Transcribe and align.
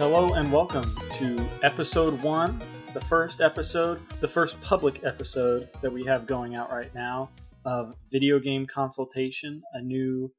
Hello 0.00 0.32
and 0.32 0.50
welcome 0.50 0.90
to 1.12 1.46
episode 1.62 2.22
one, 2.22 2.58
the 2.94 3.02
first 3.02 3.42
episode, 3.42 4.00
the 4.20 4.26
first 4.26 4.58
public 4.62 5.04
episode 5.04 5.68
that 5.82 5.92
we 5.92 6.06
have 6.06 6.26
going 6.26 6.54
out 6.54 6.72
right 6.72 6.94
now 6.94 7.28
of 7.66 7.94
Video 8.10 8.38
Game 8.38 8.66
Consultation, 8.66 9.60
a 9.74 9.82
new 9.82 10.32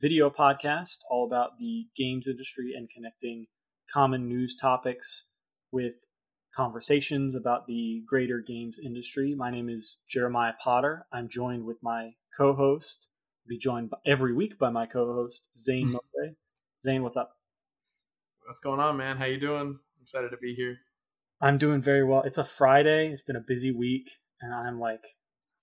video 0.00 0.30
podcast 0.30 0.98
all 1.10 1.26
about 1.26 1.58
the 1.58 1.88
games 1.96 2.28
industry 2.28 2.74
and 2.76 2.88
connecting 2.94 3.46
common 3.92 4.28
news 4.28 4.54
topics 4.54 5.30
with 5.72 5.94
conversations 6.54 7.34
about 7.34 7.66
the 7.66 8.04
greater 8.06 8.38
games 8.38 8.78
industry. 8.78 9.34
My 9.36 9.50
name 9.50 9.68
is 9.68 10.00
Jeremiah 10.08 10.54
Potter. 10.62 11.06
I'm 11.12 11.28
joined 11.28 11.64
with 11.64 11.78
my 11.82 12.12
co-host. 12.36 13.08
I'll 13.44 13.48
be 13.48 13.58
joined 13.58 13.90
every 14.06 14.32
week 14.32 14.60
by 14.60 14.70
my 14.70 14.86
co-host 14.86 15.48
Zane 15.56 15.88
Moubray. 15.92 16.36
Zane, 16.84 17.02
what's 17.02 17.16
up? 17.16 17.37
What's 18.48 18.60
going 18.60 18.80
on, 18.80 18.96
man? 18.96 19.18
How 19.18 19.26
you 19.26 19.38
doing? 19.38 19.60
I'm 19.60 19.80
excited 20.00 20.30
to 20.30 20.38
be 20.38 20.54
here. 20.54 20.78
I'm 21.38 21.58
doing 21.58 21.82
very 21.82 22.02
well. 22.02 22.22
It's 22.22 22.38
a 22.38 22.44
Friday. 22.44 23.10
It's 23.12 23.20
been 23.20 23.36
a 23.36 23.44
busy 23.46 23.72
week, 23.72 24.08
and 24.40 24.54
I'm 24.54 24.80
like, 24.80 25.04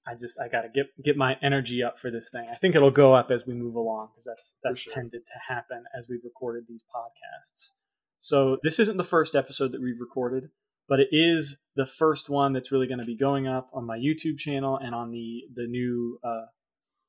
I 0.05 0.13
just 0.13 0.39
I 0.39 0.49
gotta 0.49 0.69
get 0.69 0.89
get 1.03 1.17
my 1.17 1.35
energy 1.41 1.81
up 1.81 1.97
for 1.97 2.11
this 2.11 2.29
thing. 2.29 2.47
I 2.47 2.53
think 2.53 2.75
it'll 2.75 2.91
go 2.91 3.15
up 3.15 3.31
as 3.31 3.47
we 3.47 3.55
move 3.55 3.73
along 3.73 4.09
because 4.11 4.25
that's 4.25 4.57
that's 4.63 4.81
sure. 4.81 4.93
tended 4.93 5.23
to 5.25 5.53
happen 5.53 5.85
as 5.97 6.05
we've 6.07 6.23
recorded 6.23 6.65
these 6.69 6.83
podcasts. 6.95 7.71
So 8.19 8.59
this 8.61 8.79
isn't 8.79 8.97
the 8.97 9.03
first 9.03 9.35
episode 9.35 9.71
that 9.71 9.81
we've 9.81 9.99
recorded, 9.99 10.49
but 10.87 10.99
it 10.99 11.07
is 11.11 11.63
the 11.75 11.87
first 11.87 12.29
one 12.29 12.53
that's 12.53 12.71
really 12.71 12.85
going 12.85 12.99
to 12.99 13.05
be 13.05 13.17
going 13.17 13.47
up 13.47 13.67
on 13.73 13.87
my 13.87 13.97
YouTube 13.97 14.37
channel 14.37 14.77
and 14.77 14.93
on 14.93 15.09
the 15.09 15.41
the 15.55 15.65
new 15.65 16.19
uh, 16.23 16.45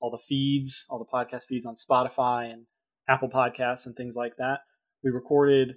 all 0.00 0.10
the 0.10 0.24
feeds, 0.26 0.86
all 0.88 0.98
the 0.98 1.04
podcast 1.04 1.44
feeds 1.46 1.66
on 1.66 1.74
Spotify 1.74 2.50
and 2.50 2.64
Apple 3.06 3.28
Podcasts 3.28 3.84
and 3.84 3.94
things 3.94 4.16
like 4.16 4.38
that. 4.38 4.60
We 5.06 5.12
recorded 5.12 5.76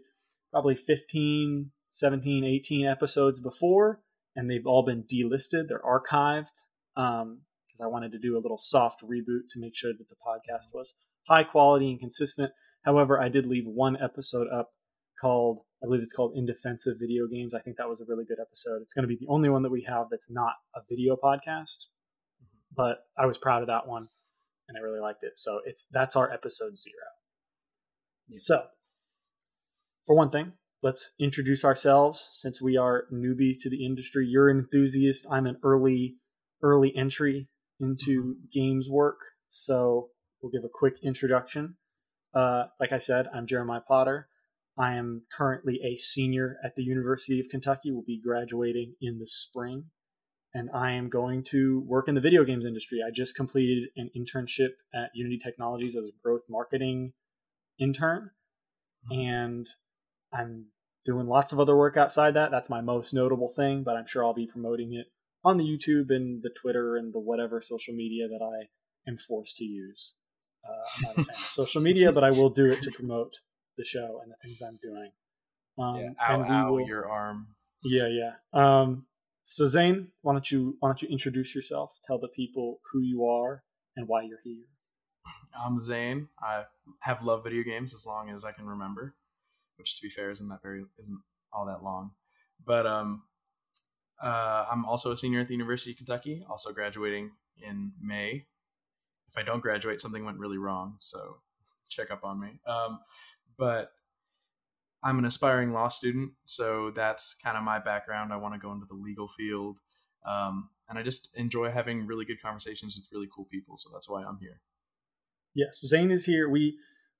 probably 0.51 0.75
15, 0.75 1.69
17, 1.91 2.43
18 2.43 2.87
episodes 2.87 3.39
before, 3.39 4.01
and 4.35 4.49
they've 4.49 4.65
all 4.65 4.83
been 4.83 5.03
delisted. 5.03 5.67
They're 5.67 5.83
archived 5.85 6.65
because 6.95 7.21
um, 7.21 7.41
I 7.79 7.85
wanted 7.85 8.11
to 8.13 8.17
do 8.17 8.35
a 8.35 8.41
little 8.41 8.57
soft 8.57 9.03
reboot 9.03 9.51
to 9.51 9.59
make 9.59 9.75
sure 9.75 9.91
that 9.95 10.09
the 10.09 10.15
podcast 10.15 10.73
was 10.73 10.95
high 11.27 11.43
quality 11.43 11.91
and 11.91 11.99
consistent. 11.99 12.51
However, 12.85 13.21
I 13.21 13.29
did 13.29 13.45
leave 13.45 13.65
one 13.67 13.97
episode 14.01 14.47
up 14.51 14.71
called, 15.21 15.59
I 15.83 15.85
believe 15.85 16.01
it's 16.01 16.13
called 16.13 16.35
In 16.35 16.47
Defense 16.47 16.87
of 16.87 16.97
Video 16.99 17.27
Games. 17.27 17.53
I 17.53 17.59
think 17.59 17.77
that 17.77 17.87
was 17.87 18.01
a 18.01 18.05
really 18.07 18.25
good 18.25 18.39
episode. 18.41 18.81
It's 18.81 18.95
going 18.95 19.03
to 19.03 19.07
be 19.07 19.17
the 19.19 19.31
only 19.31 19.49
one 19.49 19.61
that 19.61 19.71
we 19.71 19.85
have 19.87 20.07
that's 20.09 20.31
not 20.31 20.53
a 20.75 20.79
video 20.89 21.15
podcast, 21.23 21.85
but 22.75 23.03
I 23.15 23.27
was 23.27 23.37
proud 23.37 23.61
of 23.61 23.67
that 23.67 23.87
one 23.87 24.07
and 24.67 24.75
I 24.75 24.81
really 24.81 24.99
liked 24.99 25.21
it. 25.21 25.33
So 25.37 25.59
it's 25.67 25.85
that's 25.91 26.15
our 26.15 26.31
episode 26.33 26.79
zero. 26.79 26.95
Yeah. 28.27 28.37
So, 28.39 28.63
for 30.09 30.15
one 30.15 30.31
thing, 30.31 30.53
let's 30.81 31.13
introduce 31.19 31.63
ourselves 31.63 32.29
since 32.31 32.59
we 32.59 32.75
are 32.75 33.03
newbies 33.13 33.57
to 33.59 33.69
the 33.69 33.85
industry. 33.85 34.25
You're 34.27 34.49
an 34.49 34.57
enthusiast. 34.57 35.27
I'm 35.29 35.45
an 35.45 35.57
early 35.61 36.15
early 36.63 36.91
entry 36.97 37.47
into 37.79 38.23
mm-hmm. 38.23 38.31
games 38.51 38.89
work. 38.89 39.19
So 39.49 40.09
we'll 40.41 40.51
give 40.51 40.63
a 40.63 40.73
quick 40.73 40.95
introduction. 41.03 41.75
Uh, 42.33 42.63
like 42.79 42.91
I 42.91 42.97
said, 42.97 43.27
I'm 43.31 43.45
Jeremiah 43.45 43.81
Potter. 43.87 44.27
I 44.79 44.95
am 44.95 45.25
currently 45.31 45.79
a 45.85 45.95
senior 45.95 46.57
at 46.65 46.75
the 46.75 46.81
University 46.81 47.39
of 47.39 47.47
Kentucky. 47.47 47.91
Will 47.91 48.01
be 48.01 48.19
graduating 48.19 48.95
in 48.99 49.19
the 49.19 49.27
spring, 49.27 49.91
and 50.55 50.71
I 50.73 50.93
am 50.93 51.09
going 51.09 51.43
to 51.51 51.83
work 51.85 52.07
in 52.07 52.15
the 52.15 52.21
video 52.21 52.43
games 52.43 52.65
industry. 52.65 53.01
I 53.07 53.11
just 53.11 53.35
completed 53.35 53.89
an 53.95 54.09
internship 54.17 54.71
at 54.91 55.11
Unity 55.13 55.37
Technologies 55.37 55.95
as 55.95 56.05
a 56.05 56.17
growth 56.23 56.45
marketing 56.49 57.13
intern, 57.79 58.31
mm-hmm. 59.11 59.19
and 59.19 59.69
I'm 60.33 60.65
doing 61.05 61.27
lots 61.27 61.51
of 61.51 61.59
other 61.59 61.75
work 61.75 61.97
outside 61.97 62.33
that. 62.35 62.51
That's 62.51 62.69
my 62.69 62.81
most 62.81 63.13
notable 63.13 63.49
thing, 63.49 63.83
but 63.83 63.95
I'm 63.95 64.07
sure 64.07 64.23
I'll 64.23 64.33
be 64.33 64.47
promoting 64.47 64.93
it 64.93 65.07
on 65.43 65.57
the 65.57 65.63
YouTube 65.63 66.09
and 66.09 66.43
the 66.43 66.51
Twitter 66.61 66.97
and 66.97 67.13
the 67.13 67.19
whatever 67.19 67.61
social 67.61 67.93
media 67.93 68.27
that 68.27 68.43
I 68.43 68.67
am 69.09 69.17
forced 69.17 69.57
to 69.57 69.63
use. 69.63 70.15
Uh, 70.67 70.71
I'm 70.97 71.03
not 71.03 71.11
a 71.11 71.23
fan 71.25 71.35
of 71.35 71.41
social 71.41 71.81
media, 71.81 72.11
but 72.11 72.23
I 72.23 72.31
will 72.31 72.49
do 72.49 72.65
it 72.65 72.81
to 72.83 72.91
promote 72.91 73.33
the 73.77 73.85
show 73.85 74.19
and 74.21 74.31
the 74.31 74.35
things 74.43 74.61
I'm 74.61 74.77
doing. 74.81 75.11
Um, 75.77 75.95
yeah, 75.95 76.09
ow, 76.21 76.43
ow, 76.43 76.73
will, 76.73 76.85
your 76.85 77.09
arm. 77.09 77.47
Yeah, 77.83 78.07
yeah. 78.07 78.33
Um, 78.53 79.05
so 79.43 79.65
Zane, 79.65 80.09
why 80.21 80.33
don't 80.33 80.51
you 80.51 80.75
why 80.79 80.89
don't 80.89 81.01
you 81.01 81.07
introduce 81.07 81.55
yourself? 81.55 81.97
Tell 82.05 82.19
the 82.19 82.27
people 82.27 82.81
who 82.91 83.01
you 83.01 83.25
are 83.25 83.63
and 83.95 84.07
why 84.07 84.23
you're 84.23 84.41
here. 84.43 84.65
I'm 85.59 85.79
Zane. 85.79 86.27
I 86.41 86.65
have 87.01 87.23
loved 87.23 87.45
video 87.45 87.63
games 87.63 87.93
as 87.93 88.05
long 88.05 88.29
as 88.29 88.43
I 88.43 88.51
can 88.51 88.65
remember, 88.65 89.15
which 89.79 89.95
to 89.97 90.03
be 90.03 90.09
fair 90.09 90.29
isn't 90.29 90.47
that 90.49 90.61
very 90.61 90.83
isn't 90.99 91.19
all 91.51 91.65
that 91.65 91.83
long. 91.83 92.11
But 92.65 92.85
um, 92.85 93.23
uh, 94.21 94.65
I'm 94.71 94.85
also 94.85 95.11
a 95.11 95.17
senior 95.17 95.39
at 95.39 95.47
the 95.47 95.53
University 95.53 95.91
of 95.91 95.97
Kentucky, 95.97 96.43
also 96.47 96.71
graduating 96.71 97.31
in 97.57 97.93
May. 98.01 98.45
If 99.27 99.37
I 99.37 99.43
don't 99.43 99.61
graduate, 99.61 100.01
something 100.01 100.25
went 100.25 100.39
really 100.39 100.57
wrong, 100.57 100.95
so 100.99 101.37
check 101.87 102.11
up 102.11 102.23
on 102.23 102.39
me. 102.39 102.59
Um, 102.65 102.99
but 103.57 103.91
I'm 105.03 105.19
an 105.19 105.25
aspiring 105.25 105.71
law 105.71 105.87
student, 105.87 106.31
so 106.45 106.91
that's 106.91 107.35
kind 107.35 107.57
of 107.57 107.63
my 107.63 107.79
background. 107.79 108.33
I 108.33 108.37
want 108.37 108.53
to 108.53 108.59
go 108.59 108.73
into 108.73 108.85
the 108.85 108.95
legal 108.95 109.27
field, 109.27 109.79
um, 110.25 110.69
and 110.89 110.97
I 110.97 111.03
just 111.03 111.29
enjoy 111.35 111.71
having 111.71 112.05
really 112.05 112.25
good 112.25 112.41
conversations 112.41 112.95
with 112.95 113.05
really 113.11 113.29
cool 113.33 113.45
people. 113.45 113.77
So 113.77 113.89
that's 113.93 114.09
why 114.09 114.23
I'm 114.23 114.39
here. 114.39 114.61
Yes, 115.53 115.79
Zane 115.79 116.11
is 116.11 116.25
here. 116.25 116.49
We 116.49 116.77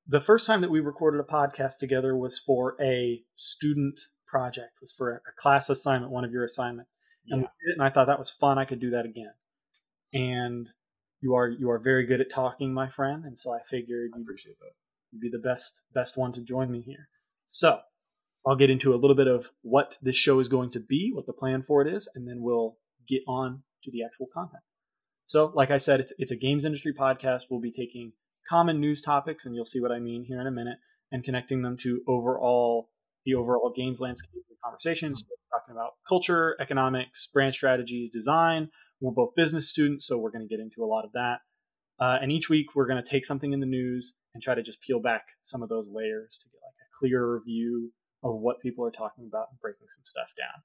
the 0.10 0.20
first 0.20 0.48
time 0.48 0.62
that 0.62 0.72
we 0.72 0.80
recorded 0.80 1.20
a 1.20 1.24
podcast 1.24 1.78
together 1.80 2.18
was 2.18 2.40
for 2.40 2.76
a 2.82 3.22
student 3.36 4.00
project 4.28 4.72
was 4.82 4.92
for 4.92 5.22
a 5.28 5.42
class 5.42 5.70
assignment, 5.70 6.12
one 6.12 6.26
of 6.26 6.32
your 6.32 6.44
assignments, 6.44 6.94
and, 7.30 7.42
yeah. 7.42 7.48
and 7.74 7.84
I 7.84 7.90
thought 7.90 8.08
that 8.08 8.20
was 8.20 8.32
fun. 8.32 8.58
I 8.58 8.66
could 8.66 8.80
do 8.80 8.90
that 8.92 9.06
again. 9.06 9.34
And 10.14 10.68
you 11.22 11.36
are 11.36 11.48
you 11.48 11.70
are 11.70 11.80
very 11.80 12.08
good 12.08 12.22
at 12.22 12.32
talking, 12.32 12.74
my 12.74 12.90
friend, 12.90 13.24
and 13.24 13.38
so 13.38 13.54
I 13.54 13.60
figured 13.62 14.12
I 14.16 14.22
appreciate 14.22 14.58
that. 14.60 14.72
You'd 15.12 15.22
be 15.22 15.30
the 15.30 15.38
best 15.38 15.84
best 15.94 16.18
one 16.18 16.32
to 16.34 16.44
join 16.44 16.72
me 16.72 16.82
here. 16.82 17.08
So 17.46 17.80
I'll 18.48 18.56
get 18.56 18.72
into 18.72 18.96
a 18.96 18.98
little 18.98 19.16
bit 19.16 19.28
of 19.28 19.52
what 19.62 19.96
this 20.02 20.16
show 20.16 20.40
is 20.40 20.48
going 20.48 20.72
to 20.72 20.80
be, 20.80 21.12
what 21.14 21.28
the 21.28 21.34
plan 21.34 21.62
for 21.62 21.86
it 21.86 21.94
is, 21.94 22.10
and 22.16 22.28
then 22.28 22.42
we'll 22.42 22.78
get 23.08 23.22
on 23.28 23.62
to 23.84 23.92
the 23.92 24.04
actual 24.04 24.28
content. 24.34 24.64
So, 25.26 25.52
like 25.54 25.70
I 25.70 25.78
said, 25.78 26.00
it's 26.00 26.14
it's 26.18 26.32
a 26.32 26.36
games 26.36 26.66
industry 26.66 26.94
podcast. 26.94 27.44
We'll 27.52 27.60
be 27.60 27.72
taking 27.72 28.14
common 28.50 28.80
news 28.80 29.02
topics, 29.02 29.46
and 29.46 29.56
you'll 29.56 29.66
see 29.66 29.80
what 29.80 29.92
I 29.92 30.00
mean 30.00 30.24
here 30.24 30.42
in 30.42 30.48
a 30.48 30.52
minute, 30.52 30.78
and 31.12 31.24
connecting 31.24 31.62
them 31.62 31.78
to 31.78 32.02
overall 32.08 32.90
the 33.26 33.36
overall 33.36 33.72
games 33.76 34.00
landscape 34.00 34.44
and 34.50 34.58
conversations. 34.64 35.24
we're 35.28 35.60
talking 35.60 35.76
about 35.76 35.94
culture, 36.08 36.56
economics, 36.60 37.28
brand 37.28 37.54
strategies, 37.54 38.10
design. 38.10 38.70
We're 39.02 39.12
both 39.12 39.36
business 39.36 39.70
students, 39.70 40.08
so 40.08 40.18
we're 40.18 40.32
going 40.32 40.48
to 40.48 40.48
get 40.48 40.62
into 40.62 40.84
a 40.84 40.88
lot 40.88 41.06
of 41.06 41.12
that. 41.14 41.40
Uh, 42.00 42.18
and 42.22 42.32
each 42.32 42.50
week, 42.50 42.76
we're 42.76 42.88
going 42.88 43.02
to 43.02 43.10
take 43.10 43.26
something 43.26 43.52
in 43.52 43.60
the 43.60 43.66
news 43.66 44.16
and 44.34 44.42
try 44.42 44.56
to 44.56 44.64
just 44.64 44.82
peel 44.82 45.02
back 45.02 45.28
some 45.42 45.62
of 45.62 45.70
those 45.70 45.90
layers 45.92 46.38
to 46.42 46.50
get 46.50 46.60
like 46.64 46.74
a 46.82 46.90
clearer 46.98 47.42
view 47.46 47.92
of 48.24 48.36
what 48.36 48.62
people 48.62 48.86
are 48.86 48.92
talking 48.92 49.26
about 49.28 49.48
and 49.52 49.60
breaking 49.60 49.88
some 49.88 50.06
stuff 50.06 50.34
down. 50.38 50.64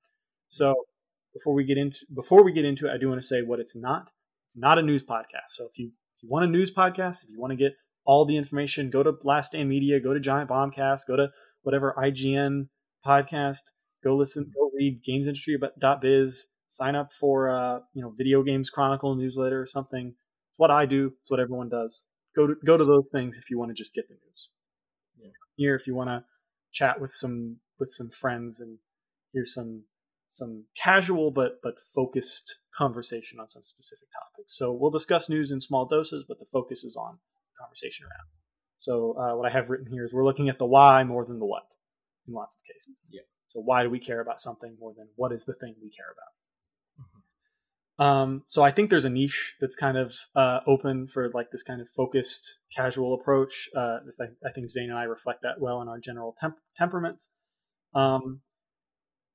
So 0.49 0.75
before 1.33 1.55
we 1.55 1.65
get 1.65 1.79
into 1.79 2.07
before 2.15 2.45
we 2.45 2.53
get 2.53 2.65
into 2.65 2.87
it, 2.87 2.93
I 2.93 2.99
do 2.99 3.09
want 3.09 3.21
to 3.21 3.27
say 3.27 3.43
what 3.43 3.61
it's 3.61 3.77
not. 3.77 4.11
It's 4.47 4.57
not 4.57 4.79
a 4.79 4.83
news 4.83 5.03
podcast. 5.03 5.49
So 5.49 5.65
if 5.65 5.79
you 5.79 5.91
you 6.25 6.31
want 6.31 6.45
a 6.45 6.49
news 6.49 6.73
podcast, 6.73 7.25
if 7.25 7.31
you 7.31 7.39
want 7.39 7.51
to 7.51 7.57
get 7.57 7.73
all 8.07 8.25
the 8.25 8.37
information, 8.37 8.91
go 8.91 9.03
to 9.03 9.13
Last 9.23 9.49
Stand 9.49 9.69
Media, 9.69 10.01
go 10.01 10.15
to 10.15 10.21
Giant 10.21 10.49
Bombcast, 10.49 11.01
go 11.07 11.17
to 11.17 11.29
whatever 11.63 11.95
IGN 11.99 12.69
podcast. 13.07 13.61
Go 14.03 14.17
listen, 14.17 14.51
go 14.55 14.71
read 14.75 15.03
gamesindustry.biz. 15.07 16.47
Sign 16.69 16.97
up 16.97 17.13
for 17.13 17.51
uh, 17.51 17.81
you 17.93 18.03
know 18.03 18.13
Video 18.17 18.43
Games 18.43 18.71
Chronicle 18.71 19.15
newsletter 19.15 19.61
or 19.61 19.67
something. 19.67 20.15
It's 20.51 20.59
what 20.59 20.71
I 20.71 20.87
do. 20.87 21.13
It's 21.21 21.31
what 21.31 21.41
everyone 21.41 21.69
does. 21.69 22.09
Go 22.35 22.49
to 22.49 22.55
go 22.67 22.77
to 22.77 22.85
those 22.85 23.11
things 23.13 23.39
if 23.39 23.51
you 23.51 23.59
want 23.59 23.71
to 23.71 23.75
just 23.75 23.95
get 23.95 24.09
the 24.09 24.15
news. 24.15 24.49
Yeah. 25.17 25.31
Here, 25.57 25.77
if 25.77 25.87
you 25.87 25.95
want 25.95 26.09
to 26.09 26.25
chat 26.73 27.01
with 27.01 27.13
some 27.13 27.59
with 27.79 27.91
some 27.91 28.09
friends 28.09 28.61
and 28.61 28.79
hear 29.33 29.45
some 29.47 29.85
some 30.29 30.65
casual 30.83 31.31
but 31.31 31.61
but 31.63 31.75
focused 31.95 32.61
conversation 32.77 33.39
on 33.39 33.49
some 33.49 33.63
specific 33.63 34.09
topics. 34.13 34.57
So 34.57 34.73
we'll 34.73 34.91
discuss 34.91 35.29
news 35.29 35.51
in 35.51 35.61
small 35.61 35.87
doses, 35.87 36.25
but 36.27 36.39
the 36.39 36.47
focus 36.53 36.85
is 36.85 36.97
on 36.97 37.19
conversation 37.61 38.07
around. 38.07 38.29
So 38.77 39.17
uh, 39.19 39.37
what 39.37 39.49
I 39.49 39.53
have 39.53 39.71
written 39.71 39.87
here 39.91 40.05
is 40.05 40.13
we're 40.13 40.25
looking 40.25 40.49
at 40.49 40.59
the 40.59 40.67
why 40.67 41.05
more 41.05 41.25
than 41.25 41.39
the 41.39 41.47
what 41.47 41.75
in 42.27 42.35
lots 42.35 42.57
of 42.57 42.63
cases. 42.65 43.11
Yeah. 43.13 43.23
So 43.49 43.61
why 43.61 43.83
do 43.83 43.91
we 43.91 44.01
care 44.01 44.21
about 44.21 44.41
something 44.41 44.77
more 44.81 44.93
than 44.97 45.09
what 45.17 45.33
is 45.33 45.45
the 45.45 45.55
thing 45.55 45.77
we 45.81 45.91
care 45.91 46.13
about? 46.13 47.05
Mm-hmm. 47.07 48.03
Um, 48.05 48.43
so 48.49 48.63
I 48.63 48.71
think 48.71 48.91
there's 48.91 49.05
a 49.05 49.11
niche 49.11 49.55
that's 49.61 49.77
kind 49.77 49.97
of 49.97 50.15
uh, 50.35 50.61
open 50.67 51.07
for 51.07 51.31
like 51.33 51.51
this 51.53 51.63
kind 51.63 51.81
of 51.81 51.89
focused, 51.89 52.59
casual 52.77 53.15
approach. 53.15 53.69
Uh, 53.77 53.99
this, 54.05 54.19
I, 54.21 54.25
I, 54.47 54.53
think 54.53 54.69
Zane 54.69 54.91
and 54.91 54.99
I 54.99 55.05
reflect 55.05 55.43
that 55.43 55.61
well 55.61 55.81
in 55.83 55.89
our 55.89 56.01
general 56.01 56.35
temp- 56.41 56.59
temperaments. 56.77 57.33
Um, 57.95 58.41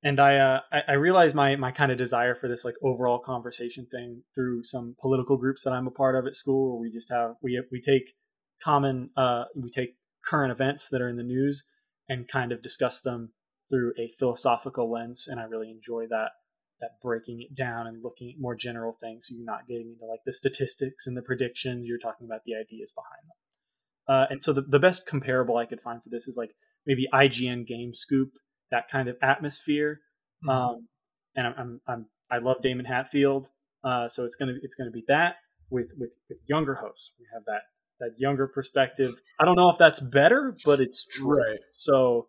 and 0.02 0.18
I, 0.18 0.36
uh, 0.36 0.60
I, 0.72 0.80
I 0.88 0.92
realize 0.94 1.34
my 1.34 1.56
my 1.56 1.72
kind 1.72 1.92
of 1.92 1.98
desire 1.98 2.34
for 2.34 2.48
this 2.48 2.64
like 2.64 2.76
overall 2.82 3.18
conversation 3.18 3.86
thing 3.90 4.22
through 4.34 4.64
some 4.64 4.96
political 5.00 5.36
groups 5.36 5.64
that 5.64 5.72
I'm 5.72 5.86
a 5.86 5.90
part 5.90 6.16
of 6.16 6.26
at 6.26 6.36
school, 6.36 6.72
where 6.72 6.80
we 6.80 6.90
just 6.90 7.10
have 7.10 7.34
we 7.42 7.62
we 7.70 7.80
take 7.80 8.14
common 8.62 9.10
uh, 9.16 9.44
we 9.54 9.70
take 9.70 9.96
current 10.24 10.52
events 10.52 10.88
that 10.90 11.00
are 11.00 11.08
in 11.08 11.16
the 11.16 11.22
news 11.22 11.64
and 12.08 12.28
kind 12.28 12.52
of 12.52 12.62
discuss 12.62 13.00
them 13.00 13.32
through 13.68 13.92
a 13.98 14.10
philosophical 14.18 14.90
lens, 14.90 15.28
and 15.28 15.38
I 15.38 15.44
really 15.44 15.70
enjoy 15.70 16.06
that 16.08 16.30
that 16.80 17.00
breaking 17.02 17.42
it 17.42 17.54
down 17.54 17.86
and 17.86 18.02
looking 18.02 18.30
at 18.30 18.40
more 18.40 18.54
general 18.54 18.96
things. 19.00 19.26
So 19.28 19.34
you're 19.34 19.44
not 19.44 19.68
getting 19.68 19.90
into 19.92 20.06
like 20.06 20.20
the 20.24 20.32
statistics 20.32 21.06
and 21.06 21.16
the 21.16 21.22
predictions. 21.22 21.86
You're 21.86 21.98
talking 21.98 22.26
about 22.26 22.40
the 22.44 22.54
ideas 22.54 22.92
behind 22.92 23.24
them. 23.24 23.36
Uh, 24.08 24.26
and 24.30 24.42
so 24.42 24.52
the, 24.52 24.62
the 24.62 24.78
best 24.78 25.06
comparable 25.06 25.56
I 25.56 25.66
could 25.66 25.80
find 25.80 26.02
for 26.02 26.08
this 26.08 26.26
is 26.26 26.36
like 26.36 26.54
maybe 26.86 27.06
IGN 27.12 27.66
Game 27.66 27.94
Scoop, 27.94 28.30
that 28.70 28.88
kind 28.90 29.08
of 29.08 29.16
atmosphere. 29.22 30.00
Mm-hmm. 30.44 30.50
Um, 30.50 30.88
and 31.36 31.46
I'm, 31.46 31.54
I'm, 31.58 31.80
I'm, 31.86 32.06
i 32.30 32.38
love 32.38 32.56
Daemon 32.62 32.84
Hatfield, 32.86 33.48
uh, 33.84 34.08
so 34.08 34.24
it's 34.24 34.36
gonna 34.36 34.54
it's 34.62 34.74
gonna 34.74 34.90
be 34.90 35.04
that 35.08 35.36
with, 35.70 35.88
with 35.98 36.10
with 36.28 36.38
younger 36.46 36.74
hosts. 36.74 37.12
We 37.18 37.26
have 37.32 37.44
that 37.46 37.62
that 38.00 38.18
younger 38.18 38.46
perspective. 38.46 39.20
I 39.38 39.44
don't 39.44 39.56
know 39.56 39.70
if 39.70 39.78
that's 39.78 40.00
better, 40.00 40.56
but 40.64 40.80
it's 40.80 41.04
true. 41.04 41.38
Right. 41.38 41.60
So 41.72 42.28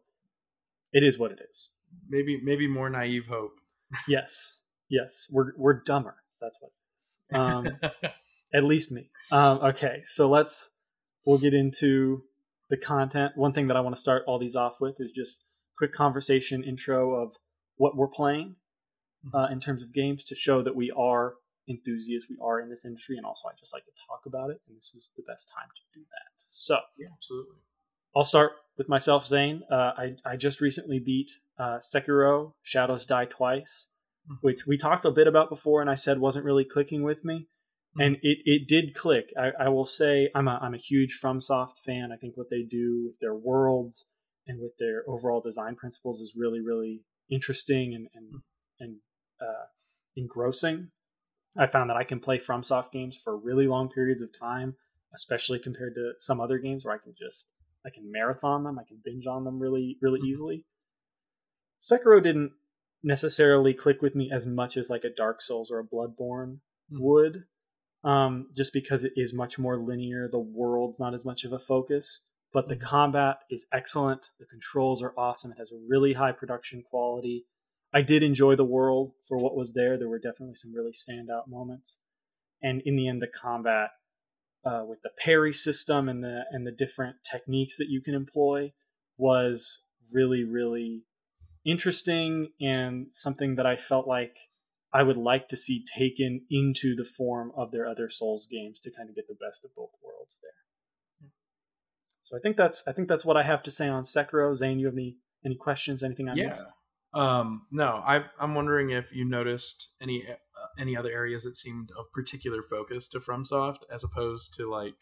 it 0.93 1.03
is 1.03 1.17
what 1.17 1.31
it 1.31 1.39
is. 1.49 1.69
Maybe 2.09 2.39
maybe 2.43 2.67
more 2.67 2.89
naive 2.89 3.25
hope. 3.29 3.59
yes, 4.07 4.59
yes, 4.89 5.27
we're 5.31 5.51
we're 5.57 5.81
dumber. 5.83 6.15
That's 6.39 6.61
what 6.61 6.71
it 6.71 6.95
is. 6.95 7.19
Um, 7.33 7.67
at 8.53 8.63
least 8.63 8.91
me. 8.91 9.09
Um, 9.31 9.59
okay, 9.59 10.01
so 10.03 10.29
let's 10.29 10.71
we'll 11.25 11.37
get 11.37 11.53
into 11.53 12.23
the 12.69 12.77
content. 12.77 13.33
One 13.35 13.53
thing 13.53 13.67
that 13.67 13.77
I 13.77 13.81
want 13.81 13.95
to 13.95 14.01
start 14.01 14.23
all 14.27 14.39
these 14.39 14.55
off 14.55 14.79
with 14.79 14.95
is 14.99 15.11
just 15.11 15.43
quick 15.81 15.93
conversation 15.93 16.63
intro 16.63 17.15
of 17.15 17.35
what 17.77 17.97
we're 17.97 18.07
playing 18.07 18.55
mm-hmm. 19.25 19.35
uh, 19.35 19.49
in 19.49 19.59
terms 19.59 19.81
of 19.81 19.91
games 19.91 20.23
to 20.23 20.35
show 20.35 20.61
that 20.61 20.75
we 20.75 20.91
are 20.95 21.33
enthusiasts, 21.67 22.29
we 22.29 22.37
are 22.39 22.59
in 22.59 22.69
this 22.69 22.85
industry, 22.85 23.17
and 23.17 23.25
also 23.25 23.47
I 23.47 23.53
just 23.59 23.73
like 23.73 23.85
to 23.85 23.91
talk 24.07 24.21
about 24.27 24.51
it, 24.51 24.61
and 24.67 24.77
this 24.77 24.93
is 24.95 25.11
the 25.17 25.23
best 25.23 25.49
time 25.49 25.69
to 25.75 25.99
do 25.99 26.05
that. 26.05 26.29
So, 26.49 26.77
yeah, 26.99 27.07
absolutely. 27.11 27.55
I'll 28.15 28.23
start 28.23 28.51
with 28.77 28.89
myself, 28.89 29.25
Zane. 29.25 29.63
Uh, 29.71 29.91
I 29.97 30.15
I 30.23 30.35
just 30.35 30.61
recently 30.61 30.99
beat 30.99 31.31
uh, 31.57 31.79
Sekiro: 31.79 32.53
Shadows 32.61 33.07
Die 33.07 33.25
Twice, 33.25 33.87
mm-hmm. 34.29 34.35
which 34.41 34.67
we 34.67 34.77
talked 34.77 35.05
a 35.05 35.09
bit 35.09 35.25
about 35.25 35.49
before, 35.49 35.81
and 35.81 35.89
I 35.89 35.95
said 35.95 36.19
wasn't 36.19 36.45
really 36.45 36.65
clicking 36.65 37.01
with 37.01 37.25
me, 37.25 37.47
mm-hmm. 37.97 38.01
and 38.01 38.15
it, 38.21 38.37
it 38.45 38.67
did 38.67 38.93
click. 38.93 39.33
I, 39.35 39.65
I 39.65 39.69
will 39.69 39.87
say 39.87 40.29
I'm 40.35 40.47
a 40.47 40.59
I'm 40.61 40.75
a 40.75 40.85
huge 40.91 41.19
FromSoft 41.19 41.79
fan. 41.83 42.11
I 42.13 42.17
think 42.17 42.37
what 42.37 42.51
they 42.51 42.61
do 42.61 43.05
with 43.07 43.19
their 43.19 43.33
worlds 43.33 44.11
and 44.51 44.61
with 44.61 44.77
their 44.77 45.03
overall 45.07 45.39
design 45.39 45.75
principles 45.75 46.19
is 46.19 46.33
really 46.35 46.59
really 46.59 47.01
interesting 47.29 47.95
and 47.95 48.07
and, 48.13 48.27
mm-hmm. 48.27 48.83
and 48.83 48.95
uh, 49.41 49.65
engrossing. 50.15 50.89
I 51.57 51.65
found 51.65 51.89
that 51.89 51.97
I 51.97 52.03
can 52.03 52.19
play 52.19 52.37
FromSoft 52.37 52.91
games 52.91 53.17
for 53.21 53.35
really 53.35 53.67
long 53.67 53.89
periods 53.89 54.21
of 54.21 54.29
time, 54.37 54.75
especially 55.13 55.59
compared 55.59 55.95
to 55.95 56.13
some 56.17 56.39
other 56.39 56.57
games 56.59 56.85
where 56.85 56.93
I 56.93 56.97
can 56.97 57.13
just 57.17 57.51
I 57.85 57.89
can 57.89 58.11
marathon 58.11 58.63
them, 58.63 58.77
I 58.77 58.83
can 58.83 58.99
binge 59.03 59.25
on 59.25 59.45
them 59.45 59.59
really 59.59 59.97
really 60.01 60.19
mm-hmm. 60.19 60.27
easily. 60.27 60.65
Sekiro 61.79 62.21
didn't 62.21 62.51
necessarily 63.03 63.73
click 63.73 64.01
with 64.01 64.15
me 64.15 64.29
as 64.31 64.45
much 64.45 64.77
as 64.77 64.89
like 64.89 65.03
a 65.03 65.15
Dark 65.15 65.41
Souls 65.41 65.71
or 65.71 65.79
a 65.79 65.83
Bloodborne 65.83 66.59
mm-hmm. 66.91 67.01
would, 67.01 67.43
um, 68.03 68.49
just 68.55 68.73
because 68.73 69.03
it 69.03 69.13
is 69.15 69.33
much 69.33 69.57
more 69.57 69.77
linear. 69.77 70.27
The 70.29 70.39
world's 70.39 70.99
not 70.99 71.15
as 71.15 71.25
much 71.25 71.43
of 71.43 71.53
a 71.53 71.59
focus, 71.59 72.25
but 72.53 72.67
the 72.67 72.75
combat 72.75 73.37
is 73.49 73.67
excellent. 73.71 74.31
The 74.39 74.45
controls 74.45 75.01
are 75.01 75.13
awesome. 75.17 75.51
It 75.51 75.57
has 75.57 75.71
a 75.71 75.79
really 75.87 76.13
high 76.13 76.31
production 76.31 76.83
quality. 76.83 77.45
I 77.93 78.01
did 78.01 78.23
enjoy 78.23 78.55
the 78.55 78.65
world 78.65 79.13
for 79.27 79.37
what 79.37 79.55
was 79.55 79.73
there. 79.73 79.97
There 79.97 80.09
were 80.09 80.19
definitely 80.19 80.55
some 80.55 80.73
really 80.73 80.91
standout 80.91 81.47
moments, 81.47 81.99
and 82.61 82.81
in 82.85 82.95
the 82.95 83.07
end, 83.07 83.21
the 83.21 83.27
combat 83.27 83.89
uh, 84.65 84.83
with 84.87 85.01
the 85.01 85.09
parry 85.17 85.53
system 85.53 86.07
and 86.07 86.23
the 86.23 86.43
and 86.51 86.65
the 86.65 86.71
different 86.71 87.17
techniques 87.29 87.77
that 87.77 87.89
you 87.89 88.01
can 88.01 88.13
employ 88.13 88.71
was 89.17 89.83
really 90.11 90.43
really 90.43 91.03
interesting 91.65 92.49
and 92.59 93.07
something 93.11 93.55
that 93.55 93.65
I 93.65 93.75
felt 93.75 94.07
like 94.07 94.35
I 94.93 95.03
would 95.03 95.17
like 95.17 95.47
to 95.49 95.57
see 95.57 95.85
taken 95.85 96.41
into 96.49 96.95
the 96.95 97.05
form 97.05 97.51
of 97.55 97.71
their 97.71 97.87
other 97.87 98.09
Souls 98.09 98.47
games 98.47 98.79
to 98.81 98.91
kind 98.91 99.09
of 99.09 99.15
get 99.15 99.27
the 99.27 99.35
best 99.35 99.63
of 99.63 99.73
both 99.75 99.91
worlds 100.03 100.41
there. 100.41 100.51
So 102.31 102.37
I 102.37 102.39
think 102.39 102.55
that's 102.55 102.87
I 102.87 102.93
think 102.93 103.09
that's 103.09 103.25
what 103.25 103.35
I 103.35 103.43
have 103.43 103.61
to 103.63 103.71
say 103.71 103.89
on 103.89 104.03
Sekiro. 104.03 104.55
Zane, 104.55 104.79
you 104.79 104.85
have 104.85 104.95
any 104.95 105.17
any 105.45 105.55
questions? 105.55 106.01
Anything 106.01 106.29
I 106.29 106.33
yeah. 106.35 106.47
missed? 106.47 106.71
Um, 107.13 107.63
no, 107.71 108.01
I, 108.05 108.23
I'm 108.39 108.55
wondering 108.55 108.91
if 108.91 109.13
you 109.13 109.25
noticed 109.25 109.91
any 110.01 110.25
uh, 110.25 110.35
any 110.79 110.95
other 110.95 111.11
areas 111.11 111.43
that 111.43 111.57
seemed 111.57 111.89
of 111.99 112.05
particular 112.13 112.63
focus 112.63 113.09
to 113.09 113.19
FromSoft 113.19 113.79
as 113.93 114.05
opposed 114.05 114.53
to 114.55 114.69
like 114.69 114.95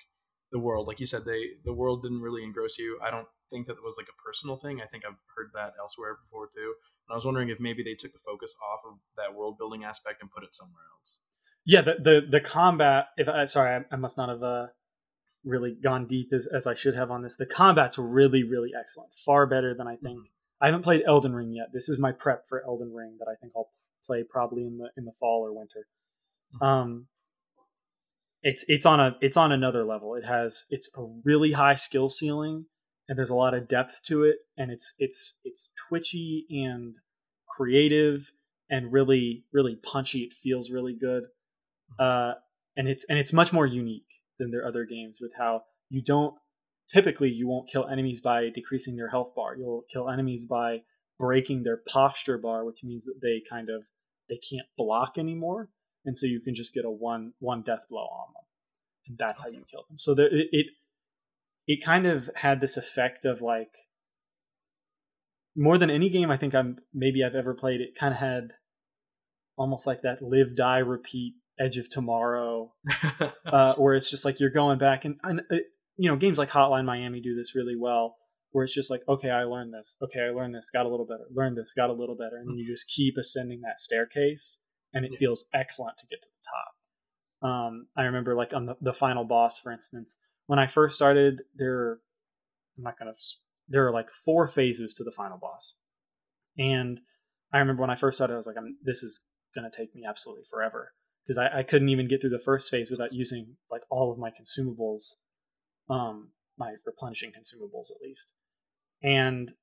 the 0.52 0.58
world. 0.58 0.88
Like 0.88 1.00
you 1.00 1.06
said, 1.06 1.24
they 1.26 1.50
the 1.64 1.74
world 1.74 2.02
didn't 2.02 2.22
really 2.22 2.44
engross 2.44 2.80
you. 2.80 3.00
I 3.04 3.12
don't 3.12 3.28
think 3.52 3.68
that 3.68 3.74
it 3.74 3.84
was 3.84 3.98
like 4.00 4.10
a 4.10 4.22
personal 4.26 4.58
thing. 4.58 4.82
I 4.82 4.88
think 4.88 5.06
I've 5.06 5.22
heard 5.36 5.52
that 5.54 5.74
elsewhere 5.80 6.18
before 6.26 6.48
too. 6.48 6.74
And 7.08 7.14
I 7.14 7.16
was 7.16 7.26
wondering 7.26 7.50
if 7.50 7.60
maybe 7.60 7.84
they 7.84 7.94
took 7.94 8.12
the 8.12 8.26
focus 8.26 8.56
off 8.74 8.82
of 8.92 8.98
that 9.18 9.36
world 9.36 9.60
building 9.60 9.84
aspect 9.84 10.22
and 10.22 10.32
put 10.32 10.44
it 10.44 10.56
somewhere 10.56 10.84
else. 10.98 11.22
Yeah, 11.64 11.82
the 11.82 11.96
the, 12.02 12.22
the 12.28 12.42
combat. 12.42 13.10
If 13.18 13.28
I 13.28 13.46
sorry, 13.46 13.76
I, 13.76 13.94
I 13.94 13.98
must 13.98 14.18
not 14.18 14.30
have 14.30 14.42
uh, 14.42 14.68
really 15.46 15.76
gone 15.82 16.08
deep 16.08 16.34
as, 16.34 16.48
as 16.48 16.68
I 16.68 16.74
should 16.74 16.96
have 16.96 17.12
on 17.12 17.24
this. 17.24 17.36
The 17.36 17.46
combat's 17.46 17.98
really 17.98 18.44
really 18.44 18.72
excellent, 18.80 19.14
far 19.14 19.46
better 19.46 19.74
than 19.74 19.88
I 19.88 19.96
think. 19.96 20.20
Mm-hmm 20.20 20.34
I 20.62 20.68
haven't 20.68 20.84
played 20.84 21.04
Elden 21.06 21.34
Ring 21.34 21.54
yet. 21.54 21.68
This 21.74 21.90
is 21.90 22.00
my 22.00 22.12
prep 22.12 22.48
for 22.48 22.64
Elden 22.66 22.94
Ring 22.94 23.18
that 23.20 23.30
I 23.30 23.36
think 23.36 23.54
I'll 23.56 23.70
play 24.06 24.24
probably 24.30 24.66
in 24.66 24.78
the 24.78 24.90
in 24.98 25.06
the 25.06 25.14
fall 25.14 25.46
or 25.46 25.54
winter. 25.54 25.88
Mm-hmm. 26.56 26.66
Um, 26.66 27.08
it's 28.42 28.66
it's 28.68 28.86
on 28.86 29.00
a 29.00 29.16
it's 29.22 29.38
on 29.38 29.52
another 29.52 29.86
level. 29.86 30.16
It 30.16 30.26
has 30.26 30.66
it's 30.70 30.90
a 30.98 31.04
really 31.24 31.54
high 31.54 31.76
skill 31.76 32.10
ceiling, 32.10 32.66
and 33.08 33.18
there's 33.18 33.30
a 33.30 33.36
lot 33.36 33.54
of 33.54 33.68
depth 33.68 34.02
to 34.08 34.24
it, 34.24 34.38
and 34.58 34.72
it's 34.72 34.94
it's 35.00 35.40
it's 35.44 35.72
twitchy 35.88 36.46
and 36.50 36.96
creative 37.48 38.32
and 38.70 38.92
really 38.92 39.46
really 39.54 39.76
punchy. 39.76 40.20
It 40.20 40.34
feels 40.34 40.70
really 40.70 40.96
good, 41.00 41.24
mm-hmm. 41.24 42.04
uh, 42.04 42.34
and 42.76 42.90
it's 42.90 43.06
and 43.10 43.18
it's 43.18 43.32
much 43.32 43.54
more 43.54 43.66
unique 43.66 44.09
than 44.40 44.52
their 44.52 44.66
other 44.66 44.86
games 44.86 45.20
with 45.22 45.34
how 45.38 45.62
you 45.90 46.02
don't 46.02 46.34
typically 46.90 47.30
you 47.30 47.48
won't 47.48 47.70
kill 47.70 47.88
enemies 47.88 48.22
by 48.22 48.50
decreasing 48.54 48.96
their 48.96 49.10
health 49.10 49.34
bar. 49.36 49.56
You'll 49.56 49.86
kill 49.92 50.10
enemies 50.10 50.46
by 50.46 50.82
breaking 51.20 51.64
their 51.64 51.82
posture 51.88 52.38
bar, 52.38 52.66
which 52.66 52.84
means 52.84 53.06
that 53.06 53.20
they 53.22 53.42
kind 53.50 53.70
of 53.70 53.86
they 54.30 54.38
can't 54.38 54.68
block 54.78 55.18
anymore, 55.18 55.70
and 56.06 56.18
so 56.18 56.26
you 56.26 56.40
can 56.40 56.56
just 56.56 56.74
get 56.74 56.86
a 56.86 56.92
one 56.92 57.34
one 57.40 57.62
death 57.62 57.86
blow 57.90 58.02
on 58.02 58.34
them, 58.34 58.44
and 59.08 59.18
that's 59.18 59.42
okay. 59.42 59.52
how 59.52 59.58
you 59.58 59.66
kill 59.70 59.84
them. 59.90 60.00
So 60.00 60.14
there, 60.16 60.28
it, 60.28 60.48
it 60.52 60.66
it 61.68 61.84
kind 61.84 62.08
of 62.08 62.30
had 62.36 62.62
this 62.62 62.78
effect 62.78 63.26
of 63.26 63.42
like 63.42 63.72
more 65.56 65.78
than 65.78 65.90
any 65.90 66.10
game 66.10 66.32
I 66.32 66.38
think 66.38 66.56
I'm 66.56 66.78
maybe 66.94 67.24
I've 67.24 67.36
ever 67.36 67.54
played. 67.54 67.82
It 67.82 67.96
kind 68.00 68.14
of 68.14 68.20
had 68.20 68.54
almost 69.58 69.86
like 69.86 70.02
that 70.02 70.22
live 70.22 70.56
die 70.56 70.78
repeat 70.78 71.34
Edge 71.60 71.78
of 71.78 71.90
Tomorrow, 71.90 72.74
uh, 73.46 73.76
where 73.76 73.96
it's 73.96 74.10
just 74.10 74.26
like 74.26 74.40
you're 74.40 74.50
going 74.50 74.80
back 74.80 75.06
and, 75.06 75.18
and 75.24 75.42
it, 75.50 75.66
you 75.98 76.10
know, 76.10 76.16
games 76.16 76.38
like 76.38 76.50
Hotline 76.50 76.86
Miami 76.86 77.20
do 77.20 77.36
this 77.36 77.56
really 77.56 77.76
well, 77.76 78.16
where 78.52 78.64
it's 78.64 78.74
just 78.74 78.90
like, 78.90 79.02
okay, 79.10 79.30
I 79.30 79.44
learned 79.44 79.74
this. 79.74 79.98
Okay, 80.02 80.22
I 80.22 80.30
learned 80.30 80.56
this, 80.56 80.70
got 80.72 80.86
a 80.86 80.90
little 80.90 81.06
better. 81.06 81.26
Learned 81.34 81.58
this, 81.58 81.74
got 81.76 81.90
a 81.90 81.94
little 81.94 82.16
better, 82.16 82.38
and 82.38 82.50
then 82.50 82.58
you 82.58 82.66
just 82.66 82.88
keep 82.88 83.16
ascending 83.18 83.62
that 83.62 83.80
staircase, 83.80 84.64
and 84.94 85.06
it 85.06 85.12
yeah. 85.12 85.20
feels 85.20 85.46
excellent 85.54 85.98
to 85.98 86.08
get 86.08 86.22
to 86.22 86.28
the 86.30 87.48
top. 87.48 87.50
Um, 87.52 87.88
I 87.98 88.04
remember 88.04 88.36
like 88.36 88.54
on 88.54 88.66
the, 88.66 88.76
the 88.82 88.94
final 88.94 89.26
boss, 89.26 89.60
for 89.60 89.72
instance, 89.72 90.18
when 90.48 90.58
I 90.58 90.68
first 90.68 90.96
started, 90.96 91.42
there, 91.58 92.00
I'm 92.78 92.84
not 92.86 92.98
gonna, 92.98 93.14
there 93.68 93.86
are 93.86 93.92
like 93.92 94.10
four 94.10 94.48
phases 94.48 94.94
to 94.96 95.04
the 95.04 95.12
final 95.12 95.38
boss, 95.38 95.78
and 96.58 97.02
I 97.52 97.58
remember 97.58 97.82
when 97.82 97.92
I 97.92 97.96
first 97.96 98.18
started, 98.18 98.36
I 98.36 98.38
was 98.38 98.48
like, 98.48 98.58
I'm, 98.58 98.78
this 98.84 99.04
is 99.04 99.26
gonna 99.54 99.70
take 99.70 99.94
me 99.94 100.04
absolutely 100.08 100.46
forever 100.50 100.94
because 101.30 101.38
I, 101.38 101.60
I 101.60 101.64
couldn't 101.64 101.90
even 101.90 102.08
get 102.08 102.22
through 102.22 102.32
the 102.32 102.40
first 102.40 102.72
phase 102.72 102.90
without 102.90 103.14
using 103.14 103.56
like 103.70 103.84
all 103.92 104.12
of 104.12 104.18
my 104.18 104.32
consumables 104.32 105.14
um, 105.90 106.30
my 106.58 106.74
replenishing 106.86 107.32
consumables 107.32 107.92
at 107.92 108.02
least. 108.02 108.34
And 109.04 109.54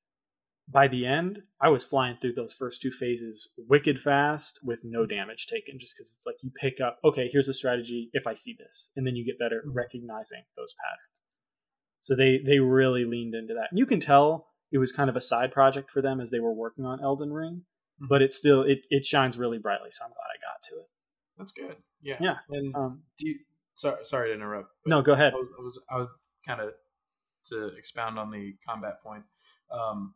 by 0.68 0.88
the 0.88 1.06
end, 1.06 1.40
I 1.60 1.68
was 1.68 1.84
flying 1.84 2.16
through 2.20 2.34
those 2.34 2.52
first 2.52 2.82
two 2.82 2.90
phases 2.90 3.52
wicked 3.56 4.00
fast 4.00 4.60
with 4.64 4.80
no 4.82 5.06
damage 5.06 5.46
taken, 5.46 5.78
just 5.78 5.96
because 5.96 6.12
it's 6.14 6.26
like 6.26 6.42
you 6.42 6.50
pick 6.60 6.80
up, 6.80 6.98
okay, 7.04 7.28
here's 7.32 7.48
a 7.48 7.54
strategy 7.54 8.10
if 8.12 8.26
I 8.26 8.34
see 8.34 8.56
this, 8.58 8.90
and 8.96 9.06
then 9.06 9.14
you 9.14 9.24
get 9.24 9.38
better 9.38 9.58
at 9.58 9.66
mm-hmm. 9.66 9.76
recognizing 9.76 10.42
those 10.56 10.74
patterns. 10.82 11.22
So 12.00 12.16
they 12.16 12.38
they 12.44 12.58
really 12.58 13.04
leaned 13.04 13.34
into 13.34 13.54
that. 13.54 13.68
And 13.70 13.78
you 13.78 13.86
can 13.86 14.00
tell 14.00 14.48
it 14.72 14.78
was 14.78 14.92
kind 14.92 15.10
of 15.10 15.16
a 15.16 15.20
side 15.20 15.52
project 15.52 15.90
for 15.90 16.02
them 16.02 16.20
as 16.20 16.30
they 16.30 16.40
were 16.40 16.54
working 16.54 16.84
on 16.84 17.02
Elden 17.02 17.32
Ring, 17.32 17.62
mm-hmm. 17.62 18.06
but 18.08 18.22
it 18.22 18.32
still 18.32 18.62
it 18.62 18.86
it 18.90 19.04
shines 19.04 19.38
really 19.38 19.58
brightly. 19.58 19.90
So 19.90 20.04
I'm 20.04 20.10
glad 20.10 20.34
I 20.34 20.38
got 20.42 20.62
to 20.70 20.80
it. 20.80 20.88
That's 21.38 21.52
good. 21.52 21.76
Yeah. 22.02 22.16
Yeah. 22.20 22.36
And 22.50 22.74
um, 22.74 23.02
do 23.18 23.28
you, 23.28 23.38
sorry, 23.74 24.04
sorry 24.04 24.28
to 24.28 24.34
interrupt. 24.34 24.70
No, 24.86 25.02
go 25.02 25.12
ahead. 25.12 25.32
I 25.32 25.36
was, 25.36 25.48
I 25.58 25.62
was, 25.62 25.80
I 25.90 25.96
was 25.98 26.08
kind 26.46 26.60
of 26.60 26.70
to 27.48 27.66
expound 27.76 28.18
on 28.18 28.30
the 28.30 28.54
combat 28.66 29.02
point. 29.02 29.24
Um, 29.70 30.14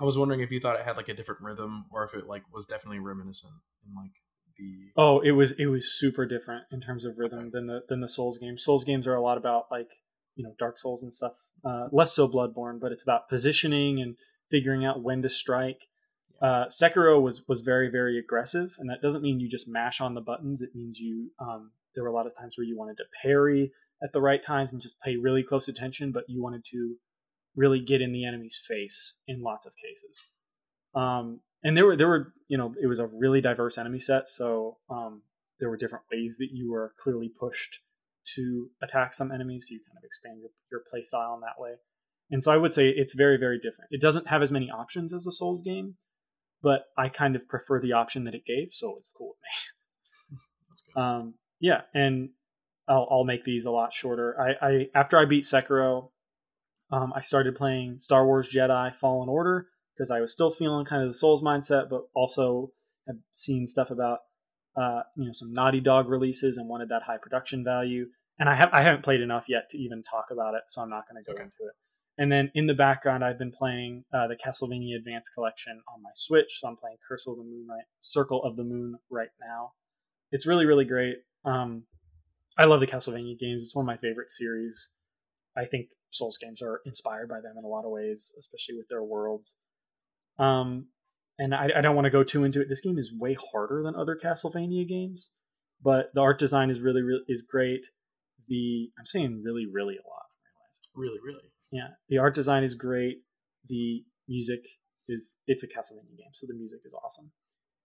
I 0.00 0.04
was 0.04 0.16
wondering 0.16 0.40
if 0.40 0.50
you 0.50 0.60
thought 0.60 0.78
it 0.78 0.84
had 0.84 0.96
like 0.96 1.08
a 1.08 1.14
different 1.14 1.40
rhythm, 1.40 1.86
or 1.92 2.04
if 2.04 2.14
it 2.14 2.26
like 2.26 2.42
was 2.52 2.66
definitely 2.66 3.00
reminiscent 3.00 3.52
in 3.84 3.94
like 3.94 4.12
the. 4.56 4.92
Oh, 4.96 5.20
it 5.20 5.32
was 5.32 5.52
it 5.52 5.66
was 5.66 5.98
super 5.98 6.26
different 6.26 6.64
in 6.70 6.80
terms 6.80 7.04
of 7.04 7.14
rhythm 7.16 7.40
okay. 7.40 7.50
than 7.52 7.66
the 7.66 7.80
than 7.88 8.00
the 8.00 8.08
Souls 8.08 8.38
games. 8.38 8.64
Souls 8.64 8.84
games 8.84 9.06
are 9.06 9.14
a 9.14 9.22
lot 9.22 9.38
about 9.38 9.64
like 9.70 9.88
you 10.36 10.44
know 10.44 10.54
Dark 10.58 10.78
Souls 10.78 11.02
and 11.02 11.12
stuff. 11.12 11.34
Uh, 11.64 11.88
less 11.90 12.14
so 12.14 12.28
Bloodborne, 12.28 12.78
but 12.80 12.92
it's 12.92 13.02
about 13.02 13.28
positioning 13.28 14.00
and 14.00 14.16
figuring 14.50 14.84
out 14.84 15.02
when 15.02 15.22
to 15.22 15.28
strike. 15.28 15.80
Uh, 16.40 16.66
Sekiro 16.66 17.20
was 17.20 17.46
was 17.48 17.62
very 17.62 17.90
very 17.90 18.18
aggressive, 18.18 18.70
and 18.78 18.88
that 18.90 19.02
doesn't 19.02 19.22
mean 19.22 19.40
you 19.40 19.48
just 19.48 19.68
mash 19.68 20.00
on 20.00 20.14
the 20.14 20.20
buttons. 20.20 20.62
It 20.62 20.74
means 20.74 20.98
you 20.98 21.30
um, 21.40 21.72
there 21.94 22.04
were 22.04 22.10
a 22.10 22.14
lot 22.14 22.26
of 22.26 22.36
times 22.36 22.56
where 22.56 22.66
you 22.66 22.76
wanted 22.78 22.96
to 22.98 23.04
parry 23.22 23.72
at 24.02 24.12
the 24.12 24.20
right 24.20 24.44
times 24.44 24.72
and 24.72 24.80
just 24.80 25.00
pay 25.00 25.16
really 25.16 25.42
close 25.42 25.68
attention, 25.68 26.12
but 26.12 26.24
you 26.28 26.42
wanted 26.42 26.64
to 26.70 26.94
really 27.56 27.80
get 27.80 28.00
in 28.00 28.12
the 28.12 28.24
enemy's 28.24 28.60
face 28.64 29.18
in 29.26 29.42
lots 29.42 29.66
of 29.66 29.72
cases. 29.76 30.26
Um, 30.94 31.40
and 31.64 31.76
there 31.76 31.86
were 31.86 31.96
there 31.96 32.08
were 32.08 32.32
you 32.46 32.56
know 32.56 32.74
it 32.80 32.86
was 32.86 33.00
a 33.00 33.06
really 33.06 33.40
diverse 33.40 33.78
enemy 33.78 33.98
set, 33.98 34.28
so 34.28 34.78
um, 34.88 35.22
there 35.58 35.68
were 35.68 35.76
different 35.76 36.04
ways 36.12 36.36
that 36.38 36.50
you 36.52 36.70
were 36.70 36.94
clearly 36.98 37.28
pushed 37.28 37.80
to 38.36 38.68
attack 38.82 39.12
some 39.14 39.32
enemies. 39.32 39.66
So 39.68 39.74
you 39.74 39.80
kind 39.80 39.98
of 39.98 40.04
expand 40.04 40.40
your 40.40 40.50
your 40.70 40.82
play 40.88 41.02
style 41.02 41.34
in 41.34 41.40
that 41.40 41.60
way. 41.60 41.72
And 42.30 42.42
so 42.42 42.52
I 42.52 42.56
would 42.56 42.72
say 42.72 42.88
it's 42.88 43.14
very 43.14 43.38
very 43.38 43.58
different. 43.58 43.88
It 43.90 44.00
doesn't 44.00 44.28
have 44.28 44.42
as 44.42 44.52
many 44.52 44.70
options 44.70 45.12
as 45.12 45.26
a 45.26 45.32
Souls 45.32 45.62
game, 45.62 45.96
but 46.62 46.86
I 46.96 47.08
kind 47.08 47.36
of 47.36 47.48
prefer 47.48 47.80
the 47.80 47.92
option 47.92 48.24
that 48.24 48.34
it 48.34 48.44
gave, 48.44 48.72
so 48.72 48.96
it's 48.96 49.08
cool 49.16 49.34
with 49.34 50.38
me. 50.38 50.38
um, 51.02 51.34
yeah, 51.60 51.82
and 51.94 52.30
I'll, 52.88 53.06
I'll 53.10 53.24
make 53.24 53.44
these 53.44 53.66
a 53.66 53.70
lot 53.70 53.92
shorter. 53.92 54.36
I, 54.40 54.66
I 54.66 54.86
after 54.94 55.18
I 55.18 55.24
beat 55.24 55.44
Sekiro, 55.44 56.10
um, 56.90 57.12
I 57.14 57.20
started 57.20 57.54
playing 57.54 57.98
Star 57.98 58.26
Wars 58.26 58.50
Jedi 58.52 58.94
Fallen 58.94 59.28
Order 59.28 59.66
because 59.94 60.10
I 60.10 60.20
was 60.20 60.32
still 60.32 60.50
feeling 60.50 60.84
kind 60.84 61.02
of 61.02 61.08
the 61.08 61.18
Souls 61.18 61.42
mindset, 61.42 61.90
but 61.90 62.02
also 62.14 62.72
have 63.06 63.16
seen 63.32 63.66
stuff 63.66 63.90
about 63.90 64.20
uh, 64.76 65.02
you 65.16 65.26
know 65.26 65.32
some 65.32 65.52
Naughty 65.52 65.80
Dog 65.80 66.08
releases 66.08 66.56
and 66.56 66.68
wanted 66.68 66.88
that 66.88 67.02
high 67.02 67.18
production 67.18 67.64
value. 67.64 68.06
And 68.38 68.48
I 68.48 68.54
have 68.54 68.70
I 68.72 68.82
haven't 68.82 69.02
played 69.02 69.20
enough 69.20 69.46
yet 69.48 69.68
to 69.70 69.78
even 69.78 70.02
talk 70.02 70.26
about 70.30 70.54
it, 70.54 70.62
so 70.68 70.80
I'm 70.80 70.90
not 70.90 71.04
going 71.10 71.22
to 71.22 71.28
go 71.28 71.34
okay. 71.34 71.42
into 71.42 71.56
it. 71.60 71.74
And 72.18 72.32
then 72.32 72.50
in 72.54 72.66
the 72.66 72.74
background, 72.74 73.24
I've 73.24 73.38
been 73.38 73.52
playing 73.52 74.04
uh, 74.12 74.26
the 74.26 74.36
Castlevania 74.36 74.96
Advance 74.96 75.28
Collection 75.28 75.80
on 75.94 76.02
my 76.02 76.10
Switch. 76.14 76.58
So 76.58 76.66
I'm 76.68 76.76
playing 76.76 76.96
Curse 77.08 77.26
of 77.28 77.36
the 77.36 77.44
Moon 77.44 77.66
right, 77.70 77.84
Circle 78.00 78.42
of 78.42 78.56
the 78.56 78.64
Moon 78.64 78.98
right 79.08 79.28
now. 79.40 79.72
It's 80.32 80.46
really, 80.46 80.66
really 80.66 80.84
great. 80.84 81.18
Um, 81.44 81.84
I 82.58 82.64
love 82.64 82.80
the 82.80 82.88
Castlevania 82.88 83.38
games. 83.38 83.62
It's 83.62 83.74
one 83.74 83.84
of 83.84 83.86
my 83.86 83.96
favorite 83.96 84.30
series. 84.30 84.94
I 85.56 85.64
think 85.64 85.86
Souls 86.10 86.38
games 86.38 86.60
are 86.60 86.80
inspired 86.84 87.28
by 87.28 87.40
them 87.40 87.54
in 87.56 87.64
a 87.64 87.68
lot 87.68 87.84
of 87.84 87.92
ways, 87.92 88.34
especially 88.38 88.76
with 88.76 88.88
their 88.88 89.02
worlds. 89.02 89.58
Um, 90.38 90.88
and 91.38 91.54
I, 91.54 91.68
I 91.76 91.80
don't 91.80 91.94
want 91.94 92.06
to 92.06 92.10
go 92.10 92.24
too 92.24 92.42
into 92.42 92.60
it. 92.60 92.68
This 92.68 92.80
game 92.80 92.98
is 92.98 93.12
way 93.16 93.36
harder 93.52 93.82
than 93.84 93.94
other 93.94 94.18
Castlevania 94.20 94.88
games, 94.88 95.30
but 95.82 96.10
the 96.14 96.20
art 96.20 96.38
design 96.38 96.68
is 96.68 96.80
really, 96.80 97.02
really 97.02 97.22
is 97.28 97.42
great. 97.42 97.86
The 98.48 98.90
I'm 98.98 99.06
saying 99.06 99.42
really, 99.44 99.66
really 99.70 99.94
a 99.94 100.08
lot. 100.08 100.24
Really, 100.96 101.18
really. 101.24 101.52
Yeah, 101.70 101.88
the 102.08 102.18
art 102.18 102.34
design 102.34 102.64
is 102.64 102.74
great. 102.74 103.18
The 103.68 104.04
music 104.28 104.66
is 105.08 105.38
it's 105.46 105.62
a 105.62 105.68
Castlevania 105.68 106.16
game, 106.16 106.32
so 106.32 106.46
the 106.46 106.54
music 106.54 106.80
is 106.84 106.94
awesome. 106.94 107.32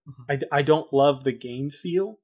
Mm-hmm. 0.07 0.45
I, 0.53 0.59
I 0.59 0.61
don't 0.61 0.91
love 0.93 1.23
the 1.23 1.31
game 1.31 1.69
feel, 1.69 2.19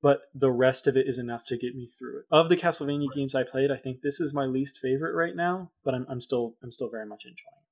but 0.00 0.22
the 0.34 0.50
rest 0.50 0.86
of 0.86 0.96
it 0.96 1.06
is 1.06 1.18
enough 1.18 1.44
to 1.46 1.56
get 1.56 1.74
me 1.74 1.88
through 1.88 2.20
it. 2.20 2.24
Of 2.30 2.48
the 2.48 2.56
Castlevania 2.56 3.08
right. 3.08 3.16
games 3.16 3.34
I 3.34 3.44
played, 3.44 3.70
I 3.70 3.76
think 3.76 4.02
this 4.02 4.20
is 4.20 4.34
my 4.34 4.44
least 4.44 4.78
favorite 4.78 5.14
right 5.14 5.34
now, 5.34 5.70
but 5.84 5.94
I'm, 5.94 6.06
I'm 6.08 6.20
still 6.20 6.56
I'm 6.62 6.72
still 6.72 6.90
very 6.90 7.06
much 7.06 7.24
enjoying 7.24 7.62
it. 7.62 7.68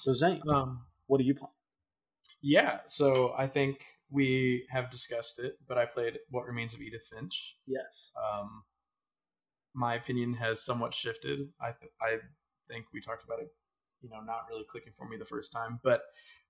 So 0.00 0.14
Zane, 0.14 0.42
um, 0.48 0.82
what 1.06 1.20
are 1.20 1.24
you 1.24 1.34
playing? 1.34 1.52
Yeah, 2.40 2.78
so 2.86 3.34
I 3.36 3.48
think 3.48 3.82
we 4.10 4.64
have 4.70 4.90
discussed 4.90 5.40
it, 5.40 5.58
but 5.66 5.76
I 5.76 5.86
played 5.86 6.18
What 6.30 6.46
Remains 6.46 6.72
of 6.72 6.80
Edith 6.80 7.08
Finch. 7.12 7.56
Yes. 7.66 8.12
Um, 8.16 8.62
my 9.78 9.94
opinion 9.94 10.34
has 10.34 10.60
somewhat 10.60 10.92
shifted. 10.92 11.48
I 11.60 11.70
th- 11.70 11.92
I 12.02 12.18
think 12.68 12.86
we 12.92 13.00
talked 13.00 13.22
about 13.22 13.38
it, 13.38 13.48
you 14.02 14.10
know, 14.10 14.20
not 14.20 14.46
really 14.50 14.64
clicking 14.68 14.92
for 14.96 15.08
me 15.08 15.16
the 15.16 15.24
first 15.24 15.52
time, 15.52 15.78
but 15.84 16.02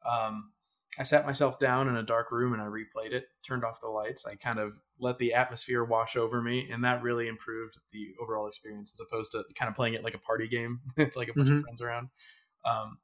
um, 0.09 0.53
I 0.99 1.03
sat 1.03 1.27
myself 1.27 1.59
down 1.59 1.89
in 1.89 1.97
a 1.97 2.03
dark 2.03 2.33
room 2.33 2.55
and 2.55 2.63
I 2.63 2.67
replayed 2.67 3.13
it, 3.13 3.27
turned 3.47 3.65
off 3.65 3.83
the 3.83 3.89
lights. 3.89 4.25
I 4.27 4.35
kind 4.37 4.59
of 4.59 4.79
let 4.99 5.19
the 5.19 5.35
atmosphere 5.35 5.85
wash 5.85 6.17
over 6.17 6.41
me, 6.41 6.71
and 6.71 6.83
that 6.85 7.03
really 7.03 7.29
improved 7.29 7.79
the 7.93 8.15
overall 8.21 8.49
experience 8.49 8.93
as 8.95 9.07
opposed 9.07 9.33
to 9.33 9.45
kind 9.55 9.69
of 9.69 9.77
playing 9.77 9.93
it 9.93 10.03
like 10.03 10.15
a 10.15 10.19
party 10.19 10.49
game, 10.49 10.81
with 10.97 11.15
like 11.15 11.29
a 11.29 11.35
bunch 11.35 11.49
mm-hmm. 11.49 11.59
of 11.59 11.63
friends 11.65 11.83
around. 11.83 12.09
Um, 12.65 12.99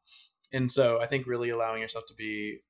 and 0.54 0.72
so 0.72 1.02
I 1.02 1.06
think 1.06 1.26
really 1.26 1.50
allowing 1.50 1.82
yourself 1.82 2.06
to 2.08 2.14
be 2.14 2.60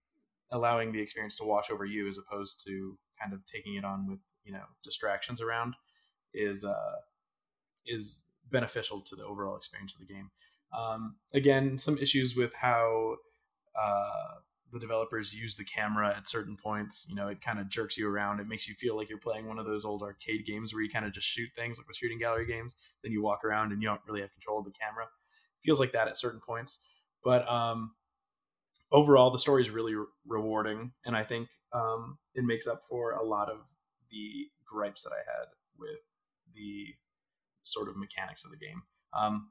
allowing 0.50 0.90
the 0.90 1.00
experience 1.00 1.37
to 1.37 1.44
wash 1.44 1.70
over 1.70 1.84
you 1.84 2.08
as 2.08 2.18
opposed 2.18 2.64
to 2.66 2.99
kind 3.20 3.32
of 3.32 3.46
taking 3.46 3.76
it 3.76 3.84
on 3.84 4.08
with 4.08 4.18
you 4.44 4.52
know 4.52 4.64
distractions 4.82 5.40
around 5.40 5.75
is 6.34 6.64
uh, 6.64 6.96
is 7.87 8.23
beneficial 8.50 9.00
to 9.00 9.17
the 9.17 9.25
overall 9.25 9.57
experience 9.57 9.95
of 9.95 10.00
the 10.00 10.12
game. 10.12 10.31
Um, 10.76 11.17
again, 11.33 11.79
some 11.79 11.99
issues 11.99 12.37
with 12.37 12.55
how 12.55 13.17
uh, 13.79 14.35
the 14.73 14.81
developers 14.81 15.35
use 15.35 15.57
the 15.57 15.64
camera 15.64 16.14
at 16.17 16.29
certain 16.29 16.57
points. 16.57 17.07
You 17.09 17.14
know, 17.14 17.29
it 17.29 17.41
kind 17.41 17.59
of 17.59 17.69
jerks 17.69 17.97
you 17.97 18.09
around. 18.09 18.41
It 18.41 18.49
makes 18.49 18.69
you 18.69 18.75
feel 18.75 18.97
like 18.97 19.09
you're 19.09 19.19
playing 19.19 19.47
one 19.47 19.59
of 19.59 19.67
those 19.67 19.85
old 19.85 20.03
arcade 20.03 20.45
games 20.45 20.75
where 20.75 20.83
you 20.83 20.91
kind 20.91 21.07
of 21.07 21.12
just 21.12 21.26
shoot 21.26 21.49
things 21.57 21.79
like 21.79 21.87
the 21.87 21.95
shooting 21.95 22.19
gallery 22.19 22.47
games. 22.47 22.76
Then 23.03 23.12
you 23.12 23.23
walk 23.23 23.45
around 23.45 23.73
and 23.73 23.81
you 23.81 23.88
don't 23.88 24.00
really 24.07 24.21
have 24.21 24.33
control 24.33 24.59
of 24.59 24.64
the 24.64 24.73
camera. 24.73 25.05
It 25.05 25.64
feels 25.64 25.81
like 25.81 25.93
that 25.93 26.09
at 26.09 26.17
certain 26.17 26.41
points. 26.41 27.00
But 27.23 27.49
um, 27.49 27.95
overall, 28.93 29.31
the 29.31 29.38
story 29.38 29.62
is 29.62 29.71
really 29.71 29.95
re- 29.95 30.07
rewarding. 30.26 30.93
And 31.07 31.17
I 31.17 31.23
think 31.23 31.49
um, 31.73 32.19
it 32.35 32.45
makes 32.45 32.67
up 32.67 32.83
for 32.88 33.12
a 33.12 33.23
lot 33.23 33.49
of 33.49 33.59
the 34.11 34.49
gripes 34.67 35.03
that 35.05 35.12
I 35.12 35.19
had 35.19 35.47
with 35.79 36.00
the 36.55 36.95
sort 37.64 37.88
of 37.88 37.97
mechanics 37.97 38.44
of 38.44 38.50
the 38.50 38.56
game. 38.56 38.83
Um, 39.12 39.50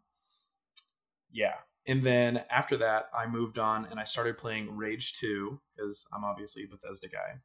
yeah, 1.32 1.56
and 1.86 2.04
then 2.04 2.44
after 2.50 2.78
that, 2.78 3.10
I 3.14 3.28
moved 3.28 3.60
on 3.60 3.86
and 3.86 4.00
I 4.00 4.06
started 4.06 4.38
playing 4.38 4.76
Rage 4.76 5.14
2 5.20 5.60
because 5.76 6.08
I'm 6.14 6.24
obviously 6.24 6.64
a 6.64 6.68
Bethesda 6.68 7.10
guy. 7.10 7.40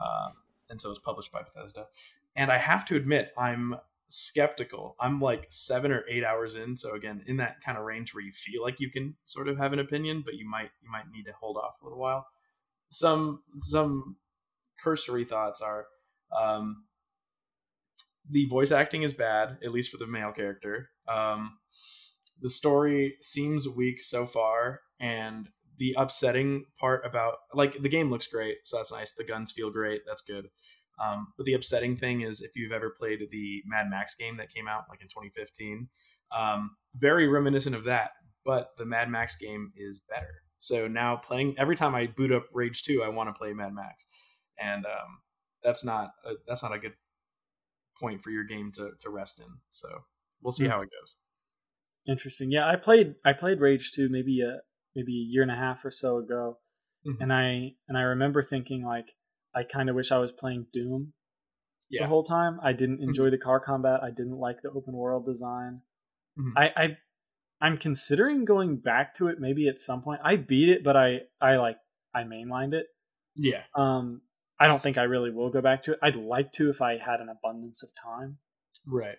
Um, 0.00 0.32
and 0.70 0.80
so 0.80 0.90
it's 0.90 1.00
published 1.00 1.32
by 1.32 1.42
Bethesda. 1.42 1.86
And 2.36 2.50
I 2.50 2.58
have 2.58 2.84
to 2.86 2.96
admit, 2.96 3.32
I'm 3.36 3.76
skeptical. 4.08 4.94
I'm 5.00 5.20
like 5.20 5.46
seven 5.48 5.90
or 5.90 6.04
eight 6.08 6.24
hours 6.24 6.54
in. 6.54 6.76
So 6.76 6.94
again, 6.94 7.22
in 7.26 7.38
that 7.38 7.60
kind 7.64 7.76
of 7.76 7.84
range 7.84 8.14
where 8.14 8.22
you 8.22 8.32
feel 8.32 8.62
like 8.62 8.78
you 8.78 8.90
can 8.90 9.16
sort 9.24 9.48
of 9.48 9.58
have 9.58 9.72
an 9.72 9.78
opinion, 9.78 10.22
but 10.24 10.34
you 10.34 10.48
might 10.48 10.70
you 10.82 10.90
might 10.90 11.10
need 11.10 11.24
to 11.24 11.32
hold 11.32 11.56
off 11.56 11.80
a 11.80 11.84
little 11.84 11.98
while. 11.98 12.26
Some 12.90 13.42
some 13.56 14.16
cursory 14.82 15.24
thoughts 15.24 15.60
are 15.60 15.86
um, 16.38 16.84
the 18.28 18.46
voice 18.46 18.72
acting 18.72 19.02
is 19.02 19.12
bad, 19.12 19.58
at 19.64 19.72
least 19.72 19.90
for 19.90 19.98
the 19.98 20.06
male 20.06 20.32
character. 20.32 20.90
Um, 21.08 21.58
the 22.40 22.50
story 22.50 23.16
seems 23.20 23.68
weak 23.68 24.02
so 24.02 24.26
far 24.26 24.80
and 25.00 25.48
the 25.78 25.94
upsetting 25.96 26.66
part 26.78 27.04
about 27.06 27.34
like 27.54 27.80
the 27.82 27.88
game 27.88 28.10
looks 28.10 28.26
great 28.26 28.58
so 28.64 28.76
that's 28.76 28.92
nice. 28.92 29.12
The 29.12 29.24
guns 29.24 29.52
feel 29.52 29.70
great 29.70 30.02
that's 30.06 30.22
good. 30.22 30.48
Um, 31.02 31.28
but 31.36 31.46
the 31.46 31.54
upsetting 31.54 31.96
thing 31.96 32.20
is 32.20 32.42
if 32.42 32.54
you've 32.54 32.72
ever 32.72 32.90
played 32.90 33.20
the 33.30 33.62
mad 33.64 33.88
max 33.88 34.14
game 34.14 34.36
that 34.36 34.52
came 34.52 34.68
out 34.68 34.84
like 34.90 35.00
in 35.00 35.08
2015 35.08 35.88
um, 36.36 36.76
very 36.96 37.28
reminiscent 37.28 37.74
of 37.74 37.84
that 37.84 38.10
but 38.44 38.70
the 38.76 38.84
mad 38.84 39.08
max 39.08 39.36
game 39.36 39.72
is 39.76 40.00
better. 40.00 40.42
So 40.58 40.86
now 40.86 41.16
playing 41.16 41.54
every 41.58 41.76
time 41.76 41.94
i 41.94 42.06
boot 42.06 42.32
up 42.32 42.46
rage 42.52 42.82
2 42.82 43.02
i 43.02 43.08
want 43.08 43.28
to 43.28 43.38
play 43.38 43.52
mad 43.52 43.72
max. 43.72 44.06
And 44.60 44.84
um, 44.84 45.20
that's 45.62 45.84
not 45.84 46.10
a, 46.24 46.34
that's 46.46 46.62
not 46.62 46.74
a 46.74 46.78
good 46.78 46.94
point 48.02 48.20
for 48.20 48.30
your 48.30 48.44
game 48.44 48.70
to, 48.72 48.90
to 48.98 49.08
rest 49.08 49.40
in 49.40 49.46
so 49.70 49.88
we'll 50.42 50.52
see 50.52 50.64
mm-hmm. 50.64 50.72
how 50.72 50.80
it 50.80 50.90
goes 51.00 51.16
Interesting. 52.06 52.50
Yeah, 52.50 52.68
I 52.68 52.76
played 52.76 53.14
I 53.24 53.32
played 53.32 53.60
Rage 53.60 53.92
2 53.92 54.08
maybe 54.10 54.40
a 54.40 54.60
maybe 54.96 55.12
a 55.12 55.26
year 55.32 55.42
and 55.42 55.50
a 55.50 55.56
half 55.56 55.84
or 55.84 55.90
so 55.90 56.18
ago. 56.18 56.58
Mm-hmm. 57.06 57.22
And 57.22 57.32
I 57.32 57.74
and 57.88 57.96
I 57.96 58.02
remember 58.02 58.42
thinking 58.42 58.84
like 58.84 59.12
I 59.54 59.62
kind 59.62 59.88
of 59.88 59.94
wish 59.94 60.10
I 60.10 60.18
was 60.18 60.32
playing 60.32 60.66
Doom 60.72 61.12
yeah. 61.90 62.02
the 62.02 62.08
whole 62.08 62.24
time. 62.24 62.58
I 62.62 62.72
didn't 62.72 62.96
mm-hmm. 62.96 63.10
enjoy 63.10 63.24
mm-hmm. 63.24 63.32
the 63.32 63.38
car 63.38 63.60
combat. 63.60 64.00
I 64.02 64.10
didn't 64.10 64.38
like 64.38 64.62
the 64.62 64.70
open 64.70 64.94
world 64.94 65.26
design. 65.26 65.82
Mm-hmm. 66.38 66.58
I, 66.58 66.70
I 66.76 66.96
I'm 67.60 67.78
considering 67.78 68.44
going 68.44 68.78
back 68.78 69.14
to 69.14 69.28
it 69.28 69.38
maybe 69.38 69.68
at 69.68 69.78
some 69.78 70.02
point. 70.02 70.20
I 70.24 70.36
beat 70.36 70.70
it, 70.70 70.82
but 70.82 70.96
I 70.96 71.20
I 71.40 71.56
like 71.56 71.76
I 72.12 72.24
mainlined 72.24 72.74
it. 72.74 72.86
Yeah. 73.36 73.62
Um 73.76 74.22
I 74.62 74.68
don't 74.68 74.80
think 74.80 74.96
I 74.96 75.02
really 75.02 75.32
will 75.32 75.50
go 75.50 75.60
back 75.60 75.82
to 75.84 75.92
it. 75.92 75.98
I'd 76.04 76.14
like 76.14 76.52
to 76.52 76.70
if 76.70 76.80
I 76.80 76.96
had 76.96 77.18
an 77.18 77.28
abundance 77.28 77.82
of 77.82 77.90
time. 77.96 78.38
Right. 78.86 79.16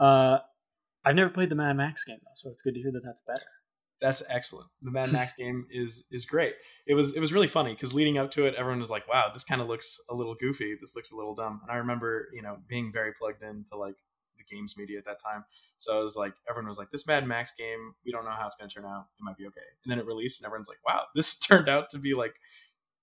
Uh 0.00 0.38
I've 1.04 1.14
never 1.14 1.30
played 1.30 1.50
the 1.50 1.54
Mad 1.54 1.76
Max 1.76 2.04
game 2.04 2.16
though, 2.22 2.30
so 2.34 2.48
it's 2.48 2.62
good 2.62 2.72
to 2.72 2.80
hear 2.80 2.90
that 2.90 3.02
that's 3.04 3.20
better. 3.20 3.44
That's 4.00 4.22
excellent. 4.30 4.68
The 4.80 4.90
Mad 4.90 5.12
Max 5.18 5.34
game 5.34 5.66
is 5.70 6.06
is 6.10 6.24
great. 6.24 6.54
It 6.86 6.94
was 6.94 7.14
it 7.14 7.20
was 7.20 7.34
really 7.34 7.48
funny 7.48 7.74
because 7.74 7.92
leading 7.92 8.16
up 8.16 8.30
to 8.30 8.46
it, 8.46 8.54
everyone 8.54 8.80
was 8.80 8.90
like, 8.90 9.06
"Wow, 9.06 9.30
this 9.34 9.44
kind 9.44 9.60
of 9.60 9.68
looks 9.68 10.00
a 10.08 10.14
little 10.14 10.34
goofy. 10.34 10.74
This 10.80 10.96
looks 10.96 11.12
a 11.12 11.16
little 11.16 11.34
dumb." 11.34 11.60
And 11.62 11.70
I 11.70 11.76
remember, 11.76 12.28
you 12.32 12.40
know, 12.40 12.56
being 12.66 12.90
very 12.90 13.12
plugged 13.12 13.42
into 13.42 13.76
like 13.76 13.96
the 14.38 14.56
games 14.56 14.74
media 14.78 14.96
at 14.96 15.04
that 15.04 15.20
time. 15.22 15.44
So 15.76 15.98
I 15.98 16.00
was 16.00 16.16
like, 16.16 16.32
everyone 16.48 16.68
was 16.68 16.78
like, 16.78 16.88
"This 16.88 17.06
Mad 17.06 17.26
Max 17.26 17.52
game, 17.58 17.92
we 18.06 18.10
don't 18.10 18.24
know 18.24 18.30
how 18.30 18.46
it's 18.46 18.56
going 18.56 18.70
to 18.70 18.74
turn 18.74 18.86
out. 18.86 19.04
It 19.20 19.22
might 19.22 19.36
be 19.36 19.46
okay." 19.48 19.60
And 19.84 19.90
then 19.90 19.98
it 19.98 20.06
released, 20.06 20.40
and 20.40 20.46
everyone's 20.46 20.70
like, 20.70 20.80
"Wow, 20.86 21.04
this 21.14 21.38
turned 21.38 21.68
out 21.68 21.90
to 21.90 21.98
be 21.98 22.14
like." 22.14 22.34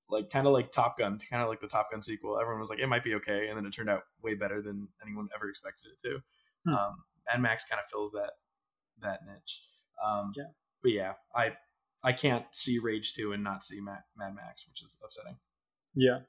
Like 0.09 0.29
kind 0.29 0.47
of 0.47 0.53
like 0.53 0.71
Top 0.71 0.97
Gun, 0.97 1.19
kind 1.29 1.43
of 1.43 1.49
like 1.49 1.61
the 1.61 1.67
Top 1.67 1.91
Gun 1.91 2.01
sequel. 2.01 2.39
Everyone 2.39 2.59
was 2.59 2.69
like, 2.69 2.79
it 2.79 2.87
might 2.87 3.03
be 3.03 3.15
okay, 3.15 3.47
and 3.47 3.57
then 3.57 3.65
it 3.65 3.71
turned 3.71 3.89
out 3.89 4.03
way 4.23 4.33
better 4.33 4.61
than 4.61 4.87
anyone 5.03 5.27
ever 5.35 5.49
expected 5.49 5.89
it 5.91 5.99
to. 6.07 6.19
Hmm. 6.65 6.73
Um, 6.73 7.03
Mad 7.27 7.41
Max 7.41 7.65
kind 7.65 7.79
of 7.83 7.89
fills 7.89 8.11
that 8.11 8.31
that 9.01 9.19
niche. 9.25 9.61
Um, 10.03 10.31
yeah. 10.35 10.45
but 10.81 10.91
yeah, 10.91 11.13
I 11.35 11.53
I 12.03 12.13
can't 12.13 12.45
see 12.51 12.79
Rage 12.79 13.13
Two 13.13 13.33
and 13.33 13.43
not 13.43 13.63
see 13.63 13.81
Mad, 13.81 14.03
Mad 14.17 14.35
Max, 14.35 14.67
which 14.67 14.81
is 14.81 14.97
upsetting. 15.03 15.37
Yeah. 15.95 16.19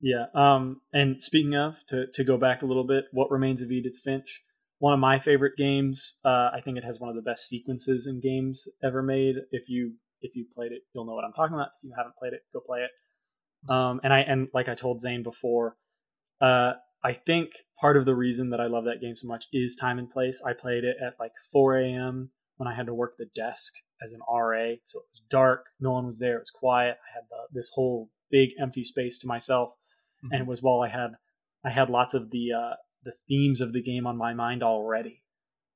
Yeah. 0.00 0.26
Um, 0.34 0.80
and 0.92 1.22
speaking 1.22 1.54
of, 1.54 1.86
to, 1.86 2.06
to 2.14 2.24
go 2.24 2.36
back 2.36 2.62
a 2.62 2.66
little 2.66 2.84
bit, 2.84 3.04
What 3.12 3.30
Remains 3.30 3.62
of 3.62 3.70
Edith 3.70 3.98
Finch, 4.02 4.42
one 4.78 4.92
of 4.92 4.98
my 4.98 5.20
favorite 5.20 5.56
games. 5.56 6.16
Uh, 6.24 6.50
I 6.52 6.60
think 6.62 6.76
it 6.76 6.84
has 6.84 6.98
one 6.98 7.08
of 7.08 7.14
the 7.14 7.22
best 7.22 7.48
sequences 7.48 8.06
in 8.06 8.20
games 8.20 8.66
ever 8.82 9.00
made. 9.00 9.36
If 9.52 9.68
you 9.68 9.94
if 10.22 10.34
you 10.36 10.46
played 10.54 10.72
it, 10.72 10.82
you'll 10.94 11.04
know 11.04 11.14
what 11.14 11.24
I'm 11.24 11.32
talking 11.32 11.54
about. 11.54 11.68
If 11.82 11.88
you 11.88 11.94
haven't 11.96 12.16
played 12.16 12.32
it, 12.32 12.42
go 12.52 12.60
play 12.60 12.80
it. 12.80 12.90
Um, 13.70 14.00
and 14.02 14.12
I 14.12 14.20
and 14.20 14.48
like 14.54 14.68
I 14.68 14.74
told 14.74 15.00
Zane 15.00 15.22
before, 15.22 15.76
uh, 16.40 16.72
I 17.04 17.12
think 17.12 17.52
part 17.80 17.96
of 17.96 18.04
the 18.04 18.14
reason 18.14 18.50
that 18.50 18.60
I 18.60 18.66
love 18.66 18.84
that 18.84 19.00
game 19.00 19.16
so 19.16 19.26
much 19.26 19.46
is 19.52 19.76
time 19.76 19.98
and 19.98 20.10
place. 20.10 20.42
I 20.44 20.52
played 20.52 20.84
it 20.84 20.96
at 21.04 21.14
like 21.20 21.32
4 21.52 21.78
a.m. 21.78 22.30
when 22.56 22.68
I 22.68 22.74
had 22.74 22.86
to 22.86 22.94
work 22.94 23.14
the 23.18 23.28
desk 23.34 23.74
as 24.02 24.12
an 24.12 24.20
RA, 24.28 24.74
so 24.84 24.98
it 24.98 25.06
was 25.12 25.22
dark, 25.28 25.66
no 25.78 25.92
one 25.92 26.06
was 26.06 26.18
there, 26.18 26.36
it 26.36 26.40
was 26.40 26.50
quiet. 26.50 26.96
I 26.96 27.14
had 27.14 27.24
the, 27.30 27.36
this 27.52 27.70
whole 27.72 28.10
big 28.30 28.50
empty 28.60 28.82
space 28.82 29.18
to 29.18 29.28
myself, 29.28 29.70
mm-hmm. 29.70 30.32
and 30.32 30.42
it 30.42 30.48
was 30.48 30.60
while 30.60 30.80
I 30.80 30.88
had 30.88 31.10
I 31.64 31.70
had 31.70 31.90
lots 31.90 32.14
of 32.14 32.30
the 32.30 32.52
uh, 32.52 32.74
the 33.04 33.12
themes 33.28 33.60
of 33.60 33.72
the 33.72 33.82
game 33.82 34.06
on 34.06 34.16
my 34.16 34.34
mind 34.34 34.64
already, 34.64 35.22